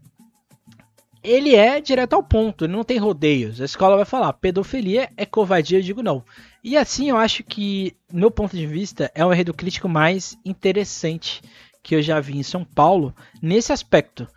ele 1.22 1.56
é 1.56 1.80
direto 1.80 2.14
ao 2.14 2.22
ponto, 2.22 2.64
ele 2.64 2.72
não 2.72 2.84
tem 2.84 2.98
rodeios. 2.98 3.60
A 3.60 3.64
escola 3.64 3.96
vai 3.96 4.04
falar, 4.04 4.32
pedofilia 4.34 5.10
é 5.16 5.26
covardia, 5.26 5.78
eu 5.78 5.82
digo 5.82 6.02
não. 6.02 6.24
E 6.62 6.76
assim, 6.76 7.08
eu 7.10 7.16
acho 7.16 7.42
que, 7.42 7.96
no 8.12 8.20
meu 8.20 8.30
ponto 8.30 8.56
de 8.56 8.66
vista, 8.66 9.10
é 9.14 9.24
o 9.24 9.32
enredo 9.32 9.52
crítico 9.52 9.88
mais 9.88 10.38
interessante 10.44 11.42
que 11.82 11.94
eu 11.94 12.02
já 12.02 12.20
vi 12.20 12.36
em 12.36 12.42
São 12.42 12.64
Paulo 12.64 13.14
nesse 13.42 13.72
aspecto 13.72 14.28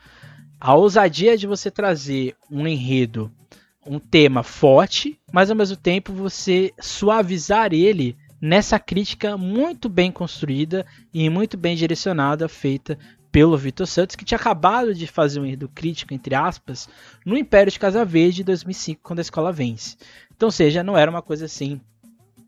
a 0.60 0.76
ousadia 0.76 1.38
de 1.38 1.48
você 1.48 1.72
trazer 1.72 2.36
um 2.52 2.68
enredo, 2.68 3.32
um 3.90 3.98
tema 3.98 4.44
forte, 4.44 5.20
mas 5.34 5.50
ao 5.50 5.56
mesmo 5.56 5.76
tempo 5.76 6.14
você 6.14 6.72
suavizar 6.80 7.74
ele 7.74 8.16
nessa 8.40 8.78
crítica 8.78 9.36
muito 9.36 9.90
bem 9.90 10.12
construída 10.12 10.86
e 11.12 11.28
muito 11.28 11.58
bem 11.58 11.76
direcionada, 11.76 12.48
feita 12.48 12.98
pelo 13.32 13.58
Vitor 13.58 13.88
Santos, 13.88 14.16
que 14.16 14.24
tinha 14.24 14.38
acabado 14.38 14.94
de 14.94 15.08
fazer 15.08 15.40
um 15.40 15.46
enredo 15.46 15.68
crítico, 15.68 16.14
entre 16.14 16.36
aspas, 16.36 16.88
no 17.26 17.36
Império 17.36 17.72
de 17.72 17.80
Casa 17.80 18.06
Verde 18.06 18.38
de 18.38 18.44
2005, 18.44 19.02
quando 19.04 19.20
a 19.20 19.24
escola 19.24 19.52
vence. 19.52 19.98
Então, 20.36 20.52
seja, 20.52 20.84
não 20.84 20.96
era 20.96 21.10
uma 21.10 21.22
coisa 21.22 21.46
assim 21.46 21.82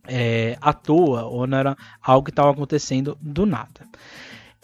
é, 0.07 0.57
à 0.61 0.73
toa, 0.73 1.23
ou 1.25 1.47
não 1.47 1.57
era 1.57 1.77
algo 2.01 2.25
que 2.25 2.31
estava 2.31 2.51
acontecendo 2.51 3.17
do 3.19 3.47
nada. 3.47 3.81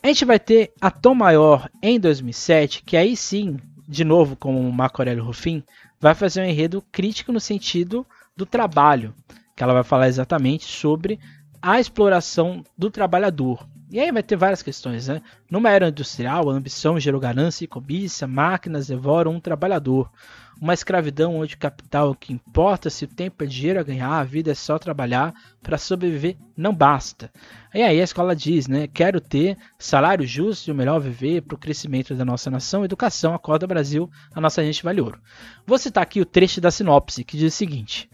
A 0.02 0.08
gente 0.08 0.26
vai 0.26 0.40
ter 0.40 0.72
a 0.80 0.92
Tom 0.92 1.16
Maior 1.16 1.70
em 1.82 2.00
2007, 2.00 2.84
que 2.84 2.96
aí 2.96 3.18
sim, 3.18 3.58
de 3.88 4.04
novo 4.04 4.36
com 4.36 4.70
o 4.70 4.72
Marco 4.72 5.02
Aurélio 5.02 5.24
Rufin, 5.24 5.64
vai 6.00 6.14
fazer 6.14 6.42
um 6.42 6.46
enredo 6.46 6.84
crítico 6.92 7.32
no 7.32 7.40
sentido 7.40 8.06
do 8.36 8.46
trabalho, 8.46 9.14
que 9.56 9.64
ela 9.64 9.74
vai 9.74 9.84
falar 9.84 10.08
exatamente 10.08 10.66
sobre 10.66 11.20
a 11.62 11.80
exploração 11.80 12.64
do 12.78 12.90
trabalhador. 12.90 13.68
E 13.90 14.02
aí 14.02 14.12
vai 14.12 14.22
ter 14.22 14.36
várias 14.36 14.62
questões, 14.62 15.08
né? 15.08 15.22
Numa 15.50 15.70
era 15.70 15.88
industrial, 15.88 16.50
a 16.50 16.54
ambição 16.54 17.00
gerou 17.00 17.22
ganância 17.22 17.64
e 17.64 17.68
cobiça, 17.68 18.28
máquinas 18.28 18.88
devoram 18.88 19.32
um 19.32 19.40
trabalhador. 19.40 20.12
Uma 20.60 20.74
escravidão 20.74 21.38
onde 21.38 21.56
o 21.56 21.58
capital 21.58 22.14
que 22.14 22.34
importa 22.34 22.90
se 22.90 23.06
o 23.06 23.08
tempo 23.08 23.44
é 23.44 23.48
dinheiro 23.48 23.80
a 23.80 23.84
ganhar, 23.84 24.12
a 24.12 24.24
vida 24.26 24.52
é 24.52 24.56
só 24.56 24.78
trabalhar 24.78 25.34
para 25.62 25.78
sobreviver, 25.78 26.36
não 26.58 26.74
basta. 26.74 27.32
E 27.74 27.82
aí 27.82 28.02
a 28.02 28.04
escola 28.04 28.36
diz, 28.36 28.68
né? 28.68 28.88
Quero 28.88 29.22
ter 29.22 29.56
salário 29.80 30.26
justo 30.28 30.68
e 30.68 30.72
o 30.72 30.76
melhor 30.76 31.00
viver 31.00 31.44
para 31.44 31.56
o 31.56 31.60
crescimento 31.60 32.14
da 32.14 32.26
nossa 32.26 32.52
nação, 32.52 32.84
educação, 32.84 33.34
acorda 33.34 33.68
Brasil, 33.68 34.10
a 34.34 34.42
nossa 34.42 34.62
gente 34.66 34.84
vale 34.84 35.00
ouro. 35.00 35.22
Vou 35.66 35.78
citar 35.78 36.04
aqui 36.04 36.20
o 36.20 36.26
trecho 36.26 36.60
da 36.60 36.72
sinopse 36.72 37.24
que 37.24 37.38
diz 37.38 37.54
o 37.54 37.58
seguinte: 37.58 38.10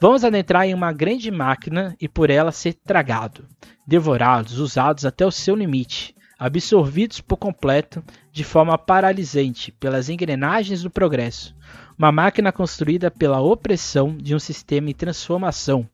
Vamos 0.00 0.24
adentrar 0.24 0.66
em 0.66 0.74
uma 0.74 0.92
grande 0.92 1.30
máquina 1.30 1.96
e 2.00 2.08
por 2.08 2.30
ela 2.30 2.52
ser 2.52 2.74
tragado, 2.74 3.44
devorados, 3.86 4.58
usados 4.58 5.04
até 5.04 5.26
o 5.26 5.30
seu 5.30 5.56
limite 5.56 6.14
absorvidos 6.38 7.20
por 7.20 7.36
completo, 7.36 8.02
de 8.30 8.44
forma 8.44 8.78
paralisante, 8.78 9.72
pelas 9.72 10.08
engrenagens 10.08 10.82
do 10.82 10.90
progresso. 10.90 11.54
Uma 11.98 12.12
máquina 12.12 12.52
construída 12.52 13.10
pela 13.10 13.40
opressão 13.40 14.16
de 14.16 14.34
um 14.34 14.38
sistema 14.38 14.88
em 14.88 14.94
transformação, 14.94 15.88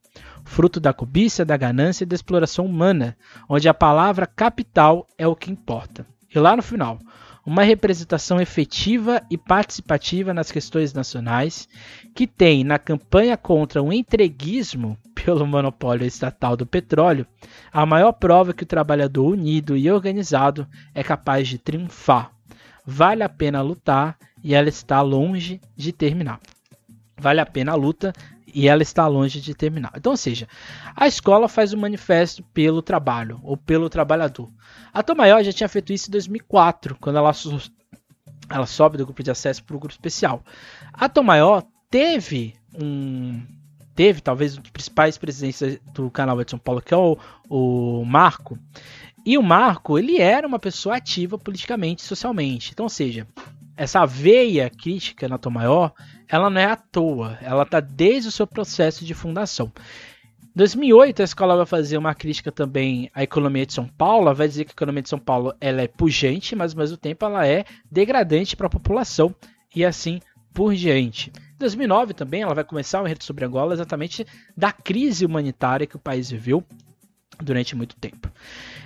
fruto 0.45 0.79
da 0.79 0.93
cobiça, 0.93 1.45
da 1.45 1.57
ganância 1.57 2.05
e 2.05 2.07
da 2.07 2.15
exploração 2.15 2.67
humana, 2.67 3.17
onde 3.49 3.69
a 3.69 3.75
palavra 3.75 4.27
capital 4.27 5.07
é 5.17 5.27
o 5.27 5.35
que 5.35 5.51
importa. 5.51 6.07
E 6.33 6.39
lá 6.39 6.55
no 6.55 6.63
final, 6.63 6.99
uma 7.47 7.63
representação 7.63 8.39
efetiva 8.39 9.23
e 9.31 9.39
participativa 9.39 10.35
nas 10.35 10.51
questões 10.53 10.93
nacionais, 10.93 11.69
que 12.15 12.27
tem 12.27 12.63
na 12.63 12.79
campanha 12.79 13.37
contra 13.37 13.83
o 13.83 13.93
entreguismo 13.93 14.97
pelo 15.15 15.47
monopólio 15.47 16.07
estatal 16.07 16.57
do 16.57 16.65
petróleo 16.65 17.27
a 17.73 17.85
maior 17.85 18.13
prova 18.13 18.53
que 18.53 18.63
o 18.63 18.67
trabalhador 18.67 19.27
unido 19.27 19.77
e 19.77 19.91
organizado 19.91 20.67
é 20.95 21.03
capaz 21.03 21.49
de 21.49 21.59
triunfar. 21.59 22.31
Vale 22.87 23.23
a 23.23 23.29
pena 23.29 23.63
lutar 23.63 24.17
e 24.43 24.55
ela 24.55 24.69
está 24.69 25.01
longe 25.01 25.61
de 25.75 25.93
terminar. 25.93 26.39
Vale 27.17 27.41
a 27.41 27.47
pena 27.47 27.73
a 27.73 27.75
luta 27.75 28.13
e 28.55 28.69
ela 28.69 28.83
está 28.83 29.09
longe 29.09 29.41
de 29.41 29.55
terminar. 29.55 29.93
Então, 29.97 30.13
ou 30.13 30.17
seja, 30.17 30.47
a 30.95 31.09
escola 31.09 31.49
faz 31.49 31.73
um 31.73 31.81
manifesto 31.81 32.45
pelo 32.55 32.81
trabalho 32.81 33.41
ou 33.43 33.57
pelo 33.57 33.91
trabalhador. 33.91 34.49
A 34.93 35.03
Tom 35.03 35.17
já 35.43 35.53
tinha 35.53 35.69
feito 35.69 35.93
isso 35.93 36.09
em 36.09 36.13
2004, 36.13 36.97
quando 37.01 37.17
ela, 37.17 37.33
ela 38.49 38.67
sobe 38.67 38.99
do 38.99 39.05
grupo 39.05 39.23
de 39.23 39.31
acesso 39.31 39.65
para 39.65 39.75
o 39.75 39.81
grupo 39.81 39.93
especial. 39.93 40.45
A 40.93 41.09
Tom 41.09 41.25
teve 41.95 42.57
um 42.77 43.41
teve 43.95 44.21
talvez 44.21 44.59
um 44.59 44.61
dos 44.61 44.73
principais 44.73 45.17
presidentes 45.17 45.79
do 45.93 46.11
canal 46.11 46.43
de 46.43 46.51
São 46.51 46.59
Paulo, 46.59 46.83
que 46.83 46.93
é 46.93 46.97
o, 46.97 47.17
o 47.49 48.05
Marco. 48.05 48.59
E 49.25 49.39
o 49.39 49.43
Marco, 49.45 49.97
ele 49.97 50.21
era 50.21 50.45
uma 50.45 50.59
pessoa 50.59 50.97
ativa 50.97 51.39
politicamente 51.39 52.03
e 52.03 52.07
socialmente. 52.07 52.73
Então, 52.73 52.87
ou 52.87 52.91
seja, 52.91 53.29
essa 53.77 54.05
veia 54.05 54.69
crítica 54.69 55.29
na 55.29 55.39
Tom 55.39 55.51
Maior, 55.51 55.93
ela 56.27 56.51
não 56.51 56.61
é 56.61 56.65
à 56.65 56.75
toa, 56.75 57.39
ela 57.41 57.63
está 57.63 57.79
desde 57.79 58.29
o 58.29 58.33
seu 58.33 58.45
processo 58.49 59.05
de 59.05 59.15
fundação. 59.15 59.71
Em 60.43 60.57
2008, 60.57 61.23
a 61.23 61.25
escola 61.25 61.57
vai 61.57 61.67
fazer 61.67 61.97
uma 61.97 62.13
crítica 62.13 62.51
também 62.51 63.09
à 63.15 63.23
economia 63.23 63.67
de 63.67 63.73
São 63.73 63.87
Paulo, 63.87 64.23
ela 64.23 64.35
vai 64.35 64.49
dizer 64.49 64.65
que 64.65 64.73
a 64.73 64.75
economia 64.75 65.03
de 65.03 65.09
São 65.09 65.21
Paulo 65.21 65.55
ela 65.61 65.81
é 65.81 65.87
pujante, 65.87 66.57
mas 66.57 66.73
ao 66.73 66.79
mesmo 66.79 66.97
tempo 66.97 67.25
ela 67.25 67.47
é 67.47 67.65
degradante 67.89 68.57
para 68.57 68.67
a 68.67 68.71
população 68.71 69.33
e 69.73 69.85
assim 69.85 70.19
por 70.53 70.75
diante. 70.75 71.31
Em 71.65 71.67
2009 71.67 72.13
também 72.13 72.43
ela 72.43 72.55
vai 72.55 72.63
começar 72.63 73.01
o 73.01 73.07
enredo 73.07 73.25
sobre 73.25 73.43
Angola 73.43 73.73
exatamente 73.73 74.27
da 74.55 74.71
crise 74.71 75.25
humanitária 75.25 75.87
que 75.87 75.97
o 75.97 75.99
país 75.99 76.31
viveu 76.31 76.63
durante 77.43 77.75
muito 77.75 77.97
tempo. 77.97 78.31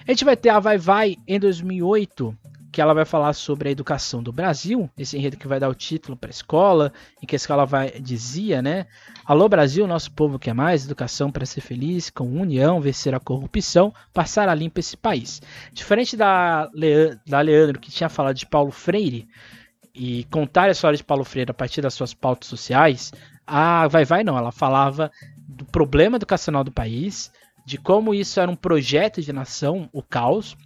A 0.06 0.12
gente 0.12 0.24
vai 0.24 0.36
ter 0.36 0.50
a 0.50 0.60
Vai 0.60 0.78
Vai 0.78 1.16
em 1.26 1.40
2008, 1.40 2.38
que 2.70 2.80
ela 2.80 2.94
vai 2.94 3.04
falar 3.04 3.32
sobre 3.32 3.68
a 3.68 3.72
educação 3.72 4.22
do 4.22 4.32
Brasil, 4.32 4.88
esse 4.96 5.18
enredo 5.18 5.36
que 5.36 5.48
vai 5.48 5.58
dar 5.58 5.68
o 5.68 5.74
título 5.74 6.16
para 6.16 6.28
a 6.28 6.30
escola, 6.30 6.92
em 7.20 7.26
que 7.26 7.34
a 7.34 7.36
escola 7.36 7.66
vai, 7.66 7.90
dizia, 7.98 8.62
né? 8.62 8.86
Alô 9.26 9.48
Brasil, 9.48 9.84
nosso 9.84 10.12
povo 10.12 10.38
quer 10.38 10.54
mais, 10.54 10.84
educação 10.84 11.32
para 11.32 11.44
ser 11.44 11.62
feliz, 11.62 12.10
com 12.10 12.40
união, 12.40 12.80
vencer 12.80 13.12
a 13.12 13.18
corrupção, 13.18 13.92
passar 14.14 14.48
a 14.48 14.54
limpo 14.54 14.78
esse 14.78 14.96
país. 14.96 15.42
Diferente 15.72 16.16
da, 16.16 16.70
Le 16.72 17.18
da 17.26 17.40
Leandro, 17.40 17.80
que 17.80 17.90
tinha 17.90 18.08
falado 18.08 18.36
de 18.36 18.46
Paulo 18.46 18.70
Freire, 18.70 19.26
e 19.98 20.22
contar 20.30 20.68
a 20.68 20.70
história 20.70 20.96
de 20.96 21.02
Paulo 21.02 21.24
Freire 21.24 21.50
a 21.50 21.54
partir 21.54 21.80
das 21.80 21.92
suas 21.92 22.14
pautas 22.14 22.48
sociais, 22.48 23.12
a 23.44 23.88
Vai 23.88 24.04
Vai 24.04 24.22
não, 24.22 24.38
ela 24.38 24.52
falava 24.52 25.10
do 25.48 25.64
problema 25.64 26.16
educacional 26.16 26.62
do 26.62 26.70
país, 26.70 27.32
de 27.66 27.76
como 27.76 28.14
isso 28.14 28.38
era 28.38 28.48
um 28.48 28.54
projeto 28.54 29.20
de 29.20 29.32
nação, 29.32 29.90
o 29.92 30.00
caos, 30.00 30.56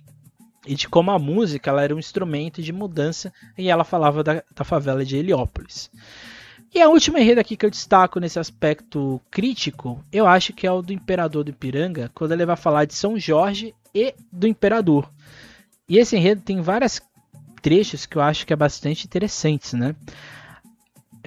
e 0.66 0.74
de 0.74 0.86
como 0.86 1.10
a 1.10 1.18
música 1.18 1.70
ela 1.70 1.82
era 1.82 1.96
um 1.96 1.98
instrumento 1.98 2.62
de 2.62 2.72
mudança 2.72 3.32
e 3.56 3.70
ela 3.70 3.84
falava 3.84 4.22
da, 4.22 4.44
da 4.54 4.64
favela 4.64 5.02
de 5.02 5.16
Heliópolis. 5.16 5.90
E 6.74 6.80
a 6.80 6.88
última 6.88 7.18
enredo 7.18 7.40
aqui 7.40 7.56
que 7.56 7.64
eu 7.64 7.70
destaco 7.70 8.20
nesse 8.20 8.38
aspecto 8.38 9.20
crítico, 9.30 10.04
eu 10.12 10.26
acho 10.26 10.52
que 10.52 10.66
é 10.66 10.70
o 10.70 10.82
do 10.82 10.92
Imperador 10.92 11.42
do 11.42 11.50
Ipiranga, 11.50 12.10
quando 12.14 12.32
ele 12.32 12.46
vai 12.46 12.56
falar 12.56 12.84
de 12.84 12.94
São 12.94 13.18
Jorge 13.18 13.74
e 13.94 14.14
do 14.30 14.46
Imperador. 14.46 15.10
E 15.88 15.98
esse 15.98 16.16
enredo 16.16 16.42
tem 16.42 16.60
vários 16.60 17.00
trechos 17.62 18.04
que 18.04 18.16
eu 18.16 18.22
acho 18.22 18.46
que 18.46 18.52
é 18.52 18.56
bastante 18.56 19.06
interessantes, 19.06 19.72
né? 19.72 19.94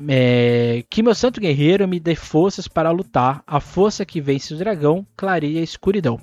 É, 0.09 0.83
que 0.89 1.01
meu 1.01 1.15
santo 1.15 1.39
guerreiro 1.39 1.88
me 1.88 2.01
dê 2.01 2.15
forças 2.15 2.67
para 2.67 2.91
lutar, 2.91 3.41
a 3.47 3.61
força 3.61 4.05
que 4.05 4.19
vence 4.19 4.53
o 4.53 4.57
dragão 4.57 5.07
clareia 5.15 5.61
a 5.61 5.63
escuridão. 5.63 6.19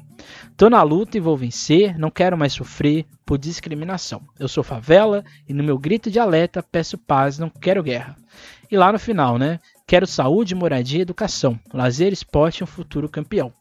Tô 0.58 0.68
na 0.68 0.82
luta 0.82 1.16
e 1.16 1.20
vou 1.20 1.38
vencer, 1.38 1.98
não 1.98 2.10
quero 2.10 2.36
mais 2.36 2.52
sofrer 2.52 3.06
por 3.24 3.38
discriminação. 3.38 4.20
Eu 4.38 4.46
sou 4.46 4.62
favela 4.62 5.24
e 5.48 5.54
no 5.54 5.64
meu 5.64 5.78
grito 5.78 6.10
de 6.10 6.18
alerta 6.18 6.62
peço 6.62 6.98
paz, 6.98 7.38
não 7.38 7.48
quero 7.48 7.82
guerra. 7.82 8.14
E 8.70 8.76
lá 8.76 8.92
no 8.92 8.98
final, 8.98 9.38
né? 9.38 9.58
Quero 9.86 10.06
saúde, 10.06 10.54
moradia 10.54 11.02
educação, 11.02 11.58
lazer, 11.72 12.12
esporte 12.12 12.58
e 12.58 12.64
um 12.64 12.66
futuro 12.66 13.08
campeão. 13.08 13.52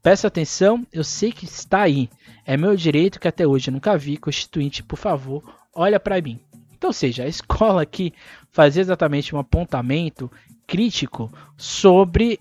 Peço 0.00 0.26
atenção, 0.26 0.86
eu 0.92 1.02
sei 1.02 1.32
que 1.32 1.44
está 1.44 1.82
aí. 1.82 2.08
É 2.46 2.56
meu 2.56 2.76
direito 2.76 3.18
que 3.18 3.28
até 3.28 3.46
hoje 3.46 3.70
nunca 3.70 3.98
vi. 3.98 4.16
Constituinte, 4.16 4.82
por 4.82 4.96
favor, 4.96 5.42
olha 5.78 6.00
para 6.00 6.20
mim. 6.20 6.40
Então, 6.76 6.92
seja, 6.92 7.24
a 7.24 7.28
escola 7.28 7.82
aqui 7.82 8.12
fazia 8.50 8.82
exatamente 8.82 9.34
um 9.34 9.38
apontamento 9.38 10.30
crítico 10.66 11.32
sobre 11.56 12.38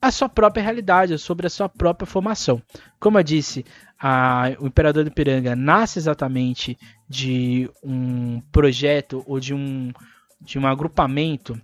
a 0.00 0.10
sua 0.10 0.28
própria 0.28 0.62
realidade, 0.62 1.16
sobre 1.18 1.46
a 1.46 1.50
sua 1.50 1.68
própria 1.68 2.06
formação. 2.06 2.60
Como 2.98 3.18
eu 3.18 3.22
disse, 3.22 3.64
a, 4.00 4.50
o 4.58 4.66
Imperador 4.66 5.04
do 5.04 5.12
Piranga 5.12 5.54
nasce 5.54 5.98
exatamente 5.98 6.76
de 7.08 7.70
um 7.84 8.40
projeto 8.50 9.22
ou 9.26 9.38
de 9.38 9.54
um, 9.54 9.92
de 10.40 10.58
um 10.58 10.66
agrupamento 10.66 11.60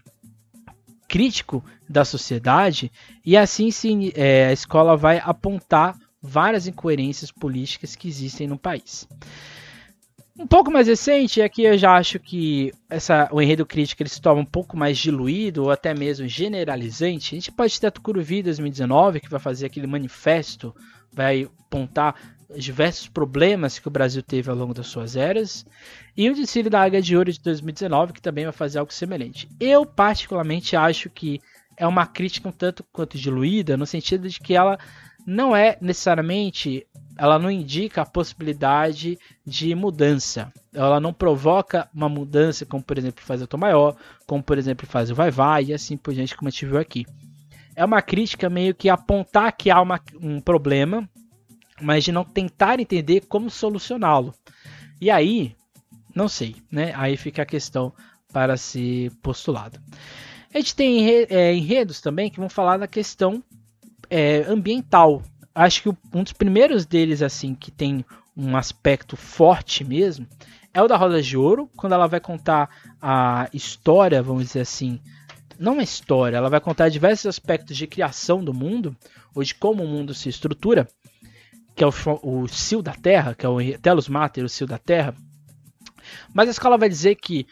crítico 1.09 1.65
da 1.89 2.05
sociedade 2.05 2.93
e 3.25 3.37
assim 3.37 3.71
se, 3.71 4.13
é, 4.15 4.49
a 4.49 4.53
escola 4.53 4.97
vai 4.97 5.21
apontar 5.25 5.97
várias 6.23 6.67
incoerências 6.67 7.33
políticas 7.33 7.97
que 7.97 8.07
existem 8.07 8.47
no 8.47 8.59
país. 8.59 9.09
Um 10.39 10.47
pouco 10.47 10.71
mais 10.71 10.87
recente, 10.87 11.43
aqui 11.43 11.65
eu 11.65 11.77
já 11.77 11.97
acho 11.97 12.21
que 12.21 12.73
essa, 12.89 13.29
o 13.33 13.43
enredo 13.43 13.67
crítico 13.67 14.01
ele 14.01 14.09
se 14.09 14.21
torna 14.21 14.41
um 14.41 14.45
pouco 14.45 14.77
mais 14.77 14.97
diluído 14.97 15.65
ou 15.65 15.71
até 15.73 15.93
mesmo 15.93 16.29
generalizante. 16.29 17.35
A 17.35 17.39
gente 17.39 17.51
pode 17.51 17.81
ter 17.81 17.89
a 17.89 17.91
Tucuruvi 17.91 18.41
2019, 18.45 19.19
que 19.19 19.29
vai 19.29 19.41
fazer 19.41 19.67
aquele 19.67 19.89
manifesto, 19.89 20.73
vai 21.13 21.51
apontar 21.67 22.15
diversos 22.57 23.09
problemas 23.09 23.81
que 23.81 23.89
o 23.89 23.91
Brasil 23.91 24.23
teve 24.23 24.49
ao 24.49 24.57
longo 24.57 24.73
das 24.73 24.87
suas 24.87 25.17
eras. 25.17 25.67
E 26.17 26.31
o 26.31 26.35
Desfile 26.35 26.71
da 26.71 26.83
Águia 26.83 27.03
de 27.03 27.17
Ouro 27.17 27.33
de 27.33 27.41
2019, 27.41 28.13
que 28.13 28.23
também 28.23 28.45
vai 28.45 28.53
fazer 28.53 28.79
algo 28.79 28.93
semelhante. 28.93 29.49
Eu, 29.59 29.85
particularmente, 29.85 30.77
acho 30.77 31.11
que 31.11 31.41
é 31.77 31.87
uma 31.87 32.07
crítica 32.07 32.49
um 32.49 32.53
tanto 32.53 32.85
quanto 32.93 33.19
diluída, 33.19 33.77
no 33.77 33.87
sentido 33.87 34.29
de 34.29 34.39
que 34.39 34.55
ela 34.55 34.79
não 35.27 35.55
é 35.55 35.77
necessariamente 35.81 36.87
ela 37.19 37.37
não 37.37 37.51
indica 37.51 38.03
a 38.03 38.07
possibilidade 38.07 39.19
de 39.45 39.75
mudança. 39.75 40.53
Ela 40.73 41.01
não 41.01 41.13
provoca 41.13 41.89
uma 41.93 42.09
mudança, 42.09 42.65
como 42.65 42.81
por 42.81 42.97
exemplo 42.97 43.25
faz 43.25 43.43
o 43.43 43.47
Tom 43.47 43.59
Maior, 43.59 43.97
como 44.25 44.41
por 44.41 44.57
exemplo 44.57 44.87
faz 44.87 45.11
o 45.11 45.17
Vai 45.17 45.31
Vai 45.33 45.65
e 45.65 45.75
assim 45.75 45.97
por 45.97 46.15
diante, 46.15 46.37
como 46.37 46.47
a 46.47 46.51
gente 46.51 46.65
viu 46.65 46.79
aqui. 46.79 47.05
É 47.75 47.85
uma 47.85 48.01
crítica 48.01 48.49
meio 48.49 48.73
que 48.73 48.89
apontar 48.89 49.53
que 49.57 49.69
há 49.69 49.83
uma, 49.83 50.01
um 50.21 50.41
problema, 50.41 51.09
mas 51.81 52.05
de 52.05 52.13
não 52.13 52.25
tentar 52.25 52.79
entender 52.79 53.27
como 53.27 53.51
solucioná-lo. 53.51 54.33
E 55.01 55.11
aí, 55.11 55.57
não 56.15 56.29
sei, 56.29 56.57
né? 56.71 56.93
Aí 56.97 57.17
fica 57.17 57.43
a 57.43 57.47
questão 57.47 57.93
para 58.33 58.57
ser 58.57 59.11
postulado. 59.23 59.81
A 60.55 60.59
gente 60.59 60.75
tem 60.75 61.09
é, 61.09 61.53
enredos 61.53 62.01
também 62.01 62.31
que 62.31 62.39
vão 62.39 62.49
falar 62.49 62.77
da 62.77 62.87
questão 62.87 63.43
é, 64.09 64.45
ambiental, 64.49 65.23
acho 65.65 65.83
que 65.83 65.89
um 65.89 66.23
dos 66.23 66.33
primeiros 66.33 66.87
deles, 66.87 67.21
assim, 67.21 67.55
que 67.55 67.71
tem 67.71 68.05
um 68.37 68.57
aspecto 68.57 69.17
forte 69.17 69.85
mesmo, 69.85 70.27
é 70.73 70.81
o 70.81 70.87
da 70.87 70.97
Roda 70.97 71.21
de 71.21 71.37
Ouro, 71.37 71.69
quando 71.77 71.95
ela 71.95 72.07
vai 72.07 72.21
contar 72.21 72.71
a 73.03 73.49
história, 73.53 74.23
vamos 74.23 74.45
dizer 74.45 74.61
assim, 74.61 75.01
não 75.59 75.81
a 75.81 75.83
história, 75.83 76.37
ela 76.37 76.49
vai 76.49 76.61
contar 76.61 76.89
diversos 76.89 77.27
aspectos 77.27 77.77
de 77.77 77.87
criação 77.89 78.45
do 78.45 78.55
mundo, 78.55 78.97
ou 79.35 79.43
de 79.43 79.55
como 79.55 79.83
o 79.83 79.89
mundo 79.89 80.15
se 80.15 80.29
estrutura, 80.29 80.89
que 81.75 81.83
é 81.83 81.87
o, 81.87 81.93
o 82.23 82.47
Cio 82.47 82.81
da 82.81 82.95
Terra, 82.95 83.35
que 83.35 83.45
é 83.45 83.49
o 83.49 83.59
Telos 83.79 84.09
Mater, 84.09 84.45
o 84.45 84.49
Cio 84.49 84.67
da 84.67 84.79
Terra. 84.79 85.15
Mas 86.33 86.49
a 86.49 86.53
escola 86.53 86.79
vai 86.79 86.89
dizer 86.89 87.17
que 87.17 87.47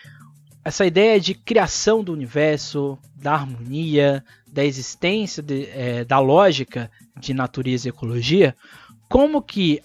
essa 0.66 0.84
ideia 0.84 1.20
de 1.20 1.32
criação 1.32 2.02
do 2.02 2.12
universo, 2.12 2.98
da 3.14 3.34
harmonia, 3.34 4.24
da 4.48 4.64
existência, 4.64 5.40
de, 5.40 5.66
é, 5.66 6.04
da 6.04 6.18
lógica 6.18 6.90
de 7.16 7.32
natureza 7.32 7.86
e 7.86 7.90
ecologia, 7.90 8.52
como 9.08 9.40
que 9.40 9.80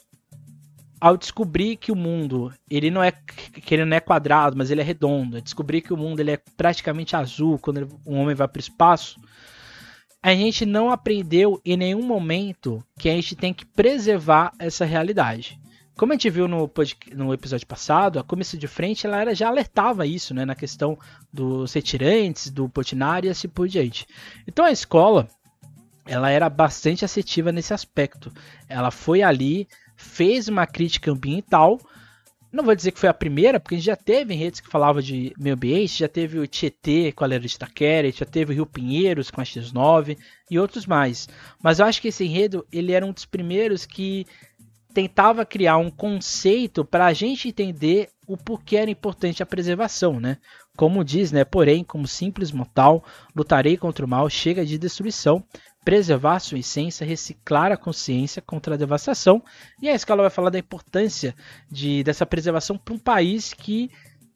ao 0.99 1.15
descobrir 1.15 1.75
que 1.75 1.91
o 1.91 1.95
mundo 1.95 2.51
ele 2.67 2.89
não 2.89 3.03
é 3.03 3.11
que 3.11 3.75
ele 3.75 3.85
não 3.85 3.95
é 3.95 3.99
quadrado, 3.99 4.57
mas 4.57 4.71
ele 4.71 4.81
é 4.81 4.83
redondo, 4.83 5.39
descobrir 5.39 5.81
que 5.81 5.93
o 5.93 5.97
mundo 5.97 6.19
ele 6.19 6.31
é 6.31 6.39
praticamente 6.57 7.15
azul 7.15 7.59
quando 7.59 7.87
um 8.03 8.17
homem 8.17 8.33
vai 8.33 8.47
para 8.47 8.57
o 8.57 8.59
espaço, 8.59 9.21
a 10.19 10.33
gente 10.33 10.65
não 10.65 10.89
aprendeu 10.89 11.61
em 11.63 11.77
nenhum 11.77 12.01
momento 12.01 12.83
que 12.97 13.07
a 13.07 13.13
gente 13.13 13.35
tem 13.35 13.53
que 13.53 13.67
preservar 13.67 14.51
essa 14.57 14.83
realidade. 14.83 15.60
Como 16.01 16.13
a 16.13 16.15
gente 16.15 16.31
viu 16.31 16.47
no, 16.47 16.67
no 17.13 17.31
episódio 17.31 17.67
passado, 17.67 18.17
a 18.17 18.23
comissão 18.23 18.59
de 18.59 18.67
frente 18.67 19.05
ela 19.05 19.21
era, 19.21 19.35
já 19.35 19.47
alertava 19.47 20.03
isso, 20.03 20.33
né, 20.33 20.43
na 20.45 20.55
questão 20.55 20.97
dos 21.31 21.71
retirantes, 21.73 22.49
do 22.49 22.67
Potinari 22.67 23.27
e 23.27 23.29
assim 23.29 23.47
por 23.47 23.67
diante. 23.67 24.07
Então 24.47 24.65
a 24.65 24.71
escola 24.71 25.27
ela 26.07 26.31
era 26.31 26.49
bastante 26.49 27.05
assertiva 27.05 27.51
nesse 27.51 27.71
aspecto. 27.71 28.33
Ela 28.67 28.89
foi 28.89 29.21
ali, 29.21 29.67
fez 29.95 30.47
uma 30.47 30.65
crítica 30.65 31.11
ambiental. 31.11 31.79
Não 32.51 32.63
vou 32.63 32.73
dizer 32.73 32.93
que 32.93 32.99
foi 32.99 33.07
a 33.07 33.13
primeira, 33.13 33.59
porque 33.59 33.75
a 33.75 33.77
gente 33.77 33.85
já 33.85 33.95
teve 33.95 34.33
redes 34.33 34.59
que 34.59 34.71
falavam 34.71 35.03
de 35.03 35.31
meio 35.37 35.53
ambiente, 35.53 35.99
já 35.99 36.07
teve 36.07 36.39
o 36.39 36.47
Tietê 36.47 37.11
com 37.11 37.23
a 37.23 37.27
Lera 37.27 37.45
de 37.45 37.57
já 38.17 38.25
teve 38.25 38.51
o 38.51 38.55
Rio 38.55 38.65
Pinheiros 38.65 39.29
com 39.29 39.39
a 39.39 39.43
X9 39.43 40.17
e 40.49 40.57
outros 40.57 40.87
mais. 40.87 41.29
Mas 41.61 41.77
eu 41.77 41.85
acho 41.85 42.01
que 42.01 42.07
esse 42.07 42.25
enredo 42.25 42.65
ele 42.71 42.91
era 42.91 43.05
um 43.05 43.13
dos 43.13 43.23
primeiros 43.23 43.85
que 43.85 44.25
tentava 44.93 45.45
criar 45.45 45.77
um 45.77 45.89
conceito 45.89 46.83
para 46.85 47.05
a 47.05 47.13
gente 47.13 47.47
entender 47.47 48.09
o 48.27 48.37
porquê 48.37 48.77
era 48.77 48.91
importante 48.91 49.41
a 49.41 49.45
preservação, 49.45 50.19
né? 50.19 50.37
Como 50.77 51.03
diz, 51.03 51.31
né? 51.31 51.43
Porém, 51.43 51.83
como 51.83 52.07
simples 52.07 52.51
mortal, 52.51 53.03
lutarei 53.35 53.77
contra 53.77 54.05
o 54.05 54.07
mal, 54.07 54.29
chega 54.29 54.65
de 54.65 54.77
destruição, 54.77 55.43
preservar 55.83 56.39
sua 56.39 56.59
essência, 56.59 57.05
reciclar 57.05 57.71
a 57.71 57.77
consciência 57.77 58.41
contra 58.41 58.75
a 58.75 58.77
devastação. 58.77 59.43
E 59.81 59.89
a 59.89 59.95
escala 59.95 60.21
vai 60.21 60.29
falar 60.29 60.49
da 60.49 60.59
importância 60.59 61.35
de, 61.69 62.03
dessa 62.03 62.25
preservação 62.25 62.77
para 62.77 62.93
um 62.93 62.99
país 62.99 63.53
que 63.53 63.89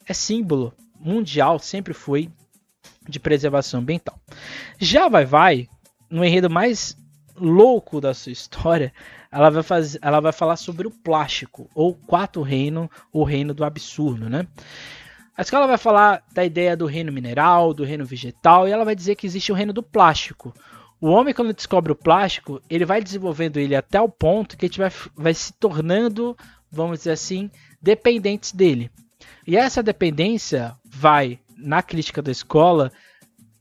é 0.07 0.13
símbolo 0.13 0.73
mundial, 0.99 1.59
sempre 1.59 1.93
foi 1.93 2.29
de 3.07 3.19
preservação 3.19 3.79
ambiental. 3.79 4.19
Já 4.79 5.07
vai 5.07 5.25
vai 5.25 5.67
no 6.09 6.23
enredo 6.23 6.49
mais 6.49 6.97
louco 7.35 7.99
da 7.99 8.13
sua 8.13 8.31
história, 8.31 8.93
ela 9.31 9.49
vai, 9.49 9.63
fazer, 9.63 9.99
ela 10.01 10.19
vai 10.19 10.31
falar 10.31 10.55
sobre 10.55 10.87
o 10.87 10.91
plástico, 10.91 11.69
ou 11.73 11.93
quarto 11.93 12.41
reino, 12.41 12.89
o 13.11 13.23
reino 13.23 13.53
do 13.53 13.63
absurdo, 13.63 14.29
né? 14.29 14.47
A 15.37 15.41
escala 15.41 15.67
vai 15.67 15.77
falar 15.77 16.23
da 16.33 16.45
ideia 16.45 16.77
do 16.77 16.85
reino 16.85 17.11
mineral, 17.11 17.73
do 17.73 17.83
reino 17.83 18.05
vegetal, 18.05 18.67
e 18.67 18.71
ela 18.71 18.85
vai 18.85 18.95
dizer 18.95 19.15
que 19.15 19.27
existe 19.27 19.51
o 19.51 19.55
reino 19.55 19.73
do 19.73 19.83
plástico. 19.83 20.53
O 21.01 21.09
homem, 21.09 21.33
quando 21.33 21.53
descobre 21.53 21.91
o 21.91 21.95
plástico, 21.95 22.61
ele 22.69 22.85
vai 22.85 23.01
desenvolvendo 23.01 23.57
ele 23.57 23.75
até 23.75 23.99
o 23.99 24.07
ponto 24.07 24.55
que 24.55 24.65
a 24.65 24.67
gente 24.67 24.79
vai, 24.79 24.91
vai 25.13 25.33
se 25.33 25.51
tornando, 25.53 26.37
vamos 26.71 26.99
dizer 26.99 27.11
assim, 27.11 27.51
dependentes 27.81 28.53
dele. 28.53 28.89
E 29.45 29.57
essa 29.57 29.83
dependência 29.83 30.73
vai, 30.85 31.39
na 31.57 31.83
crítica 31.83 32.21
da 32.21 32.31
escola, 32.31 32.91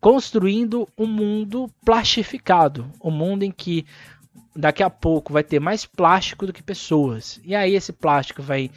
construindo 0.01 0.89
um 0.97 1.07
mundo 1.07 1.69
plastificado, 1.85 2.91
um 3.03 3.11
mundo 3.11 3.43
em 3.43 3.51
que 3.51 3.85
daqui 4.55 4.83
a 4.83 4.91
pouco 4.91 5.33
vai 5.33 5.43
ter 5.43 5.61
mais 5.61 5.85
plástico 5.85 6.47
do 6.47 6.53
que 6.53 6.63
pessoas. 6.63 7.41
E 7.45 7.55
aí 7.55 7.75
esse 7.75 7.93
plástico 7.93 8.43
vai 8.43 8.71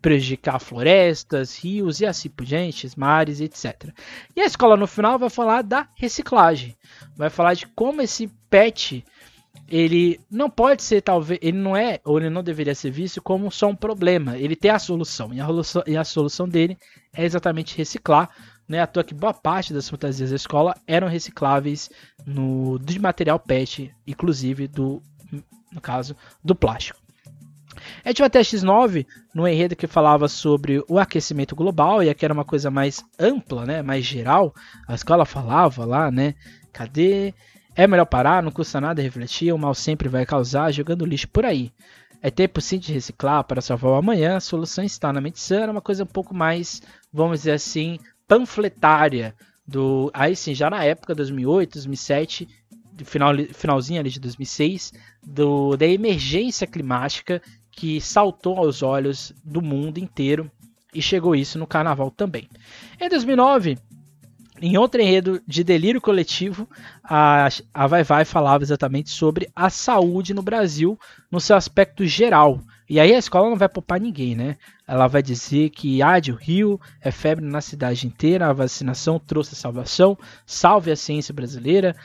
prejudicar 0.00 0.58
florestas, 0.58 1.56
rios 1.56 2.00
e 2.00 2.06
assim 2.06 2.28
por 2.28 2.44
diante, 2.44 2.90
mares, 2.96 3.40
etc. 3.40 3.90
E 4.34 4.40
a 4.40 4.44
escola 4.46 4.76
no 4.76 4.86
final 4.86 5.18
vai 5.18 5.30
falar 5.30 5.62
da 5.62 5.88
reciclagem, 5.94 6.76
vai 7.16 7.30
falar 7.30 7.54
de 7.54 7.66
como 7.68 8.02
esse 8.02 8.26
PET 8.50 9.04
ele 9.68 10.20
não 10.30 10.50
pode 10.50 10.82
ser 10.82 11.00
talvez, 11.00 11.38
ele 11.42 11.56
não 11.56 11.76
é 11.76 12.00
ou 12.04 12.18
ele 12.18 12.28
não 12.28 12.42
deveria 12.42 12.74
ser 12.74 12.90
visto 12.90 13.22
como 13.22 13.50
só 13.50 13.68
um 13.68 13.76
problema. 13.76 14.36
Ele 14.36 14.56
tem 14.56 14.70
a 14.70 14.78
solução 14.78 15.32
e 15.32 15.40
a, 15.40 15.46
solução, 15.46 15.82
e 15.86 15.96
a 15.96 16.04
solução 16.04 16.48
dele 16.48 16.76
é 17.14 17.24
exatamente 17.24 17.76
reciclar. 17.76 18.28
Né, 18.68 18.80
à 18.80 18.86
toa 18.86 19.02
que 19.02 19.12
boa 19.12 19.34
parte 19.34 19.74
das 19.74 19.90
fantasias 19.90 20.30
da 20.30 20.36
escola 20.36 20.74
eram 20.86 21.08
recicláveis 21.08 21.90
no, 22.24 22.78
de 22.78 22.98
material 22.98 23.38
PET, 23.38 23.92
inclusive 24.06 24.68
do, 24.68 25.02
no 25.72 25.80
caso, 25.80 26.16
do 26.44 26.54
plástico. 26.54 27.00
A 28.04 28.08
gente 28.08 28.18
vai 28.18 28.26
até 28.26 28.40
X9 28.40 29.06
no 29.34 29.46
enredo 29.48 29.76
que 29.76 29.86
falava 29.86 30.28
sobre 30.28 30.84
o 30.88 30.98
aquecimento 30.98 31.56
global, 31.56 32.02
e 32.02 32.10
aqui 32.10 32.24
era 32.24 32.34
uma 32.34 32.44
coisa 32.44 32.70
mais 32.70 33.04
ampla, 33.18 33.64
né, 33.64 33.82
mais 33.82 34.04
geral. 34.04 34.54
A 34.86 34.94
escola 34.94 35.24
falava 35.24 35.84
lá, 35.84 36.10
né, 36.10 36.34
cadê? 36.72 37.34
É 37.74 37.86
melhor 37.86 38.04
parar, 38.04 38.42
não 38.42 38.50
custa 38.50 38.80
nada 38.80 39.00
refletir, 39.00 39.52
o 39.52 39.58
mal 39.58 39.74
sempre 39.74 40.08
vai 40.08 40.26
causar 40.26 40.70
jogando 40.72 41.06
lixo 41.06 41.28
por 41.28 41.46
aí. 41.46 41.72
É 42.20 42.30
tempo 42.30 42.60
sim 42.60 42.78
de 42.78 42.92
reciclar 42.92 43.42
para 43.44 43.60
salvar 43.60 43.92
o 43.92 43.94
amanhã, 43.96 44.36
a 44.36 44.40
solução 44.40 44.84
está 44.84 45.12
na 45.12 45.20
mente 45.20 45.40
sana, 45.40 45.72
uma 45.72 45.80
coisa 45.80 46.04
um 46.04 46.06
pouco 46.06 46.34
mais, 46.34 46.82
vamos 47.12 47.40
dizer 47.40 47.52
assim, 47.52 47.98
panfletária. 48.28 49.34
Do, 49.66 50.10
aí 50.12 50.36
sim, 50.36 50.54
já 50.54 50.68
na 50.68 50.84
época, 50.84 51.14
2008, 51.14 51.74
2007, 51.74 52.48
final, 53.04 53.32
finalzinho 53.52 54.00
ali 54.00 54.10
de 54.10 54.20
2006, 54.20 54.92
do, 55.22 55.76
da 55.76 55.86
emergência 55.86 56.66
climática 56.66 57.40
que 57.70 58.00
saltou 58.00 58.58
aos 58.58 58.82
olhos 58.82 59.32
do 59.44 59.62
mundo 59.62 59.98
inteiro 59.98 60.50
e 60.94 61.00
chegou 61.00 61.34
isso 61.34 61.58
no 61.58 61.66
carnaval 61.66 62.10
também. 62.10 62.48
Em 63.00 63.08
2009, 63.08 63.78
em 64.60 64.76
outro 64.76 65.00
enredo 65.00 65.42
de 65.46 65.64
delírio 65.64 66.00
coletivo, 66.00 66.68
a, 67.02 67.48
a 67.74 67.86
Vai 67.88 68.04
Vai 68.04 68.24
falava 68.24 68.62
exatamente 68.62 69.10
sobre 69.10 69.50
a 69.56 69.68
saúde 69.68 70.32
no 70.32 70.42
Brasil 70.42 70.96
no 71.30 71.40
seu 71.40 71.56
aspecto 71.56 72.06
geral. 72.06 72.60
E 72.88 73.00
aí 73.00 73.12
a 73.12 73.18
escola 73.18 73.48
não 73.48 73.56
vai 73.56 73.68
poupar 73.68 73.98
ninguém, 73.98 74.36
né? 74.36 74.56
Ela 74.86 75.08
vai 75.08 75.22
dizer 75.22 75.70
que 75.70 76.00
há 76.02 76.20
de 76.20 76.30
Rio 76.30 76.80
é 77.00 77.10
febre 77.10 77.44
na 77.44 77.60
cidade 77.60 78.06
inteira, 78.06 78.48
a 78.48 78.52
vacinação 78.52 79.18
trouxe 79.18 79.54
a 79.54 79.56
salvação, 79.56 80.16
salve 80.46 80.92
a 80.92 80.96
ciência 80.96 81.34
brasileira. 81.34 81.96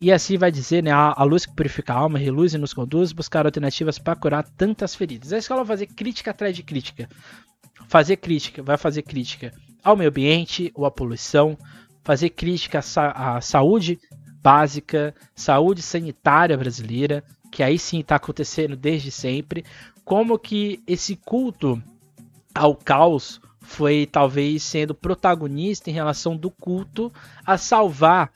E 0.00 0.12
assim 0.12 0.38
vai 0.38 0.52
dizer, 0.52 0.82
né? 0.82 0.92
A, 0.92 1.24
luz 1.24 1.44
que 1.44 1.54
purifica 1.54 1.92
a 1.92 1.96
alma, 1.96 2.18
reluz 2.18 2.54
e 2.54 2.58
nos 2.58 2.72
conduz, 2.72 3.10
buscar 3.12 3.46
alternativas 3.46 3.98
para 3.98 4.14
curar 4.14 4.44
tantas 4.44 4.94
feridas. 4.94 5.32
A 5.32 5.38
escola 5.38 5.64
vai 5.64 5.76
fazer 5.76 5.86
crítica 5.86 6.30
atrás 6.30 6.54
de 6.54 6.62
crítica. 6.62 7.08
Fazer 7.88 8.16
crítica, 8.16 8.62
vai 8.62 8.76
fazer 8.76 9.02
crítica 9.02 9.52
ao 9.82 9.96
meio 9.96 10.10
ambiente 10.10 10.70
ou 10.74 10.86
à 10.86 10.90
poluição, 10.90 11.58
fazer 12.04 12.30
crítica 12.30 12.80
à, 12.96 13.36
à 13.36 13.40
saúde 13.40 13.98
básica, 14.40 15.14
saúde 15.34 15.82
sanitária 15.82 16.56
brasileira, 16.56 17.24
que 17.50 17.62
aí 17.62 17.78
sim 17.78 18.00
está 18.00 18.16
acontecendo 18.16 18.76
desde 18.76 19.10
sempre, 19.10 19.64
como 20.04 20.38
que 20.38 20.80
esse 20.86 21.16
culto 21.16 21.82
ao 22.54 22.74
caos 22.74 23.40
foi 23.60 24.08
talvez 24.10 24.62
sendo 24.62 24.94
protagonista 24.94 25.90
em 25.90 25.92
relação 25.92 26.36
do 26.36 26.50
culto 26.50 27.12
a 27.44 27.58
salvar 27.58 28.30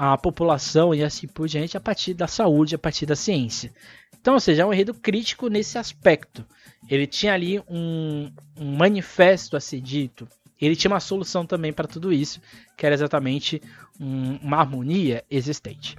a 0.00 0.16
população 0.16 0.94
e 0.94 1.02
assim 1.02 1.26
por 1.26 1.48
diante 1.48 1.76
a 1.76 1.80
partir 1.80 2.14
da 2.14 2.28
saúde, 2.28 2.76
a 2.76 2.78
partir 2.78 3.04
da 3.04 3.16
ciência. 3.16 3.72
Então, 4.20 4.34
ou 4.34 4.40
seja, 4.40 4.62
é 4.62 4.64
um 4.64 4.72
enredo 4.72 4.94
crítico 4.94 5.48
nesse 5.48 5.76
aspecto. 5.76 6.46
Ele 6.88 7.04
tinha 7.04 7.34
ali 7.34 7.58
um, 7.68 8.30
um 8.56 8.76
manifesto 8.76 9.56
a 9.56 9.60
ser 9.60 9.80
dito. 9.80 10.28
Ele 10.60 10.76
tinha 10.76 10.92
uma 10.92 11.00
solução 11.00 11.44
também 11.44 11.72
para 11.72 11.88
tudo 11.88 12.12
isso, 12.12 12.40
que 12.76 12.86
era 12.86 12.94
exatamente 12.94 13.60
um, 13.98 14.36
uma 14.36 14.58
harmonia 14.58 15.24
existente. 15.28 15.96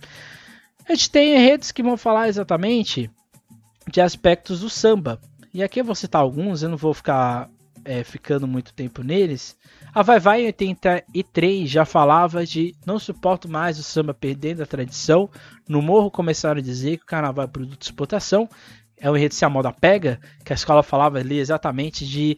A 0.87 0.93
gente 0.95 1.11
tem 1.11 1.35
enredos 1.35 1.73
que 1.73 1.83
vão 1.83 1.97
falar 1.97 2.29
exatamente 2.29 3.11
de 3.91 3.99
aspectos 3.99 4.61
do 4.61 4.69
samba. 4.69 5.19
E 5.53 5.61
aqui 5.61 5.81
eu 5.81 5.85
vou 5.85 5.95
citar 5.95 6.21
alguns, 6.21 6.63
eu 6.63 6.69
não 6.69 6.77
vou 6.77 6.93
ficar 6.93 7.49
é, 7.83 8.01
ficando 8.05 8.47
muito 8.47 8.73
tempo 8.73 9.03
neles, 9.03 9.57
a 9.93 10.01
Vai 10.03 10.19
Vai 10.19 10.41
em 10.43 10.47
83 10.47 11.69
já 11.69 11.85
falava 11.85 12.45
de 12.45 12.75
não 12.85 12.99
suporto 12.99 13.49
mais 13.49 13.79
o 13.79 13.83
samba 13.83 14.13
perdendo 14.13 14.63
a 14.63 14.65
tradição. 14.65 15.29
No 15.67 15.81
Morro 15.81 16.11
começaram 16.11 16.59
a 16.59 16.63
dizer 16.63 16.97
que 16.97 17.03
o 17.03 17.07
carnaval 17.07 17.45
é 17.45 17.47
produto 17.47 17.79
de 17.79 17.85
exportação. 17.85 18.47
É 18.97 19.09
o 19.09 19.15
enredo 19.15 19.33
Se 19.33 19.45
a 19.45 19.49
Moda 19.49 19.71
Pega, 19.71 20.19
que 20.43 20.53
a 20.53 20.55
escola 20.55 20.83
falava 20.83 21.19
ali 21.19 21.39
exatamente 21.39 22.05
de 22.05 22.37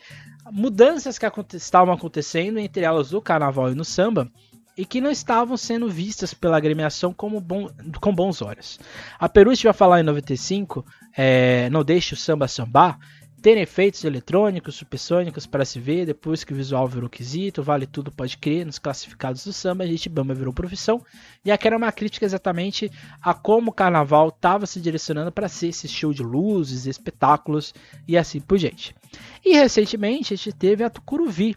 mudanças 0.52 1.18
que 1.18 1.26
estavam 1.56 1.94
acontecendo 1.94 2.60
entre 2.60 2.84
elas 2.84 3.14
o 3.14 3.22
carnaval 3.22 3.72
e 3.72 3.76
no 3.76 3.86
samba 3.86 4.32
e 4.78 4.86
que 4.86 5.02
não 5.02 5.12
estavam 5.12 5.58
sendo 5.58 5.90
vistas 5.90 6.34
pela 6.34 6.58
agremiação 6.58 7.14
como 7.14 7.40
bom, 7.42 7.70
com 8.00 8.14
bons 8.14 8.42
olhos. 8.42 8.80
A 9.20 9.28
Peruche 9.28 9.66
vai 9.66 9.74
falar 9.74 10.00
em 10.00 10.04
95, 10.04 10.86
é, 11.16 11.70
não 11.70 11.84
deixe 11.84 12.14
o 12.14 12.18
samba 12.18 12.48
sambar, 12.48 12.98
ter 13.42 13.58
efeitos 13.58 14.04
eletrônicos, 14.04 14.76
supersônicos 14.76 15.48
para 15.48 15.66
se 15.66 15.80
ver, 15.80 16.06
depois 16.06 16.44
que 16.44 16.54
o 16.54 16.56
visual 16.56 16.88
virou 16.88 17.10
quesito, 17.10 17.64
vale 17.64 17.88
tudo, 17.88 18.12
pode 18.12 18.38
crer, 18.38 18.66
nos 18.66 18.78
classificados 18.78 19.44
do 19.44 19.52
samba, 19.52 19.84
a 19.84 19.88
gente 19.88 20.08
bamba 20.08 20.34
virou 20.34 20.54
profissão. 20.54 21.04
E 21.44 21.52
aqui 21.52 21.68
era 21.68 21.78
uma 21.78 21.92
crítica 21.92 22.26
exatamente 22.26 22.92
a 23.22 23.34
como 23.34 23.72
o 23.72 23.74
carnaval 23.74 24.30
estava 24.30 24.68
se 24.68 24.80
direcionando 24.80 25.32
para 25.32 25.48
ser 25.48 25.70
esse 25.70 25.88
show 25.88 26.14
de 26.14 26.22
luzes, 26.22 26.86
espetáculos 26.86 27.74
e 28.08 28.16
assim 28.16 28.40
por 28.40 28.60
diante. 28.60 28.96
E 29.44 29.54
recentemente 29.56 30.34
a 30.34 30.38
gente 30.38 30.54
teve 30.54 30.84
a 30.84 30.90
Tucuruvi, 30.90 31.56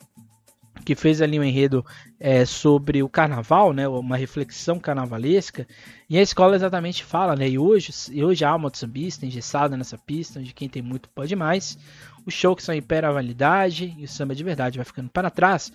que 0.84 0.94
fez 0.94 1.22
ali 1.22 1.38
um 1.38 1.44
enredo 1.44 1.84
é, 2.20 2.44
sobre 2.44 3.02
o 3.02 3.08
carnaval, 3.08 3.72
né, 3.72 3.88
uma 3.88 4.16
reflexão 4.16 4.78
carnavalesca, 4.78 5.66
e 6.08 6.18
a 6.18 6.22
escola 6.22 6.54
exatamente 6.54 7.02
fala, 7.04 7.34
né, 7.34 7.48
e 7.48 7.58
hoje, 7.58 7.92
e 8.12 8.22
hoje 8.22 8.44
a 8.44 8.50
alma 8.50 8.70
do 8.70 8.76
sambista 8.76 9.26
engessada 9.26 9.76
nessa 9.76 9.96
pista, 9.96 10.38
onde 10.38 10.52
quem 10.52 10.68
tem 10.68 10.82
muito 10.82 11.08
pode 11.08 11.34
mais, 11.34 11.78
o 12.26 12.30
show 12.30 12.54
que 12.54 12.62
só 12.62 12.74
impera 12.74 13.08
a 13.08 13.12
validade, 13.12 13.94
e 13.98 14.04
o 14.04 14.08
samba 14.08 14.34
de 14.34 14.44
verdade 14.44 14.78
vai 14.78 14.84
ficando 14.84 15.08
para 15.08 15.30
trás, 15.30 15.72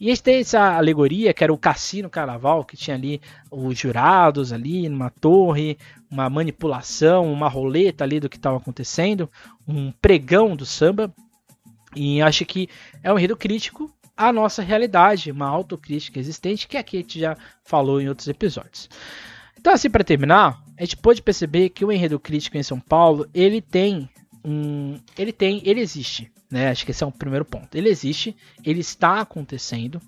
e 0.00 0.16
tem 0.16 0.40
essa 0.40 0.76
alegoria, 0.76 1.34
que 1.34 1.44
era 1.44 1.52
o 1.52 1.58
cassino 1.58 2.08
carnaval, 2.08 2.64
que 2.64 2.74
tinha 2.74 2.96
ali 2.96 3.20
os 3.50 3.78
jurados 3.78 4.50
ali 4.50 4.88
numa 4.88 5.10
torre, 5.10 5.76
uma 6.10 6.30
manipulação, 6.30 7.30
uma 7.30 7.48
roleta 7.48 8.02
ali 8.02 8.18
do 8.18 8.28
que 8.28 8.36
estava 8.36 8.56
acontecendo, 8.56 9.30
um 9.68 9.92
pregão 9.92 10.56
do 10.56 10.64
samba, 10.64 11.14
e 11.94 12.22
acho 12.22 12.46
que 12.46 12.66
é 13.02 13.12
um 13.12 13.18
enredo 13.18 13.36
crítico 13.36 13.92
a 14.20 14.30
nossa 14.34 14.60
realidade, 14.60 15.30
uma 15.30 15.48
autocrítica 15.48 16.20
existente, 16.20 16.68
que 16.68 16.76
aqui 16.76 16.98
a 16.98 17.00
gente 17.00 17.18
já 17.18 17.36
falou 17.64 18.02
em 18.02 18.08
outros 18.08 18.28
episódios. 18.28 18.86
Então, 19.58 19.72
assim, 19.72 19.88
para 19.88 20.04
terminar, 20.04 20.62
a 20.78 20.82
gente 20.82 20.98
pode 20.98 21.22
perceber 21.22 21.70
que 21.70 21.86
o 21.86 21.90
enredo 21.90 22.20
crítico 22.20 22.58
em 22.58 22.62
São 22.62 22.78
Paulo, 22.78 23.26
ele 23.32 23.62
tem 23.62 24.10
um, 24.44 24.98
ele 25.16 25.32
tem, 25.32 25.62
ele 25.64 25.80
existe, 25.80 26.30
né? 26.50 26.68
Acho 26.68 26.84
que 26.84 26.90
esse 26.90 27.02
é 27.02 27.06
o 27.06 27.10
primeiro 27.12 27.46
ponto. 27.46 27.74
Ele 27.74 27.88
existe, 27.88 28.36
ele 28.62 28.80
está 28.80 29.20
acontecendo, 29.20 30.02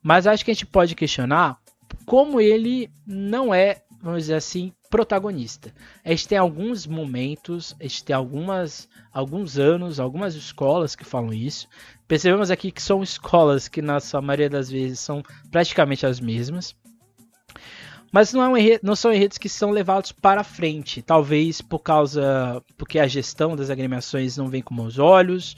mas 0.00 0.28
acho 0.28 0.44
que 0.44 0.52
a 0.52 0.54
gente 0.54 0.66
pode 0.66 0.94
questionar 0.94 1.58
como 2.04 2.40
ele 2.40 2.88
não 3.04 3.52
é, 3.52 3.82
vamos 4.00 4.22
dizer 4.22 4.34
assim, 4.34 4.72
protagonista. 4.90 5.72
A 6.04 6.10
gente 6.10 6.28
tem 6.28 6.38
alguns 6.38 6.86
momentos, 6.86 7.74
a 7.80 7.82
gente 7.84 8.04
tem 8.04 8.14
algumas, 8.14 8.88
alguns 9.12 9.58
anos, 9.58 10.00
algumas 10.00 10.34
escolas 10.34 10.94
que 10.96 11.04
falam 11.04 11.32
isso. 11.32 11.68
Percebemos 12.06 12.50
aqui 12.50 12.70
que 12.70 12.82
são 12.82 13.02
escolas 13.02 13.68
que, 13.68 13.82
na 13.82 14.00
sua 14.00 14.22
maioria 14.22 14.50
das 14.50 14.70
vezes, 14.70 15.00
são 15.00 15.22
praticamente 15.50 16.06
as 16.06 16.20
mesmas. 16.20 16.74
Mas 18.12 18.32
não, 18.32 18.42
é 18.42 18.48
um 18.48 18.56
enredo, 18.56 18.80
não 18.82 18.96
são 18.96 19.12
enredos 19.12 19.38
que 19.38 19.48
são 19.48 19.70
levados 19.70 20.12
para 20.12 20.44
frente. 20.44 21.02
Talvez 21.02 21.60
por 21.60 21.80
causa. 21.80 22.62
porque 22.78 22.98
a 22.98 23.06
gestão 23.06 23.56
das 23.56 23.70
agremiações 23.70 24.36
não 24.36 24.48
vem 24.48 24.62
com 24.62 24.74
bons 24.74 24.98
olhos. 24.98 25.56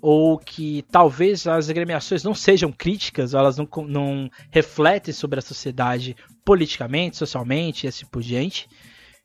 Ou 0.00 0.38
que 0.38 0.84
talvez 0.92 1.46
as 1.46 1.68
agremiações 1.68 2.22
não 2.22 2.32
sejam 2.32 2.70
críticas, 2.70 3.34
elas 3.34 3.58
não, 3.58 3.68
não 3.88 4.30
refletem 4.48 5.12
sobre 5.12 5.40
a 5.40 5.42
sociedade 5.42 6.16
politicamente, 6.48 7.18
socialmente 7.18 7.84
e 7.84 7.88
assim 7.88 8.06
por 8.06 8.22
diante. 8.22 8.66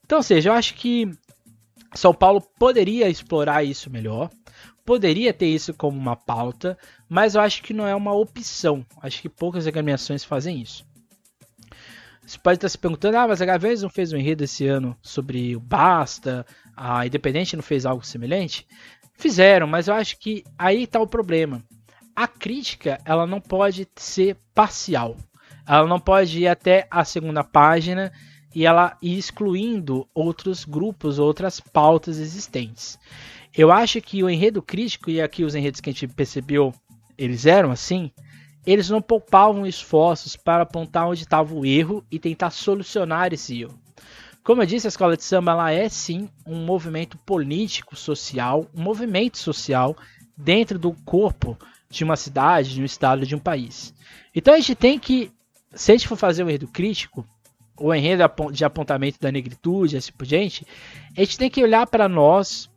Então, 0.03 0.17
ou 0.17 0.24
seja, 0.24 0.49
eu 0.49 0.53
acho 0.53 0.74
que 0.74 1.09
São 1.95 2.13
Paulo 2.13 2.41
poderia 2.59 3.07
explorar 3.07 3.63
isso 3.63 3.89
melhor 3.89 4.30
poderia 4.86 5.34
ter 5.34 5.47
isso 5.47 5.74
como 5.74 5.97
uma 5.97 6.17
pauta, 6.17 6.78
mas 7.07 7.36
eu 7.36 7.41
acho 7.41 7.63
que 7.63 7.74
não 7.74 7.88
é 7.88 7.95
uma 7.95 8.13
opção. 8.13 8.86
Acho 9.01 9.21
que 9.21 9.30
poucas 9.30 9.65
agremiações 9.65 10.26
fazem 10.26 10.61
isso. 10.61 10.86
Você 12.26 12.38
pode 12.38 12.57
estar 12.57 12.67
se 12.67 12.78
perguntando, 12.78 13.15
ah, 13.15 13.26
mas 13.26 13.41
a 13.41 13.45
Gaviões 13.45 13.82
não 13.82 13.89
fez 13.89 14.11
um 14.11 14.17
enredo 14.17 14.43
esse 14.43 14.67
ano 14.67 14.93
sobre 15.01 15.55
o 15.55 15.59
Basta, 15.61 16.45
a 16.76 17.05
Independente 17.05 17.55
não 17.55 17.63
fez 17.63 17.86
algo 17.86 18.05
semelhante? 18.05 18.67
Fizeram, 19.13 19.67
mas 19.67 19.88
eu 19.88 19.93
acho 19.93 20.17
que 20.19 20.43
aí 20.57 20.84
está 20.84 20.99
o 20.99 21.07
problema. 21.07 21.63
A 22.13 22.28
crítica, 22.28 22.99
ela 23.05 23.26
não 23.26 23.39
pode 23.39 23.88
ser 23.95 24.36
parcial. 24.53 25.15
Ela 25.68 25.88
não 25.88 25.99
pode 25.99 26.39
ir 26.39 26.47
até 26.47 26.88
a 26.89 27.03
segunda 27.05 27.43
página 27.43 28.11
e 28.53 28.66
ela 28.66 28.97
ir 29.01 29.18
excluindo 29.18 30.07
outros 30.14 30.66
grupos, 30.66 31.20
outras 31.20 31.59
pautas 31.59 32.20
existentes. 32.20 32.99
Eu 33.55 33.72
acho 33.72 34.01
que 34.01 34.24
o 34.24 34.30
enredo 34.30 34.61
crítico, 34.61 35.09
e 35.09 35.22
aqui 35.22 35.43
os 35.43 35.55
enredos 35.55 35.80
que 35.80 35.89
a 35.89 35.93
gente 35.93 36.07
percebeu, 36.07 36.74
eles 37.18 37.45
eram 37.45 37.72
assim, 37.72 38.11
eles 38.66 38.89
não 38.89 39.01
poupavam 39.01 39.66
esforços 39.66 40.36
para 40.36 40.64
apontar 40.64 41.07
onde 41.07 41.24
estava 41.24 41.53
o 41.53 41.66
erro 41.66 42.03
e 42.11 42.18
tentar 42.18 42.49
solucionar 42.49 43.34
esse 43.34 43.61
erro. 43.61 43.80
Como 44.43 44.61
eu 44.61 44.66
disse, 44.66 44.88
a 44.88 44.89
escola 44.89 45.16
de 45.16 45.24
samba 45.24 45.51
ela 45.51 45.72
é 45.72 45.88
sim 45.88 46.30
um 46.45 46.66
movimento 46.66 47.18
político, 47.20 47.95
social, 47.95 48.68
um 48.76 48.82
movimento 48.82 49.38
social 49.38 49.95
dentro 50.36 50.78
do 50.78 50.91
corpo 51.05 51.57
de 51.89 52.03
uma 52.03 52.18
cidade, 52.18 52.74
de 52.74 52.82
um 52.82 52.86
estado, 52.86 53.26
de 53.26 53.36
um 53.36 53.39
país. 53.39 53.93
Então 54.36 54.53
a 54.53 54.57
gente 54.57 54.76
tem 54.76 54.99
que, 54.99 55.32
se 55.74 55.91
a 55.91 55.95
gente 55.95 56.07
for 56.07 56.17
fazer 56.17 56.43
um 56.43 56.49
enredo 56.49 56.67
crítico, 56.67 57.28
o 57.78 57.93
enredo 57.93 58.24
de 58.51 58.63
apontamento 58.63 59.19
da 59.19 59.32
negritude, 59.32 59.97
assim 59.97 60.11
por 60.11 60.26
diante, 60.26 60.65
a 61.17 61.21
gente 61.21 61.38
tem 61.38 61.49
que 61.49 61.63
olhar 61.63 61.88
para 61.88 62.07
nós, 62.07 62.69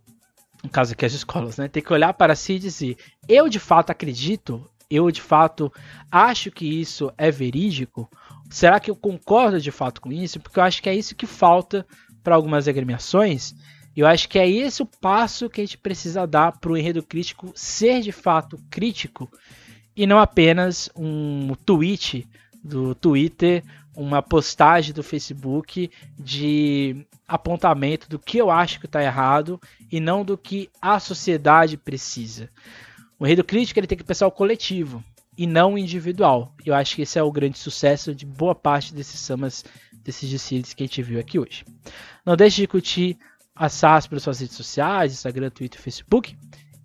no 0.62 0.70
caso 0.70 0.92
aqui 0.92 1.05
as 1.05 1.12
escolas, 1.12 1.57
né? 1.57 1.68
Tem 1.68 1.82
que 1.82 1.92
olhar 1.92 2.14
para 2.14 2.34
si 2.34 2.55
e 2.55 2.59
dizer: 2.59 2.97
eu 3.28 3.49
de 3.49 3.61
fato 3.61 3.90
acredito, 3.90 4.68
eu 4.90 5.11
de 5.11 5.20
fato 5.20 5.72
acho 6.11 6.51
que 6.51 6.64
isso 6.64 7.12
é 7.18 7.30
verídico. 7.30 8.11
Será 8.51 8.80
que 8.80 8.90
eu 8.90 8.97
concordo 8.97 9.61
de 9.61 9.70
fato 9.70 10.01
com 10.01 10.12
isso? 10.12 10.40
Porque 10.40 10.59
eu 10.59 10.62
acho 10.62 10.82
que 10.82 10.88
é 10.88 10.94
isso 10.94 11.16
que 11.16 11.26
falta 11.26 11.86
para 12.22 12.34
algumas 12.34 12.66
agremiações. 12.68 13.55
E 13.94 14.01
eu 14.01 14.07
acho 14.07 14.28
que 14.28 14.38
é 14.38 14.49
esse 14.49 14.82
o 14.82 14.86
passo 14.86 15.49
que 15.49 15.61
a 15.61 15.64
gente 15.64 15.78
precisa 15.78 16.26
dar 16.26 16.53
para 16.53 16.70
o 16.70 16.76
enredo 16.76 17.03
crítico 17.03 17.51
ser 17.55 18.03
de 18.03 18.12
fato 18.12 18.59
crítico 18.70 19.30
e 19.97 20.07
não 20.07 20.18
apenas 20.18 20.90
um 20.94 21.55
tweet 21.64 22.28
do 22.63 22.95
Twitter, 22.95 23.63
uma 23.97 24.23
postagem 24.23 24.93
do 24.93 25.03
Facebook 25.03 25.91
de 26.19 27.07
apontamento 27.27 28.09
do 28.09 28.19
que 28.19 28.39
eu 28.39 28.51
acho 28.51 28.79
que 28.79 28.87
está 28.87 29.03
errado 29.03 29.61
e 29.91 29.99
não 29.99 30.25
do 30.25 30.37
que 30.37 30.69
a 30.81 31.01
sociedade 31.01 31.77
precisa. 31.77 32.51
O 33.19 33.27
enredo 33.27 33.43
crítico 33.43 33.81
ele 33.81 33.87
tem 33.87 33.97
que 33.97 34.05
pensar 34.05 34.27
o 34.27 34.33
coletivo 34.33 35.03
e 35.37 35.47
não 35.47 35.75
o 35.75 35.79
individual. 35.79 36.55
Eu 36.65 36.75
acho 36.75 36.95
que 36.95 37.03
esse 37.03 37.19
é 37.19 37.23
o 37.23 37.33
grande 37.33 37.59
sucesso 37.59 38.15
de 38.15 38.27
boa 38.27 38.55
parte 38.55 38.95
desses 38.95 39.19
samas, 39.21 39.65
desses 40.03 40.29
desfiles 40.29 40.75
que 40.75 40.83
a 40.83 40.87
gente 40.87 41.03
viu 41.03 41.19
aqui 41.19 41.39
hoje. 41.39 41.65
Não 42.25 42.37
deixe 42.37 42.61
de 42.61 42.67
curtir 42.67 43.19
a 43.55 43.69
SAS 43.69 44.07
pelas 44.07 44.23
suas 44.23 44.41
redes 44.41 44.57
sociais, 44.57 45.13
Instagram, 45.13 45.51
Twitter 45.51 45.81
Facebook. 45.81 46.37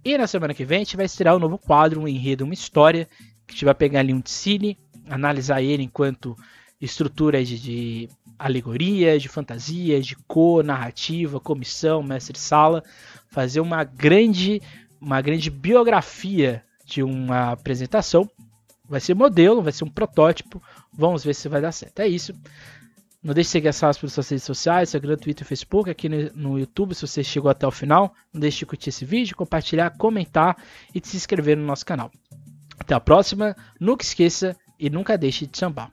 E 0.04 0.18
na 0.18 0.26
semana 0.26 0.54
que 0.54 0.66
vem 0.66 0.78
a 0.78 0.80
gente 0.80 0.98
vai 0.98 1.06
estrear 1.06 1.36
um 1.36 1.40
novo 1.40 1.58
quadro, 1.58 2.02
um 2.02 2.08
enredo, 2.08 2.46
uma 2.46 2.54
história, 2.54 3.08
que 3.46 3.52
a 3.52 3.54
gente 3.54 3.66
vai 3.66 3.76
pegar 3.76 4.00
ali 4.00 4.14
um 4.14 4.22
cine, 4.24 4.78
analisar 5.12 5.62
ele 5.62 5.84
enquanto 5.84 6.36
estrutura 6.80 7.43
de, 7.43 7.59
de 7.59 8.09
alegoria, 8.39 9.20
de 9.20 9.30
fantasia, 9.30 10.01
de 10.01 10.16
cor, 10.28 10.64
narrativa, 10.64 11.39
comissão, 11.39 12.01
mestre-sala, 12.01 12.84
fazer 13.30 13.59
uma 13.59 13.84
grande, 13.84 14.62
uma 14.99 15.22
grande 15.22 15.49
biografia 15.51 16.64
de 16.86 17.03
uma 17.03 17.51
apresentação. 17.51 18.30
Vai 18.89 18.99
ser 18.99 19.14
modelo, 19.14 19.62
vai 19.62 19.72
ser 19.72 19.84
um 19.84 19.89
protótipo. 19.89 20.62
Vamos 20.91 21.24
ver 21.24 21.36
se 21.36 21.47
vai 21.47 21.62
dar 21.62 21.72
certo. 21.72 21.99
É 21.99 22.07
isso. 22.07 22.34
Não 23.24 23.36
deixe 23.36 23.49
de 23.49 23.51
seguir 23.51 23.68
a 23.68 23.74
Salas 23.74 23.99
pelas 23.99 24.14
suas 24.14 24.28
redes 24.28 24.43
sociais, 24.43 24.89
Instagram, 24.89 25.16
Twitter 25.16 25.45
e 25.45 25.47
Facebook, 25.47 25.89
aqui 25.91 26.09
no, 26.09 26.32
no, 26.34 26.59
YouTube, 26.59 26.95
se 26.95 27.07
você 27.07 27.24
chegou 27.24 27.51
até 27.51 27.68
o 27.68 27.72
final. 27.72 28.16
Não 28.34 28.41
deixe 28.41 28.59
de 28.59 28.66
curtir 28.66 28.89
esse 28.89 29.05
vídeo, 29.05 29.36
compartilhar, 29.36 29.91
comentar 29.91 30.57
e 30.93 30.99
de 30.99 31.07
se 31.07 31.18
inscrever 31.18 31.55
no 31.55 31.64
nosso 31.64 31.86
canal. 31.86 32.12
Até 32.80 32.95
a 32.95 32.99
próxima, 32.99 33.55
nunca 33.80 34.03
esqueça 34.03 34.57
e 34.82 34.90
nunca 34.90 35.16
deixe 35.16 35.46
de 35.46 35.56
sambar. 35.56 35.92